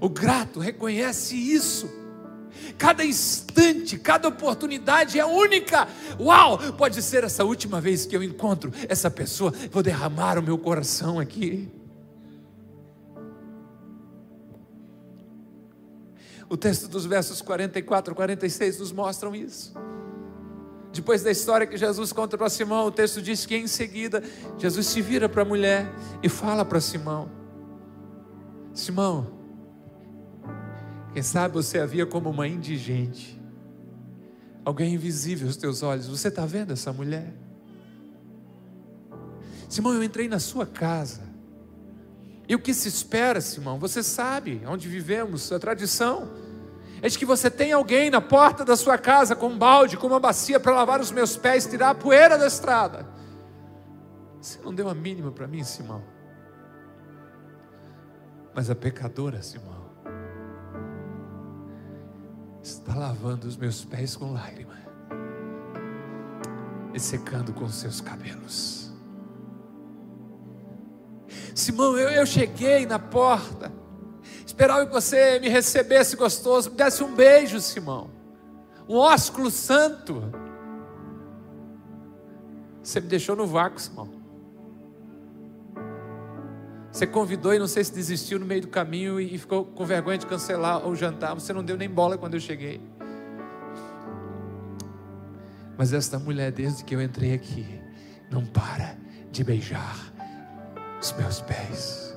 O 0.00 0.08
grato 0.08 0.60
reconhece 0.60 1.36
isso. 1.36 1.90
Cada 2.78 3.04
instante, 3.04 3.98
cada 3.98 4.28
oportunidade 4.28 5.18
é 5.18 5.24
única. 5.26 5.88
Uau! 6.18 6.58
Pode 6.74 7.02
ser 7.02 7.24
essa 7.24 7.44
última 7.44 7.80
vez 7.80 8.06
que 8.06 8.16
eu 8.16 8.22
encontro 8.22 8.72
essa 8.88 9.10
pessoa, 9.10 9.52
vou 9.70 9.82
derramar 9.82 10.38
o 10.38 10.42
meu 10.42 10.56
coração 10.56 11.18
aqui. 11.18 11.68
O 16.48 16.56
texto 16.56 16.88
dos 16.88 17.04
versos 17.04 17.42
44 17.42 18.12
e 18.12 18.16
46 18.16 18.78
nos 18.78 18.92
mostram 18.92 19.34
isso. 19.34 19.74
Depois 20.92 21.22
da 21.22 21.30
história 21.30 21.66
que 21.66 21.76
Jesus 21.76 22.12
conta 22.12 22.38
para 22.38 22.48
Simão, 22.48 22.86
o 22.86 22.90
texto 22.90 23.20
diz 23.20 23.44
que 23.44 23.54
em 23.54 23.66
seguida 23.66 24.22
Jesus 24.56 24.86
se 24.86 25.02
vira 25.02 25.28
para 25.28 25.42
a 25.42 25.44
mulher 25.44 25.86
e 26.22 26.28
fala 26.28 26.64
para 26.64 26.80
Simão: 26.80 27.30
Simão, 28.72 29.30
quem 31.12 31.22
sabe 31.22 31.54
você 31.54 31.78
havia 31.78 32.06
como 32.06 32.30
uma 32.30 32.48
indigente, 32.48 33.38
alguém 34.64 34.94
invisível 34.94 35.46
aos 35.46 35.56
teus 35.56 35.82
olhos. 35.82 36.06
Você 36.06 36.28
está 36.28 36.46
vendo 36.46 36.72
essa 36.72 36.92
mulher? 36.92 37.34
Simão, 39.68 39.92
eu 39.92 40.02
entrei 40.02 40.28
na 40.28 40.38
sua 40.38 40.64
casa. 40.64 41.27
E 42.48 42.54
o 42.54 42.58
que 42.58 42.72
se 42.72 42.88
espera, 42.88 43.42
Simão? 43.42 43.78
Você 43.78 44.02
sabe 44.02 44.62
onde 44.66 44.88
vivemos, 44.88 45.52
a 45.52 45.58
tradição 45.58 46.32
é 47.02 47.08
de 47.08 47.18
que 47.18 47.26
você 47.26 47.50
tem 47.50 47.72
alguém 47.72 48.10
na 48.10 48.20
porta 48.20 48.64
da 48.64 48.74
sua 48.74 48.96
casa 48.96 49.36
com 49.36 49.48
um 49.48 49.58
balde, 49.58 49.98
com 49.98 50.06
uma 50.06 50.18
bacia 50.18 50.58
para 50.58 50.74
lavar 50.74 50.98
os 50.98 51.12
meus 51.12 51.36
pés, 51.36 51.66
tirar 51.66 51.90
a 51.90 51.94
poeira 51.94 52.38
da 52.38 52.46
estrada. 52.46 53.06
Você 54.40 54.58
não 54.62 54.74
deu 54.74 54.88
a 54.88 54.94
mínima 54.94 55.30
para 55.30 55.46
mim, 55.46 55.62
Simão. 55.62 56.02
Mas 58.54 58.70
a 58.70 58.74
pecadora, 58.74 59.42
Simão, 59.42 59.86
está 62.62 62.94
lavando 62.94 63.46
os 63.46 63.56
meus 63.56 63.84
pés 63.84 64.16
com 64.16 64.32
lágrima 64.32 64.78
e 66.94 66.98
secando 66.98 67.52
com 67.52 67.68
seus 67.68 68.00
cabelos. 68.00 68.87
Simão, 71.68 71.98
eu, 71.98 72.08
eu 72.08 72.24
cheguei 72.24 72.86
na 72.86 72.98
porta, 72.98 73.70
esperava 74.46 74.86
que 74.86 74.92
você 74.92 75.38
me 75.38 75.50
recebesse 75.50 76.16
gostoso, 76.16 76.70
me 76.70 76.76
desse 76.76 77.04
um 77.04 77.14
beijo, 77.14 77.60
Simão, 77.60 78.10
um 78.88 78.96
ósculo 78.96 79.50
santo. 79.50 80.32
Você 82.82 83.02
me 83.02 83.06
deixou 83.06 83.36
no 83.36 83.46
vácuo, 83.46 83.78
Simão. 83.78 84.08
Você 86.90 87.06
convidou 87.06 87.52
e 87.52 87.58
não 87.58 87.68
sei 87.68 87.84
se 87.84 87.92
desistiu 87.92 88.38
no 88.38 88.46
meio 88.46 88.62
do 88.62 88.68
caminho 88.68 89.20
e 89.20 89.36
ficou 89.36 89.66
com 89.66 89.84
vergonha 89.84 90.16
de 90.16 90.24
cancelar 90.24 90.88
o 90.88 90.96
jantar. 90.96 91.34
Você 91.34 91.52
não 91.52 91.62
deu 91.62 91.76
nem 91.76 91.88
bola 91.88 92.16
quando 92.16 92.32
eu 92.32 92.40
cheguei. 92.40 92.80
Mas 95.76 95.92
esta 95.92 96.18
mulher, 96.18 96.50
desde 96.50 96.82
que 96.82 96.94
eu 96.94 97.02
entrei 97.02 97.34
aqui, 97.34 97.78
não 98.30 98.46
para 98.46 98.96
de 99.30 99.44
beijar 99.44 100.17
os 101.00 101.12
meus 101.12 101.40
pés. 101.40 102.16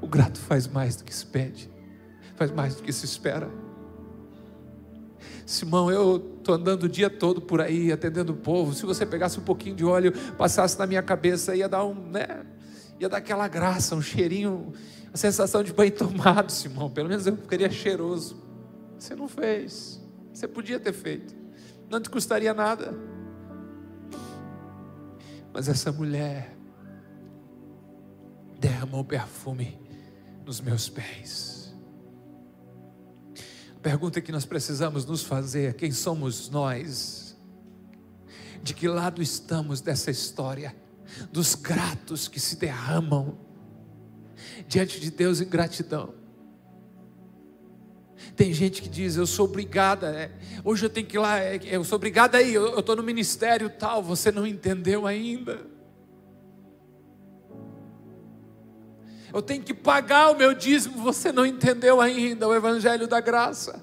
O 0.00 0.06
grato 0.06 0.38
faz 0.38 0.66
mais 0.66 0.96
do 0.96 1.04
que 1.04 1.14
se 1.14 1.26
pede, 1.26 1.70
faz 2.34 2.50
mais 2.50 2.74
do 2.74 2.82
que 2.82 2.92
se 2.92 3.04
espera. 3.04 3.48
Simão, 5.46 5.90
eu 5.90 6.36
estou 6.38 6.54
andando 6.54 6.84
o 6.84 6.88
dia 6.88 7.10
todo 7.10 7.40
por 7.40 7.60
aí, 7.60 7.92
atendendo 7.92 8.32
o 8.32 8.36
povo. 8.36 8.72
Se 8.72 8.86
você 8.86 9.04
pegasse 9.04 9.38
um 9.38 9.42
pouquinho 9.42 9.76
de 9.76 9.84
óleo, 9.84 10.12
passasse 10.36 10.78
na 10.78 10.86
minha 10.86 11.02
cabeça, 11.02 11.54
ia 11.54 11.68
dar 11.68 11.84
um, 11.84 11.94
né? 11.94 12.44
Ia 12.98 13.08
dar 13.08 13.18
aquela 13.18 13.46
graça, 13.48 13.94
um 13.94 14.02
cheirinho, 14.02 14.72
a 15.12 15.16
sensação 15.16 15.62
de 15.62 15.72
banho 15.72 15.92
tomado, 15.94 16.50
Simão. 16.50 16.90
Pelo 16.90 17.08
menos 17.08 17.26
eu 17.26 17.36
ficaria 17.36 17.70
cheiroso. 17.70 18.42
Você 18.98 19.14
não 19.14 19.28
fez. 19.28 20.00
Você 20.32 20.48
podia 20.48 20.80
ter 20.80 20.92
feito. 20.92 21.34
Não 21.90 22.00
te 22.00 22.08
custaria 22.08 22.54
nada. 22.54 23.11
Mas 25.52 25.68
essa 25.68 25.92
mulher 25.92 26.56
derramou 28.58 29.04
perfume 29.04 29.78
nos 30.44 30.60
meus 30.60 30.88
pés. 30.88 31.74
A 33.76 33.80
pergunta 33.80 34.20
que 34.20 34.32
nós 34.32 34.44
precisamos 34.44 35.04
nos 35.04 35.22
fazer: 35.22 35.74
quem 35.74 35.90
somos 35.90 36.48
nós? 36.48 37.36
De 38.62 38.74
que 38.74 38.86
lado 38.86 39.20
estamos 39.20 39.80
dessa 39.80 40.10
história? 40.10 40.74
Dos 41.30 41.54
gratos 41.54 42.28
que 42.28 42.38
se 42.38 42.56
derramam 42.56 43.36
diante 44.68 45.00
de 45.00 45.10
Deus 45.10 45.40
em 45.40 45.48
gratidão. 45.48 46.21
Tem 48.42 48.52
gente 48.52 48.82
que 48.82 48.88
diz, 48.88 49.14
eu 49.14 49.24
sou 49.24 49.44
obrigada, 49.44 50.08
é, 50.08 50.28
hoje 50.64 50.84
eu 50.84 50.90
tenho 50.90 51.06
que 51.06 51.16
ir 51.16 51.20
lá, 51.20 51.38
é, 51.38 51.60
eu 51.62 51.84
sou 51.84 51.94
obrigada 51.94 52.38
aí, 52.38 52.52
eu 52.52 52.76
estou 52.76 52.96
no 52.96 53.02
ministério 53.04 53.70
tal, 53.70 54.02
você 54.02 54.32
não 54.32 54.44
entendeu 54.44 55.06
ainda. 55.06 55.60
Eu 59.32 59.40
tenho 59.42 59.62
que 59.62 59.72
pagar 59.72 60.32
o 60.32 60.36
meu 60.36 60.54
dízimo, 60.54 61.00
você 61.00 61.30
não 61.30 61.46
entendeu 61.46 62.00
ainda 62.00 62.48
o 62.48 62.52
Evangelho 62.52 63.06
da 63.06 63.20
Graça. 63.20 63.80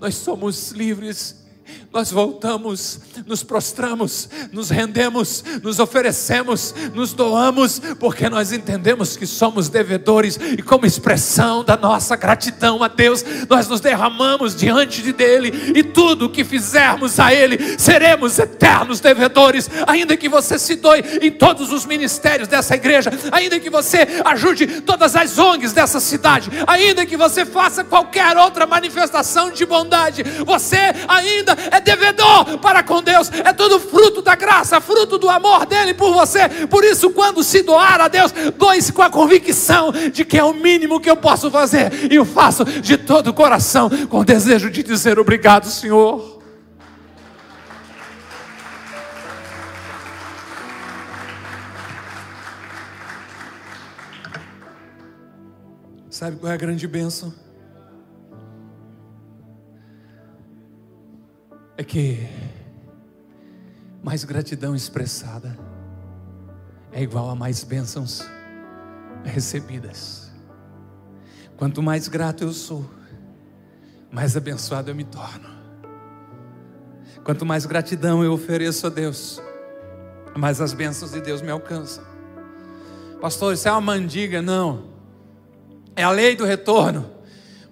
Nós 0.00 0.16
somos 0.16 0.72
livres 0.72 1.47
nós 1.92 2.10
voltamos, 2.10 3.00
nos 3.26 3.42
prostramos, 3.42 4.28
nos 4.52 4.68
rendemos, 4.68 5.42
nos 5.62 5.78
oferecemos, 5.78 6.74
nos 6.94 7.14
doamos, 7.14 7.80
porque 7.98 8.28
nós 8.28 8.52
entendemos 8.52 9.16
que 9.16 9.26
somos 9.26 9.68
devedores 9.68 10.38
e, 10.58 10.62
como 10.62 10.84
expressão 10.84 11.64
da 11.64 11.76
nossa 11.76 12.14
gratidão 12.14 12.82
a 12.82 12.88
Deus, 12.88 13.24
nós 13.48 13.68
nos 13.68 13.80
derramamos 13.80 14.54
diante 14.54 15.02
de 15.02 15.12
Dele 15.12 15.72
e 15.74 15.82
tudo 15.82 16.26
o 16.26 16.30
que 16.30 16.44
fizermos 16.44 17.18
a 17.18 17.32
Ele, 17.32 17.78
seremos 17.78 18.38
eternos 18.38 19.00
devedores, 19.00 19.70
ainda 19.86 20.16
que 20.16 20.28
você 20.28 20.58
se 20.58 20.76
doe 20.76 21.02
em 21.22 21.30
todos 21.30 21.72
os 21.72 21.86
ministérios 21.86 22.48
dessa 22.48 22.74
igreja, 22.74 23.10
ainda 23.32 23.58
que 23.58 23.70
você 23.70 24.06
ajude 24.24 24.82
todas 24.82 25.16
as 25.16 25.38
ONGs 25.38 25.72
dessa 25.72 26.00
cidade, 26.00 26.50
ainda 26.66 27.06
que 27.06 27.16
você 27.16 27.46
faça 27.46 27.82
qualquer 27.82 28.36
outra 28.36 28.66
manifestação 28.66 29.50
de 29.50 29.64
bondade, 29.64 30.22
você 30.44 30.92
ainda 31.08 31.56
é 31.70 31.80
devedor 31.80 32.58
para 32.58 32.82
com 32.82 33.02
Deus, 33.02 33.30
é 33.32 33.52
tudo 33.52 33.80
fruto 33.80 34.22
da 34.22 34.34
graça, 34.34 34.80
fruto 34.80 35.18
do 35.18 35.28
amor 35.28 35.66
dele 35.66 35.94
por 35.94 36.12
você. 36.12 36.48
Por 36.68 36.84
isso, 36.84 37.10
quando 37.10 37.42
se 37.42 37.62
doar 37.62 38.00
a 38.00 38.08
Deus, 38.08 38.32
doe-se 38.56 38.92
com 38.92 39.02
a 39.02 39.10
convicção 39.10 39.92
de 40.12 40.24
que 40.24 40.38
é 40.38 40.44
o 40.44 40.54
mínimo 40.54 41.00
que 41.00 41.10
eu 41.10 41.16
posso 41.16 41.50
fazer, 41.50 42.12
e 42.12 42.18
o 42.18 42.24
faço 42.24 42.64
de 42.64 42.96
todo 42.96 43.28
o 43.28 43.34
coração, 43.34 43.90
com 44.08 44.20
o 44.20 44.24
desejo 44.24 44.70
de 44.70 44.82
dizer 44.82 45.18
obrigado, 45.18 45.66
Senhor. 45.66 46.38
Sabe 56.10 56.36
qual 56.36 56.50
é 56.50 56.54
a 56.56 56.58
grande 56.58 56.84
bênção? 56.88 57.32
É 61.78 61.84
que 61.84 62.28
mais 64.02 64.24
gratidão 64.24 64.74
expressada 64.74 65.56
é 66.90 67.00
igual 67.00 67.30
a 67.30 67.36
mais 67.36 67.62
bênçãos 67.62 68.28
recebidas. 69.24 70.28
Quanto 71.56 71.80
mais 71.80 72.08
grato 72.08 72.42
eu 72.42 72.52
sou, 72.52 72.84
mais 74.10 74.36
abençoado 74.36 74.90
eu 74.90 74.94
me 74.94 75.04
torno. 75.04 75.48
Quanto 77.22 77.46
mais 77.46 77.64
gratidão 77.64 78.24
eu 78.24 78.32
ofereço 78.32 78.88
a 78.88 78.90
Deus, 78.90 79.40
mais 80.36 80.60
as 80.60 80.72
bênçãos 80.72 81.12
de 81.12 81.20
Deus 81.20 81.40
me 81.40 81.50
alcançam. 81.50 82.02
Pastor, 83.20 83.54
isso 83.54 83.68
é 83.68 83.70
uma 83.70 83.80
mandiga? 83.80 84.42
Não. 84.42 84.88
É 85.94 86.02
a 86.02 86.10
lei 86.10 86.34
do 86.34 86.44
retorno. 86.44 87.08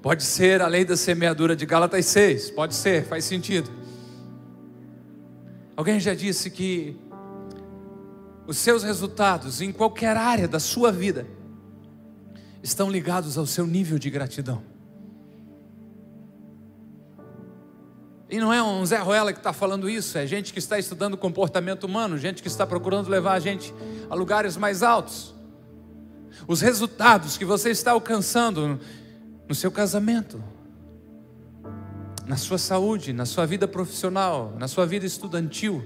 Pode 0.00 0.22
ser 0.22 0.62
a 0.62 0.68
lei 0.68 0.84
da 0.84 0.96
semeadura 0.96 1.56
de 1.56 1.66
Gálatas 1.66 2.06
6, 2.06 2.52
pode 2.52 2.76
ser, 2.76 3.04
faz 3.04 3.24
sentido. 3.24 3.75
Alguém 5.76 6.00
já 6.00 6.14
disse 6.14 6.50
que 6.50 6.96
os 8.46 8.56
seus 8.56 8.82
resultados 8.82 9.60
em 9.60 9.70
qualquer 9.70 10.16
área 10.16 10.48
da 10.48 10.58
sua 10.58 10.90
vida 10.90 11.26
estão 12.62 12.90
ligados 12.90 13.36
ao 13.36 13.44
seu 13.44 13.66
nível 13.66 13.98
de 13.98 14.08
gratidão. 14.08 14.62
E 18.28 18.40
não 18.40 18.52
é 18.52 18.62
um 18.62 18.84
Zé 18.84 18.98
Ruela 18.98 19.32
que 19.32 19.38
está 19.38 19.52
falando 19.52 19.88
isso, 19.88 20.18
é 20.18 20.26
gente 20.26 20.52
que 20.52 20.58
está 20.58 20.78
estudando 20.78 21.16
comportamento 21.16 21.84
humano, 21.84 22.18
gente 22.18 22.42
que 22.42 22.48
está 22.48 22.66
procurando 22.66 23.08
levar 23.08 23.34
a 23.34 23.40
gente 23.40 23.72
a 24.10 24.14
lugares 24.14 24.56
mais 24.56 24.82
altos. 24.82 25.34
Os 26.48 26.60
resultados 26.60 27.36
que 27.36 27.44
você 27.44 27.70
está 27.70 27.92
alcançando 27.92 28.80
no 29.48 29.54
seu 29.54 29.70
casamento, 29.70 30.42
na 32.26 32.36
sua 32.36 32.58
saúde, 32.58 33.12
na 33.12 33.24
sua 33.24 33.46
vida 33.46 33.68
profissional, 33.68 34.52
na 34.58 34.66
sua 34.66 34.84
vida 34.84 35.06
estudantil, 35.06 35.84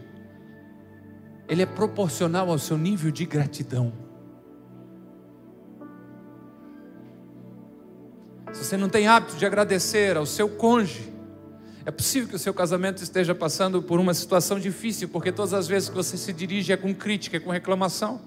ele 1.46 1.62
é 1.62 1.66
proporcional 1.66 2.48
ao 2.48 2.58
seu 2.58 2.78
nível 2.78 3.10
de 3.10 3.26
gratidão. 3.26 3.92
Se 8.52 8.64
você 8.64 8.76
não 8.76 8.88
tem 8.88 9.06
hábito 9.06 9.36
de 9.36 9.44
agradecer 9.44 10.16
ao 10.16 10.24
seu 10.24 10.48
cônjuge, 10.48 11.12
é 11.84 11.90
possível 11.90 12.28
que 12.28 12.36
o 12.36 12.38
seu 12.38 12.54
casamento 12.54 13.02
esteja 13.02 13.34
passando 13.34 13.82
por 13.82 14.00
uma 14.00 14.14
situação 14.14 14.58
difícil, 14.58 15.08
porque 15.08 15.30
todas 15.30 15.52
as 15.52 15.68
vezes 15.68 15.88
que 15.88 15.94
você 15.94 16.16
se 16.16 16.32
dirige 16.32 16.72
é 16.72 16.76
com 16.76 16.94
crítica, 16.94 17.36
é 17.36 17.40
com 17.40 17.50
reclamação. 17.50 18.20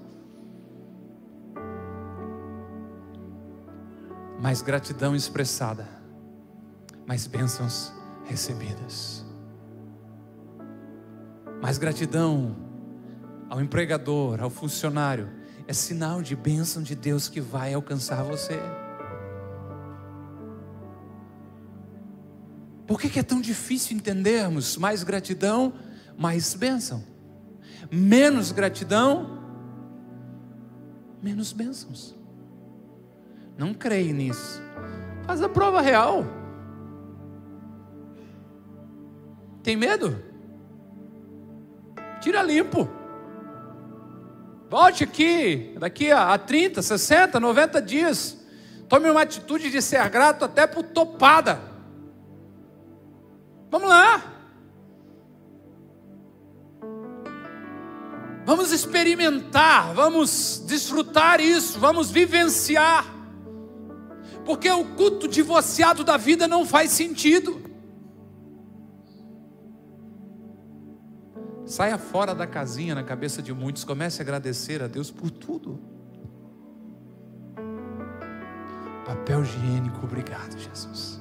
Mais 4.40 4.60
gratidão 4.60 5.16
expressada, 5.16 5.88
mais 7.06 7.26
bênçãos 7.26 7.93
recebidas. 8.24 9.24
Mais 11.60 11.78
gratidão 11.78 12.56
ao 13.48 13.60
empregador, 13.60 14.42
ao 14.42 14.50
funcionário, 14.50 15.30
é 15.66 15.72
sinal 15.72 16.20
de 16.20 16.36
bênção 16.36 16.82
de 16.82 16.94
Deus 16.94 17.28
que 17.28 17.40
vai 17.40 17.72
alcançar 17.72 18.22
você. 18.22 18.58
Por 22.86 23.00
que, 23.00 23.18
é 23.18 23.22
tão 23.22 23.40
difícil 23.40 23.96
entendermos 23.96 24.76
mais 24.76 25.02
gratidão, 25.02 25.72
mais 26.18 26.54
bênção? 26.54 27.02
Menos 27.90 28.52
gratidão, 28.52 29.42
menos 31.22 31.52
bênçãos. 31.52 32.14
Não 33.56 33.72
creio 33.72 34.14
nisso. 34.14 34.60
Faz 35.24 35.40
a 35.40 35.48
prova 35.48 35.80
real. 35.80 36.24
Tem 39.64 39.74
medo? 39.76 40.22
Tira 42.20 42.42
limpo. 42.42 42.86
Volte 44.68 45.04
aqui, 45.04 45.74
daqui 45.78 46.12
a 46.12 46.36
30, 46.36 46.82
60, 46.82 47.40
90 47.40 47.80
dias. 47.80 48.44
Tome 48.88 49.08
uma 49.08 49.22
atitude 49.22 49.70
de 49.70 49.80
ser 49.80 50.06
grato 50.10 50.44
até 50.44 50.66
por 50.66 50.82
topada. 50.82 51.60
Vamos 53.70 53.88
lá. 53.88 54.22
Vamos 58.44 58.70
experimentar, 58.70 59.94
vamos 59.94 60.62
desfrutar 60.66 61.40
isso, 61.40 61.78
vamos 61.78 62.10
vivenciar. 62.10 63.06
Porque 64.44 64.70
o 64.70 64.84
culto 64.84 65.26
divorciado 65.26 66.04
da 66.04 66.18
vida 66.18 66.46
não 66.46 66.66
faz 66.66 66.90
sentido. 66.90 67.73
Saia 71.74 71.98
fora 71.98 72.36
da 72.36 72.46
casinha 72.46 72.94
na 72.94 73.02
cabeça 73.02 73.42
de 73.42 73.52
muitos, 73.52 73.82
comece 73.82 74.22
a 74.22 74.22
agradecer 74.22 74.80
a 74.80 74.86
Deus 74.86 75.10
por 75.10 75.28
tudo. 75.28 75.80
Papel 79.04 79.42
higiênico, 79.42 80.06
obrigado, 80.06 80.56
Jesus. 80.56 81.20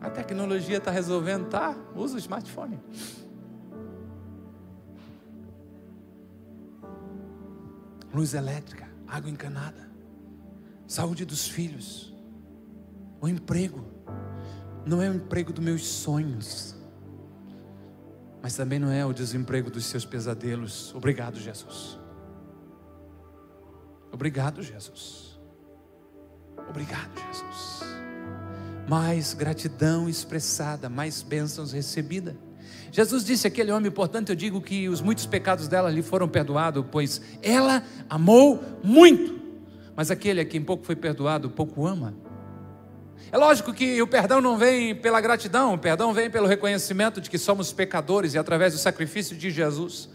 A 0.00 0.10
tecnologia 0.10 0.78
está 0.78 0.90
resolvendo, 0.90 1.48
tá? 1.48 1.76
Usa 1.94 2.16
o 2.16 2.18
smartphone. 2.18 2.80
luz 8.12 8.34
elétrica, 8.34 8.88
água 9.06 9.30
encanada, 9.30 9.88
saúde 10.88 11.24
dos 11.24 11.48
filhos, 11.48 12.12
o 13.20 13.28
emprego. 13.28 13.93
Não 14.86 15.00
é 15.00 15.08
o 15.08 15.14
emprego 15.14 15.52
dos 15.52 15.64
meus 15.64 15.86
sonhos, 15.86 16.74
mas 18.42 18.54
também 18.54 18.78
não 18.78 18.90
é 18.90 19.04
o 19.06 19.12
desemprego 19.12 19.70
dos 19.70 19.86
seus 19.86 20.04
pesadelos. 20.04 20.94
Obrigado, 20.94 21.38
Jesus. 21.38 21.98
Obrigado, 24.12 24.62
Jesus. 24.62 25.40
Obrigado, 26.68 27.10
Jesus. 27.26 27.94
Mais 28.86 29.32
gratidão 29.32 30.08
expressada, 30.08 30.88
mais 30.88 31.22
bênçãos 31.22 31.72
recebidas. 31.72 32.34
Jesus 32.92 33.24
disse 33.24 33.46
aquele 33.46 33.72
homem, 33.72 33.90
portanto, 33.90 34.28
eu 34.28 34.36
digo 34.36 34.60
que 34.60 34.88
os 34.88 35.00
muitos 35.00 35.26
pecados 35.26 35.66
dela 35.66 35.90
lhe 35.90 36.02
foram 36.02 36.28
perdoados, 36.28 36.84
pois 36.92 37.20
ela 37.42 37.82
amou 38.08 38.62
muito. 38.84 39.40
Mas 39.96 40.10
aquele 40.10 40.40
a 40.40 40.44
quem 40.44 40.62
pouco 40.62 40.84
foi 40.84 40.94
perdoado, 40.94 41.50
pouco 41.50 41.86
ama. 41.86 42.14
É 43.32 43.36
lógico 43.36 43.72
que 43.72 44.00
o 44.00 44.06
perdão 44.06 44.40
não 44.40 44.56
vem 44.56 44.94
pela 44.94 45.20
gratidão, 45.20 45.74
o 45.74 45.78
perdão 45.78 46.12
vem 46.12 46.30
pelo 46.30 46.46
reconhecimento 46.46 47.20
de 47.20 47.28
que 47.28 47.38
somos 47.38 47.72
pecadores 47.72 48.34
e 48.34 48.38
através 48.38 48.72
do 48.72 48.78
sacrifício 48.78 49.36
de 49.36 49.50
Jesus. 49.50 50.08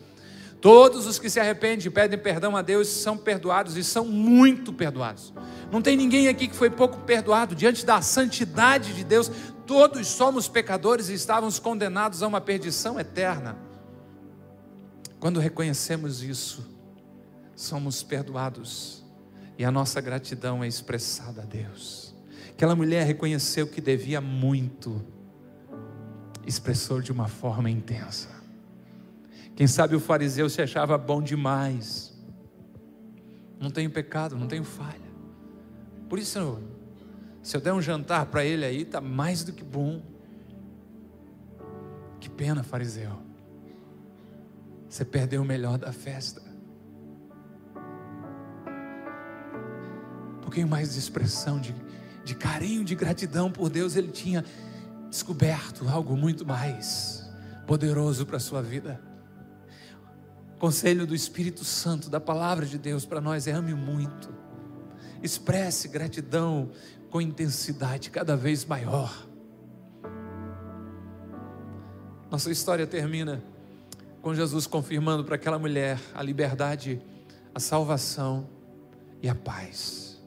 Todos 0.61 1.05
os 1.05 1.17
que 1.17 1.29
se 1.29 1.39
arrependem 1.39 1.87
e 1.87 1.89
pedem 1.89 2.19
perdão 2.19 2.55
a 2.55 2.61
Deus 2.61 2.87
são 2.89 3.17
perdoados 3.17 3.77
e 3.77 3.83
são 3.83 4.05
muito 4.05 4.73
perdoados. 4.73 5.33
Não 5.71 5.81
tem 5.81 5.95
ninguém 5.95 6.27
aqui 6.27 6.47
que 6.47 6.55
foi 6.55 6.69
pouco 6.69 6.99
perdoado 6.99 7.55
diante 7.55 7.85
da 7.85 8.01
santidade 8.01 8.93
de 8.93 9.03
Deus. 9.03 9.31
Todos 9.65 10.07
somos 10.07 10.49
pecadores 10.49 11.09
e 11.09 11.13
estávamos 11.13 11.59
condenados 11.59 12.23
a 12.23 12.27
uma 12.27 12.41
perdição 12.41 12.99
eterna. 12.99 13.57
Quando 15.19 15.39
reconhecemos 15.39 16.23
isso, 16.23 16.65
somos 17.55 18.03
perdoados 18.03 19.03
e 19.57 19.65
a 19.65 19.71
nossa 19.71 19.99
gratidão 20.01 20.63
é 20.63 20.67
expressada 20.67 21.41
a 21.41 21.45
Deus. 21.45 22.08
Aquela 22.59 22.75
mulher 22.75 23.05
reconheceu 23.05 23.65
que 23.65 23.79
devia 23.79 24.19
muito, 24.19 25.01
expressou 26.45 26.99
de 26.99 27.09
uma 27.09 27.29
forma 27.29 27.69
intensa. 27.69 28.27
Quem 29.55 29.65
sabe 29.65 29.95
o 29.95 29.99
fariseu 30.01 30.49
se 30.49 30.61
achava 30.61 30.97
bom 30.97 31.21
demais. 31.21 32.13
Não 33.57 33.71
tenho 33.71 33.89
pecado, 33.89 34.35
não 34.35 34.45
tenho 34.45 34.65
falha. 34.65 35.09
Por 36.09 36.19
isso, 36.19 36.61
se 37.41 37.55
eu 37.55 37.61
der 37.61 37.71
um 37.71 37.81
jantar 37.81 38.25
para 38.25 38.43
ele 38.43 38.65
aí, 38.65 38.81
está 38.81 38.99
mais 38.99 39.41
do 39.45 39.53
que 39.53 39.63
bom. 39.63 40.01
Que 42.19 42.29
pena, 42.29 42.61
fariseu. 42.61 43.21
Você 44.89 45.05
perdeu 45.05 45.43
o 45.43 45.45
melhor 45.45 45.77
da 45.77 45.93
festa. 45.93 46.41
Um 50.35 50.41
pouquinho 50.41 50.67
mais 50.67 50.91
de 50.91 50.99
expressão, 50.99 51.57
de, 51.57 51.73
de 52.29 52.35
carinho, 52.35 52.85
de 52.85 52.93
gratidão 52.93 53.51
por 53.51 53.71
Deus, 53.71 53.95
ele 53.95 54.11
tinha 54.11 54.45
descoberto 55.09 55.89
algo 55.89 56.15
muito 56.15 56.45
mais 56.45 57.27
poderoso 57.65 58.23
para 58.23 58.37
a 58.37 58.39
sua 58.39 58.61
vida. 58.61 59.01
Conselho 60.59 61.07
do 61.07 61.15
Espírito 61.15 61.65
Santo, 61.65 62.07
da 62.07 62.19
palavra 62.19 62.67
de 62.67 62.77
Deus 62.77 63.03
para 63.03 63.19
nós 63.19 63.47
é 63.47 63.51
ame 63.51 63.73
muito. 63.73 64.31
Expresse 65.23 65.87
gratidão 65.87 66.69
com 67.09 67.19
intensidade 67.19 68.11
cada 68.11 68.37
vez 68.37 68.63
maior. 68.63 69.27
Nossa 72.29 72.51
história 72.51 72.85
termina 72.85 73.41
com 74.21 74.35
Jesus 74.35 74.67
confirmando 74.67 75.23
para 75.23 75.33
aquela 75.33 75.57
mulher 75.57 75.99
a 76.13 76.21
liberdade, 76.21 77.01
a 77.55 77.59
salvação 77.59 78.47
e 79.19 79.27
a 79.27 79.33
paz. 79.33 80.21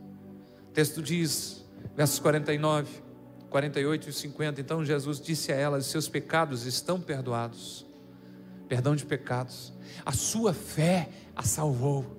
O 0.68 0.72
texto 0.72 1.00
diz, 1.00 1.61
versos 1.94 2.18
49, 2.18 3.02
48 3.50 4.08
e 4.08 4.12
50. 4.12 4.60
Então 4.60 4.84
Jesus 4.84 5.20
disse 5.20 5.52
a 5.52 5.56
ela: 5.56 5.80
Seus 5.80 6.08
pecados 6.08 6.66
estão 6.66 7.00
perdoados. 7.00 7.86
perdão 8.68 8.96
de 8.96 9.04
pecados. 9.04 9.72
A 10.04 10.12
sua 10.12 10.54
fé 10.54 11.08
a 11.36 11.42
salvou. 11.42 12.16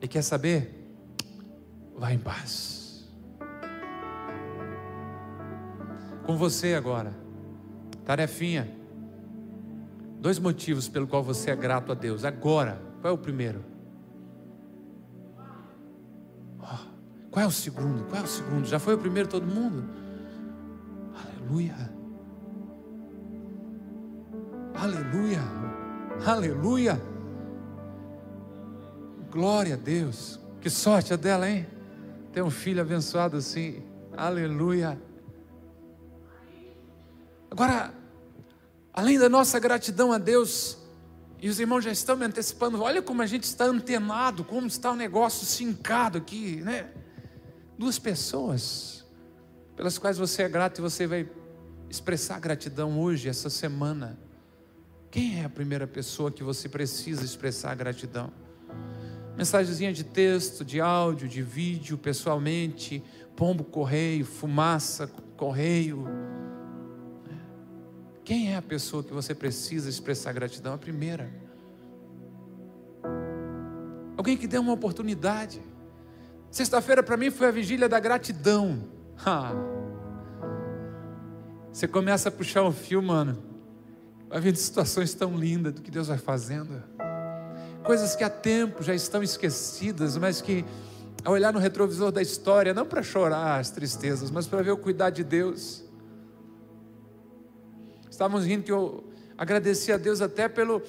E 0.00 0.06
quer 0.06 0.22
saber? 0.22 0.74
Vá 1.96 2.12
em 2.12 2.18
paz. 2.18 3.08
Com 6.24 6.36
você 6.36 6.74
agora. 6.74 7.12
Tarefinha. 8.04 8.72
Dois 10.20 10.38
motivos 10.38 10.88
pelo 10.88 11.06
qual 11.06 11.22
você 11.22 11.50
é 11.50 11.56
grato 11.56 11.90
a 11.90 11.94
Deus. 11.94 12.24
Agora, 12.24 12.80
qual 13.00 13.12
é 13.12 13.14
o 13.14 13.18
primeiro? 13.18 13.64
Qual 17.38 17.44
é 17.44 17.46
o 17.46 17.52
segundo? 17.52 18.04
Qual 18.06 18.20
é 18.20 18.24
o 18.24 18.26
segundo? 18.26 18.66
Já 18.66 18.80
foi 18.80 18.94
o 18.94 18.98
primeiro 18.98 19.28
todo 19.28 19.46
mundo? 19.46 19.88
Aleluia. 21.14 21.76
Aleluia. 24.74 25.40
Aleluia. 26.26 27.02
Glória 29.30 29.74
a 29.74 29.76
Deus. 29.76 30.40
Que 30.60 30.68
sorte 30.68 31.14
a 31.14 31.16
dela, 31.16 31.48
hein? 31.48 31.64
Ter 32.32 32.42
um 32.42 32.50
filho 32.50 32.82
abençoado 32.82 33.36
assim. 33.36 33.84
Aleluia. 34.16 35.00
Agora, 37.48 37.94
além 38.92 39.16
da 39.16 39.28
nossa 39.28 39.60
gratidão 39.60 40.12
a 40.12 40.18
Deus, 40.18 40.76
e 41.40 41.48
os 41.48 41.60
irmãos 41.60 41.84
já 41.84 41.92
estão 41.92 42.16
me 42.16 42.26
antecipando, 42.26 42.82
olha 42.82 43.00
como 43.00 43.22
a 43.22 43.26
gente 43.26 43.44
está 43.44 43.66
antenado, 43.66 44.42
como 44.42 44.66
está 44.66 44.90
o 44.90 44.96
negócio 44.96 45.46
sincado 45.46 46.18
aqui, 46.18 46.56
né? 46.62 46.90
Duas 47.78 47.98
pessoas 47.98 49.06
pelas 49.76 49.96
quais 49.96 50.18
você 50.18 50.42
é 50.42 50.48
grato 50.48 50.78
e 50.78 50.82
você 50.82 51.06
vai 51.06 51.30
expressar 51.88 52.40
gratidão 52.40 53.00
hoje, 53.00 53.28
essa 53.28 53.48
semana. 53.48 54.18
Quem 55.10 55.40
é 55.40 55.44
a 55.44 55.48
primeira 55.48 55.86
pessoa 55.86 56.32
que 56.32 56.42
você 56.42 56.68
precisa 56.68 57.24
expressar 57.24 57.76
gratidão? 57.76 58.32
Mensagenzinha 59.36 59.92
de 59.92 60.02
texto, 60.02 60.64
de 60.64 60.80
áudio, 60.80 61.28
de 61.28 61.40
vídeo, 61.40 61.96
pessoalmente, 61.96 63.00
pombo 63.36 63.62
correio, 63.62 64.26
fumaça 64.26 65.06
correio. 65.36 66.04
Quem 68.24 68.52
é 68.52 68.56
a 68.56 68.62
pessoa 68.62 69.04
que 69.04 69.12
você 69.12 69.32
precisa 69.32 69.88
expressar 69.88 70.32
gratidão? 70.32 70.74
A 70.74 70.78
primeira. 70.78 71.30
Alguém 74.16 74.36
que 74.36 74.48
deu 74.48 74.60
uma 74.60 74.72
oportunidade. 74.72 75.62
Sexta-feira 76.50 77.02
para 77.02 77.16
mim 77.16 77.30
foi 77.30 77.48
a 77.48 77.50
vigília 77.50 77.88
da 77.88 78.00
gratidão. 78.00 78.84
Ha. 79.24 79.52
Você 81.72 81.86
começa 81.86 82.28
a 82.28 82.32
puxar 82.32 82.62
o 82.62 82.72
fio, 82.72 83.02
mano. 83.02 83.42
Vai 84.28 84.40
vendo 84.40 84.56
situações 84.56 85.14
tão 85.14 85.36
lindas 85.36 85.74
do 85.74 85.82
que 85.82 85.90
Deus 85.90 86.08
vai 86.08 86.18
fazendo. 86.18 86.82
Coisas 87.84 88.16
que 88.16 88.24
há 88.24 88.30
tempo 88.30 88.82
já 88.82 88.94
estão 88.94 89.22
esquecidas, 89.22 90.16
mas 90.16 90.42
que 90.42 90.64
ao 91.24 91.32
olhar 91.32 91.52
no 91.52 91.58
retrovisor 91.58 92.10
da 92.10 92.22
história, 92.22 92.72
não 92.72 92.86
para 92.86 93.02
chorar 93.02 93.58
as 93.58 93.70
tristezas, 93.70 94.30
mas 94.30 94.46
para 94.46 94.62
ver 94.62 94.70
o 94.70 94.76
cuidado 94.76 95.14
de 95.14 95.24
Deus. 95.24 95.84
Estávamos 98.10 98.44
rindo 98.44 98.64
que 98.64 98.72
eu 98.72 99.04
agradeci 99.36 99.92
a 99.92 99.96
Deus 99.96 100.20
até 100.20 100.48
pelo 100.48 100.82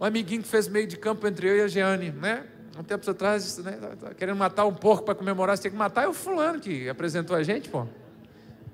um 0.00 0.04
amiguinho 0.04 0.42
que 0.42 0.48
fez 0.48 0.68
meio 0.68 0.86
de 0.86 0.96
campo 0.96 1.26
entre 1.26 1.48
eu 1.48 1.56
e 1.56 1.62
a 1.62 1.68
Jeane, 1.68 2.10
né? 2.10 2.46
Um 2.78 2.82
tempo 2.82 3.08
atrás, 3.08 3.58
né, 3.58 3.72
tá, 3.72 3.96
tá 3.96 4.14
querendo 4.14 4.36
matar 4.36 4.64
um 4.66 4.74
porco 4.74 5.04
para 5.04 5.14
comemorar, 5.14 5.56
você 5.56 5.64
tem 5.64 5.72
que 5.72 5.76
matar, 5.76 6.04
é 6.04 6.08
o 6.08 6.12
fulano 6.12 6.58
que 6.58 6.88
apresentou 6.88 7.36
a 7.36 7.42
gente, 7.42 7.68
pô. 7.68 7.86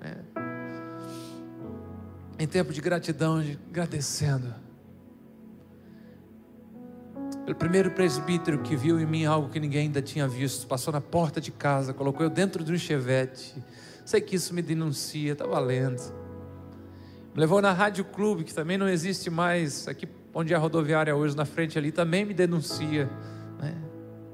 É. 0.01 0.16
Em 2.38 2.46
tempo 2.46 2.72
de 2.72 2.80
gratidão, 2.80 3.42
de, 3.42 3.59
agradecendo. 3.68 4.55
Pelo 7.44 7.57
primeiro 7.57 7.90
presbítero 7.90 8.62
que 8.62 8.74
viu 8.74 8.98
em 8.98 9.05
mim 9.05 9.26
algo 9.26 9.51
que 9.51 9.61
ninguém 9.61 9.82
ainda 9.82 10.01
tinha 10.01 10.26
visto, 10.26 10.66
passou 10.66 10.92
na 10.92 11.01
porta 11.01 11.40
de 11.40 11.51
casa, 11.51 11.92
colocou 11.92 12.24
eu 12.24 12.30
dentro 12.30 12.64
de 12.64 12.72
um 12.72 12.78
chevette. 12.78 13.62
Sei 14.05 14.20
que 14.20 14.36
isso 14.36 14.55
me 14.55 14.62
denuncia, 14.62 15.32
está 15.32 15.46
valendo. 15.46 16.01
Me 17.34 17.40
levou 17.40 17.61
na 17.61 17.72
Rádio 17.72 18.05
Clube, 18.05 18.44
que 18.44 18.55
também 18.55 18.78
não 18.78 18.88
existe 18.88 19.28
mais, 19.28 19.86
aqui 19.86 20.09
onde 20.32 20.55
é 20.55 20.57
a 20.57 20.59
rodoviária 20.59 21.14
hoje, 21.14 21.36
na 21.36 21.44
frente 21.44 21.76
ali, 21.76 21.92
também 21.92 22.24
me 22.24 22.32
denuncia. 22.32 23.11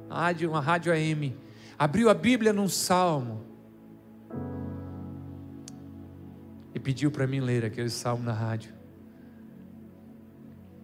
Rádio, 0.08 0.50
uma 0.50 0.60
rádio 0.60 0.92
AM. 0.92 1.36
Abriu 1.78 2.08
a 2.08 2.14
Bíblia 2.14 2.52
num 2.52 2.68
salmo. 2.68 3.44
E 6.74 6.78
pediu 6.78 7.10
para 7.10 7.26
mim 7.26 7.40
ler 7.40 7.64
aquele 7.64 7.90
salmo 7.90 8.22
na 8.22 8.32
rádio. 8.32 8.74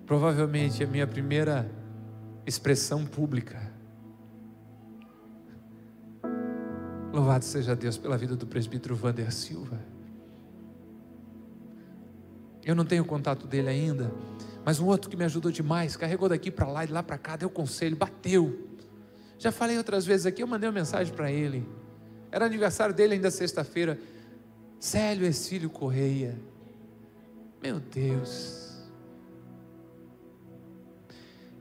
Provavelmente 0.07 0.83
a 0.83 0.87
minha 0.87 1.07
primeira 1.07 1.71
expressão 2.47 3.07
pública. 3.07 3.73
Louvado 7.13 7.45
seja 7.45 7.77
Deus 7.77 7.99
pela 7.99 8.17
vida 8.17 8.35
do 8.35 8.47
presbítero 8.47 8.97
Vander 8.97 9.31
Silva. 9.33 9.79
Eu 12.65 12.75
não 12.75 12.85
tenho 12.85 13.05
contato 13.05 13.47
dele 13.47 13.69
ainda, 13.69 14.13
mas 14.65 14.79
um 14.79 14.87
outro 14.87 15.11
que 15.11 15.17
me 15.17 15.25
ajudou 15.25 15.51
demais, 15.51 15.97
carregou 15.97 16.29
daqui 16.29 16.51
para 16.51 16.67
lá 16.69 16.85
e 16.85 16.87
de 16.87 16.93
lá 16.93 17.03
para 17.03 17.19
cá, 17.19 17.37
deu 17.37 17.51
conselho, 17.51 17.97
bateu. 17.97 18.72
Já 19.43 19.51
falei 19.51 19.77
outras 19.77 20.07
vezes 20.07 20.25
aqui, 20.25 20.41
eu 20.41 20.47
mandei 20.47 20.69
uma 20.69 20.75
mensagem 20.75 21.13
para 21.13 21.29
ele. 21.29 21.69
Era 22.31 22.47
aniversário 22.47 22.95
dele 22.95 23.15
ainda 23.15 23.29
sexta-feira. 23.29 23.99
Célio 24.79 25.27
Exílio 25.27 25.69
Correia. 25.69 26.39
Meu 27.61 27.81
Deus. 27.81 28.71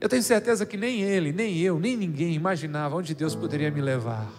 Eu 0.00 0.08
tenho 0.08 0.22
certeza 0.22 0.64
que 0.64 0.76
nem 0.76 1.02
ele, 1.02 1.32
nem 1.32 1.58
eu, 1.58 1.80
nem 1.80 1.96
ninguém 1.96 2.34
imaginava 2.34 2.94
onde 2.94 3.16
Deus 3.16 3.34
poderia 3.34 3.68
me 3.68 3.80
levar. 3.80 4.32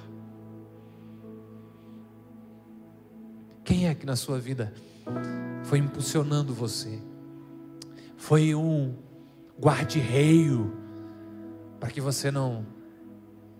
Quem 3.65 3.89
é 3.89 3.93
que 3.93 4.05
na 4.05 4.15
sua 4.15 4.39
vida 4.39 4.73
foi 5.63 5.79
impulsionando 5.79 6.53
você? 6.53 6.97
Foi 8.15 8.55
um 8.55 8.95
guarda-reio 9.59 10.73
para 11.77 11.91
que 11.91 11.99
você 11.99 12.31
não 12.31 12.72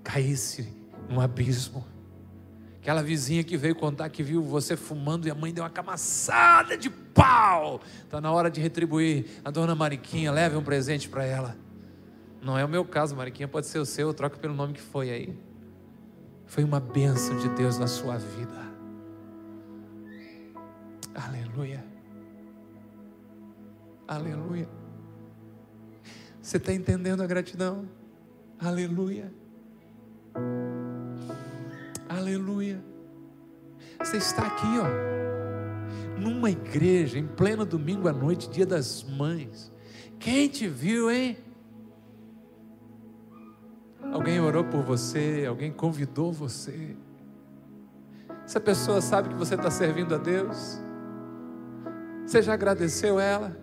caísse 0.04 0.68
num 1.10 1.20
abismo. 1.20 1.86
Aquela 2.82 3.02
vizinha 3.02 3.44
que 3.44 3.56
veio 3.56 3.76
contar 3.76 4.10
que 4.10 4.22
viu 4.22 4.44
você 4.44 4.76
fumando 4.76 5.26
e 5.26 5.32
a 5.32 5.36
mãe 5.36 5.54
deu 5.54 5.64
uma 5.64 5.70
camaçada 5.70 6.78
de 6.78 6.90
pau. 6.90 7.80
Está 8.04 8.20
na 8.20 8.30
hora 8.32 8.52
de 8.52 8.60
retribuir. 8.60 9.26
A 9.46 9.50
dona 9.50 9.74
Mariquinha, 9.74 10.32
leve 10.32 10.58
um 10.58 10.64
presente 10.64 11.08
para 11.08 11.24
ela. 11.24 11.56
Não 12.42 12.58
é 12.58 12.66
o 12.66 12.68
meu 12.68 12.84
caso, 12.84 13.16
Mariquinha, 13.16 13.48
pode 13.48 13.68
ser 13.68 13.80
o 13.80 13.86
seu, 13.86 14.14
troca 14.14 14.38
pelo 14.38 14.54
nome 14.54 14.74
que 14.74 14.82
foi 14.82 15.10
aí. 15.10 15.40
Foi 16.46 16.62
uma 16.62 16.82
bênção 16.82 17.38
de 17.38 17.48
Deus 17.56 17.78
na 17.78 17.88
sua 17.88 18.18
vida. 18.18 18.62
Aleluia. 21.16 21.86
Aleluia. 24.06 24.68
Você 26.42 26.58
está 26.58 26.74
entendendo 26.74 27.24
a 27.24 27.26
gratidão? 27.26 27.88
Aleluia. 28.60 29.32
Aleluia. 32.10 32.84
Você 34.00 34.18
está 34.18 34.48
aqui, 34.48 34.68
ó, 34.80 36.20
numa 36.20 36.50
igreja, 36.50 37.18
em 37.18 37.28
pleno 37.28 37.66
domingo 37.66 38.08
à 38.08 38.14
noite, 38.14 38.50
dia 38.50 38.66
das 38.66 39.04
mães. 39.04 39.72
Quem 40.20 40.48
te 40.48 40.68
viu, 40.68 41.12
hein? 41.12 41.38
Alguém 44.12 44.40
orou 44.40 44.64
por 44.64 44.84
você, 44.84 45.46
alguém 45.48 45.72
convidou 45.72 46.32
você. 46.32 46.96
Essa 48.46 48.60
pessoa 48.60 49.02
sabe 49.02 49.30
que 49.30 49.36
você 49.36 49.56
está 49.56 49.72
servindo 49.72 50.14
a 50.14 50.18
Deus. 50.18 50.80
Você 52.26 52.42
já 52.42 52.54
agradeceu 52.54 53.20
ela? 53.20 53.58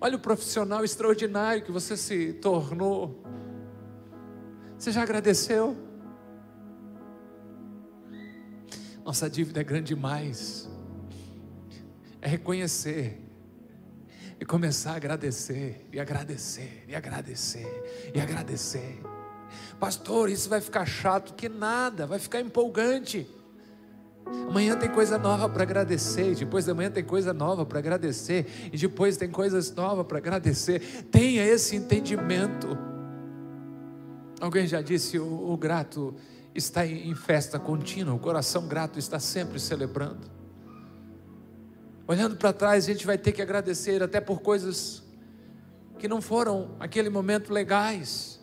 Olha 0.00 0.16
o 0.16 0.20
profissional 0.20 0.84
extraordinário 0.84 1.62
que 1.62 1.70
você 1.70 1.96
se 1.96 2.32
tornou. 2.34 3.22
Você 4.82 4.90
já 4.90 5.04
agradeceu? 5.04 5.76
Nossa 9.04 9.30
dívida 9.30 9.60
é 9.60 9.62
grande 9.62 9.94
demais. 9.94 10.68
É 12.20 12.26
reconhecer 12.26 13.16
e 14.40 14.44
começar 14.44 14.94
a 14.94 14.96
agradecer, 14.96 15.86
e 15.92 16.00
agradecer, 16.00 16.84
e 16.88 16.96
agradecer, 16.96 18.10
e 18.12 18.20
agradecer. 18.20 19.00
Pastor, 19.78 20.28
isso 20.28 20.48
vai 20.48 20.60
ficar 20.60 20.84
chato, 20.84 21.34
que 21.34 21.48
nada, 21.48 22.04
vai 22.04 22.18
ficar 22.18 22.40
empolgante. 22.40 23.24
Amanhã 24.48 24.76
tem 24.76 24.90
coisa 24.90 25.16
nova 25.16 25.48
para 25.48 25.62
agradecer, 25.62 26.34
depois 26.34 26.64
da 26.64 26.74
manhã 26.74 26.90
tem 26.90 27.04
coisa 27.04 27.32
nova 27.32 27.64
para 27.64 27.78
agradecer, 27.78 28.48
e 28.72 28.76
depois 28.76 29.16
tem 29.16 29.30
coisas 29.30 29.72
novas 29.72 30.04
para 30.08 30.18
agradecer. 30.18 31.04
Tenha 31.04 31.44
esse 31.44 31.76
entendimento. 31.76 32.90
Alguém 34.42 34.66
já 34.66 34.82
disse: 34.82 35.20
o, 35.20 35.52
o 35.52 35.56
grato 35.56 36.16
está 36.52 36.84
em, 36.84 37.14
festa 37.14 37.60
contínua, 37.60 38.12
o 38.12 38.18
coração 38.18 38.66
grato 38.66 38.98
está 38.98 39.20
sempre 39.20 39.60
celebrando. 39.60 40.28
Olhando 42.08 42.34
para 42.34 42.52
trás, 42.52 42.84
a 42.84 42.92
gente 42.92 43.06
vai 43.06 43.16
ter 43.16 43.30
que 43.30 43.40
agradecer 43.40 44.02
até 44.02 44.20
por 44.20 44.40
coisas 44.40 45.00
que 45.96 46.08
não 46.08 46.20
foram 46.20 46.74
aquele 46.80 47.08
momento 47.08 47.52
legais. 47.52 48.40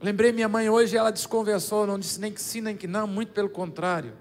Lembrei 0.00 0.32
minha 0.32 0.48
mãe 0.48 0.70
hoje, 0.70 0.96
ela 0.96 1.12
desconversou, 1.12 1.86
não 1.86 1.98
disse 1.98 2.18
nem 2.18 2.32
que 2.32 2.40
sim, 2.40 2.62
nem 2.62 2.74
que 2.74 2.86
não, 2.86 3.06
muito 3.06 3.32
pelo 3.34 3.50
contrário. 3.50 4.14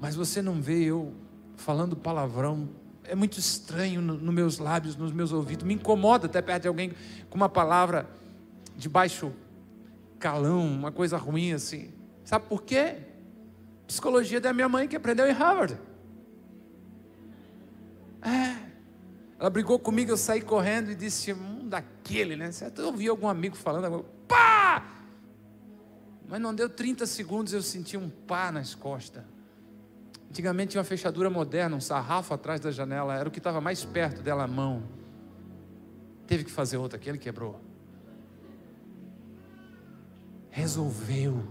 Mas 0.00 0.16
você 0.16 0.42
não 0.42 0.60
vê 0.60 0.82
eu 0.82 1.14
falando 1.54 1.94
palavrão, 1.94 2.68
é 3.04 3.14
muito 3.14 3.38
estranho 3.38 4.00
nos 4.00 4.20
no 4.20 4.32
meus 4.32 4.58
lábios, 4.58 4.96
nos 4.96 5.12
meus 5.12 5.30
ouvidos, 5.30 5.64
me 5.64 5.74
incomoda 5.74 6.26
até 6.26 6.42
perto 6.42 6.62
de 6.62 6.68
alguém 6.68 6.92
com 7.30 7.36
uma 7.36 7.48
palavra 7.48 8.17
de 8.78 8.88
baixo 8.88 9.32
calão, 10.20 10.64
uma 10.64 10.92
coisa 10.92 11.18
ruim 11.18 11.52
assim. 11.52 11.92
Sabe 12.24 12.46
por 12.46 12.62
quê? 12.62 12.98
Psicologia 13.88 14.40
da 14.40 14.52
minha 14.52 14.68
mãe 14.68 14.86
que 14.86 14.94
aprendeu 14.94 15.26
em 15.26 15.32
Harvard. 15.32 15.76
É. 18.22 18.68
Ela 19.38 19.50
brigou 19.50 19.78
comigo, 19.78 20.12
eu 20.12 20.16
saí 20.16 20.40
correndo 20.40 20.92
e 20.92 20.94
disse, 20.94 21.32
um 21.32 21.68
daquele, 21.68 22.36
né? 22.36 22.52
Certo? 22.52 22.80
Eu 22.80 22.86
ouvi 22.86 23.08
algum 23.08 23.28
amigo 23.28 23.56
falando, 23.56 24.04
pá! 24.28 24.86
Mas 26.28 26.40
não 26.40 26.54
deu 26.54 26.68
30 26.68 27.04
segundos, 27.06 27.52
eu 27.52 27.62
senti 27.62 27.96
um 27.96 28.08
pá 28.08 28.52
nas 28.52 28.74
costas. 28.74 29.24
Antigamente 30.30 30.72
tinha 30.72 30.80
uma 30.80 30.84
fechadura 30.84 31.30
moderna, 31.30 31.74
um 31.74 31.80
sarrafo 31.80 32.32
atrás 32.32 32.60
da 32.60 32.70
janela, 32.70 33.14
era 33.14 33.28
o 33.28 33.32
que 33.32 33.38
estava 33.38 33.60
mais 33.60 33.84
perto 33.84 34.22
dela 34.22 34.44
a 34.44 34.48
mão. 34.48 34.84
Teve 36.26 36.44
que 36.44 36.50
fazer 36.50 36.76
outra, 36.76 36.98
aquele 36.98 37.18
quebrou. 37.18 37.67
Resolveu. 40.58 41.44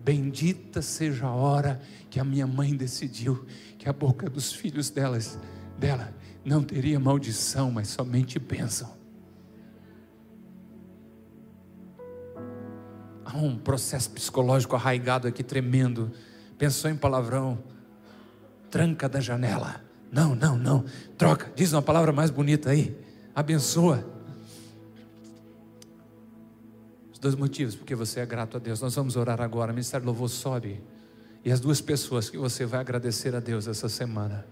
Bendita 0.00 0.82
seja 0.82 1.26
a 1.28 1.32
hora 1.32 1.80
que 2.10 2.18
a 2.18 2.24
minha 2.24 2.44
mãe 2.44 2.74
decidiu 2.74 3.46
que 3.78 3.88
a 3.88 3.92
boca 3.92 4.28
dos 4.28 4.52
filhos 4.52 4.90
delas, 4.90 5.38
dela 5.78 6.12
não 6.44 6.60
teria 6.60 6.98
maldição, 6.98 7.70
mas 7.70 7.86
somente 7.86 8.36
bênção. 8.40 8.92
Há 13.24 13.36
um 13.36 13.56
processo 13.56 14.10
psicológico 14.10 14.74
arraigado 14.74 15.28
aqui 15.28 15.44
tremendo. 15.44 16.10
Pensou 16.58 16.90
em 16.90 16.96
palavrão, 16.96 17.62
tranca 18.68 19.08
da 19.08 19.20
janela. 19.20 19.84
Não, 20.10 20.34
não, 20.34 20.58
não. 20.58 20.84
Troca, 21.16 21.52
diz 21.54 21.72
uma 21.72 21.80
palavra 21.80 22.10
mais 22.10 22.30
bonita 22.32 22.70
aí. 22.70 22.98
Abençoa. 23.32 24.04
Dois 27.20 27.34
motivos 27.34 27.74
porque 27.74 27.94
você 27.94 28.20
é 28.20 28.26
grato 28.26 28.56
a 28.56 28.60
Deus. 28.60 28.80
Nós 28.80 28.94
vamos 28.94 29.16
orar 29.16 29.40
agora. 29.40 29.72
O 29.72 29.74
Ministério 29.74 30.06
Louvor 30.06 30.28
sobe. 30.28 30.80
E 31.44 31.50
as 31.50 31.60
duas 31.60 31.80
pessoas 31.80 32.28
que 32.30 32.36
você 32.36 32.66
vai 32.66 32.80
agradecer 32.80 33.34
a 33.34 33.40
Deus 33.40 33.66
essa 33.66 33.88
semana 33.88 34.44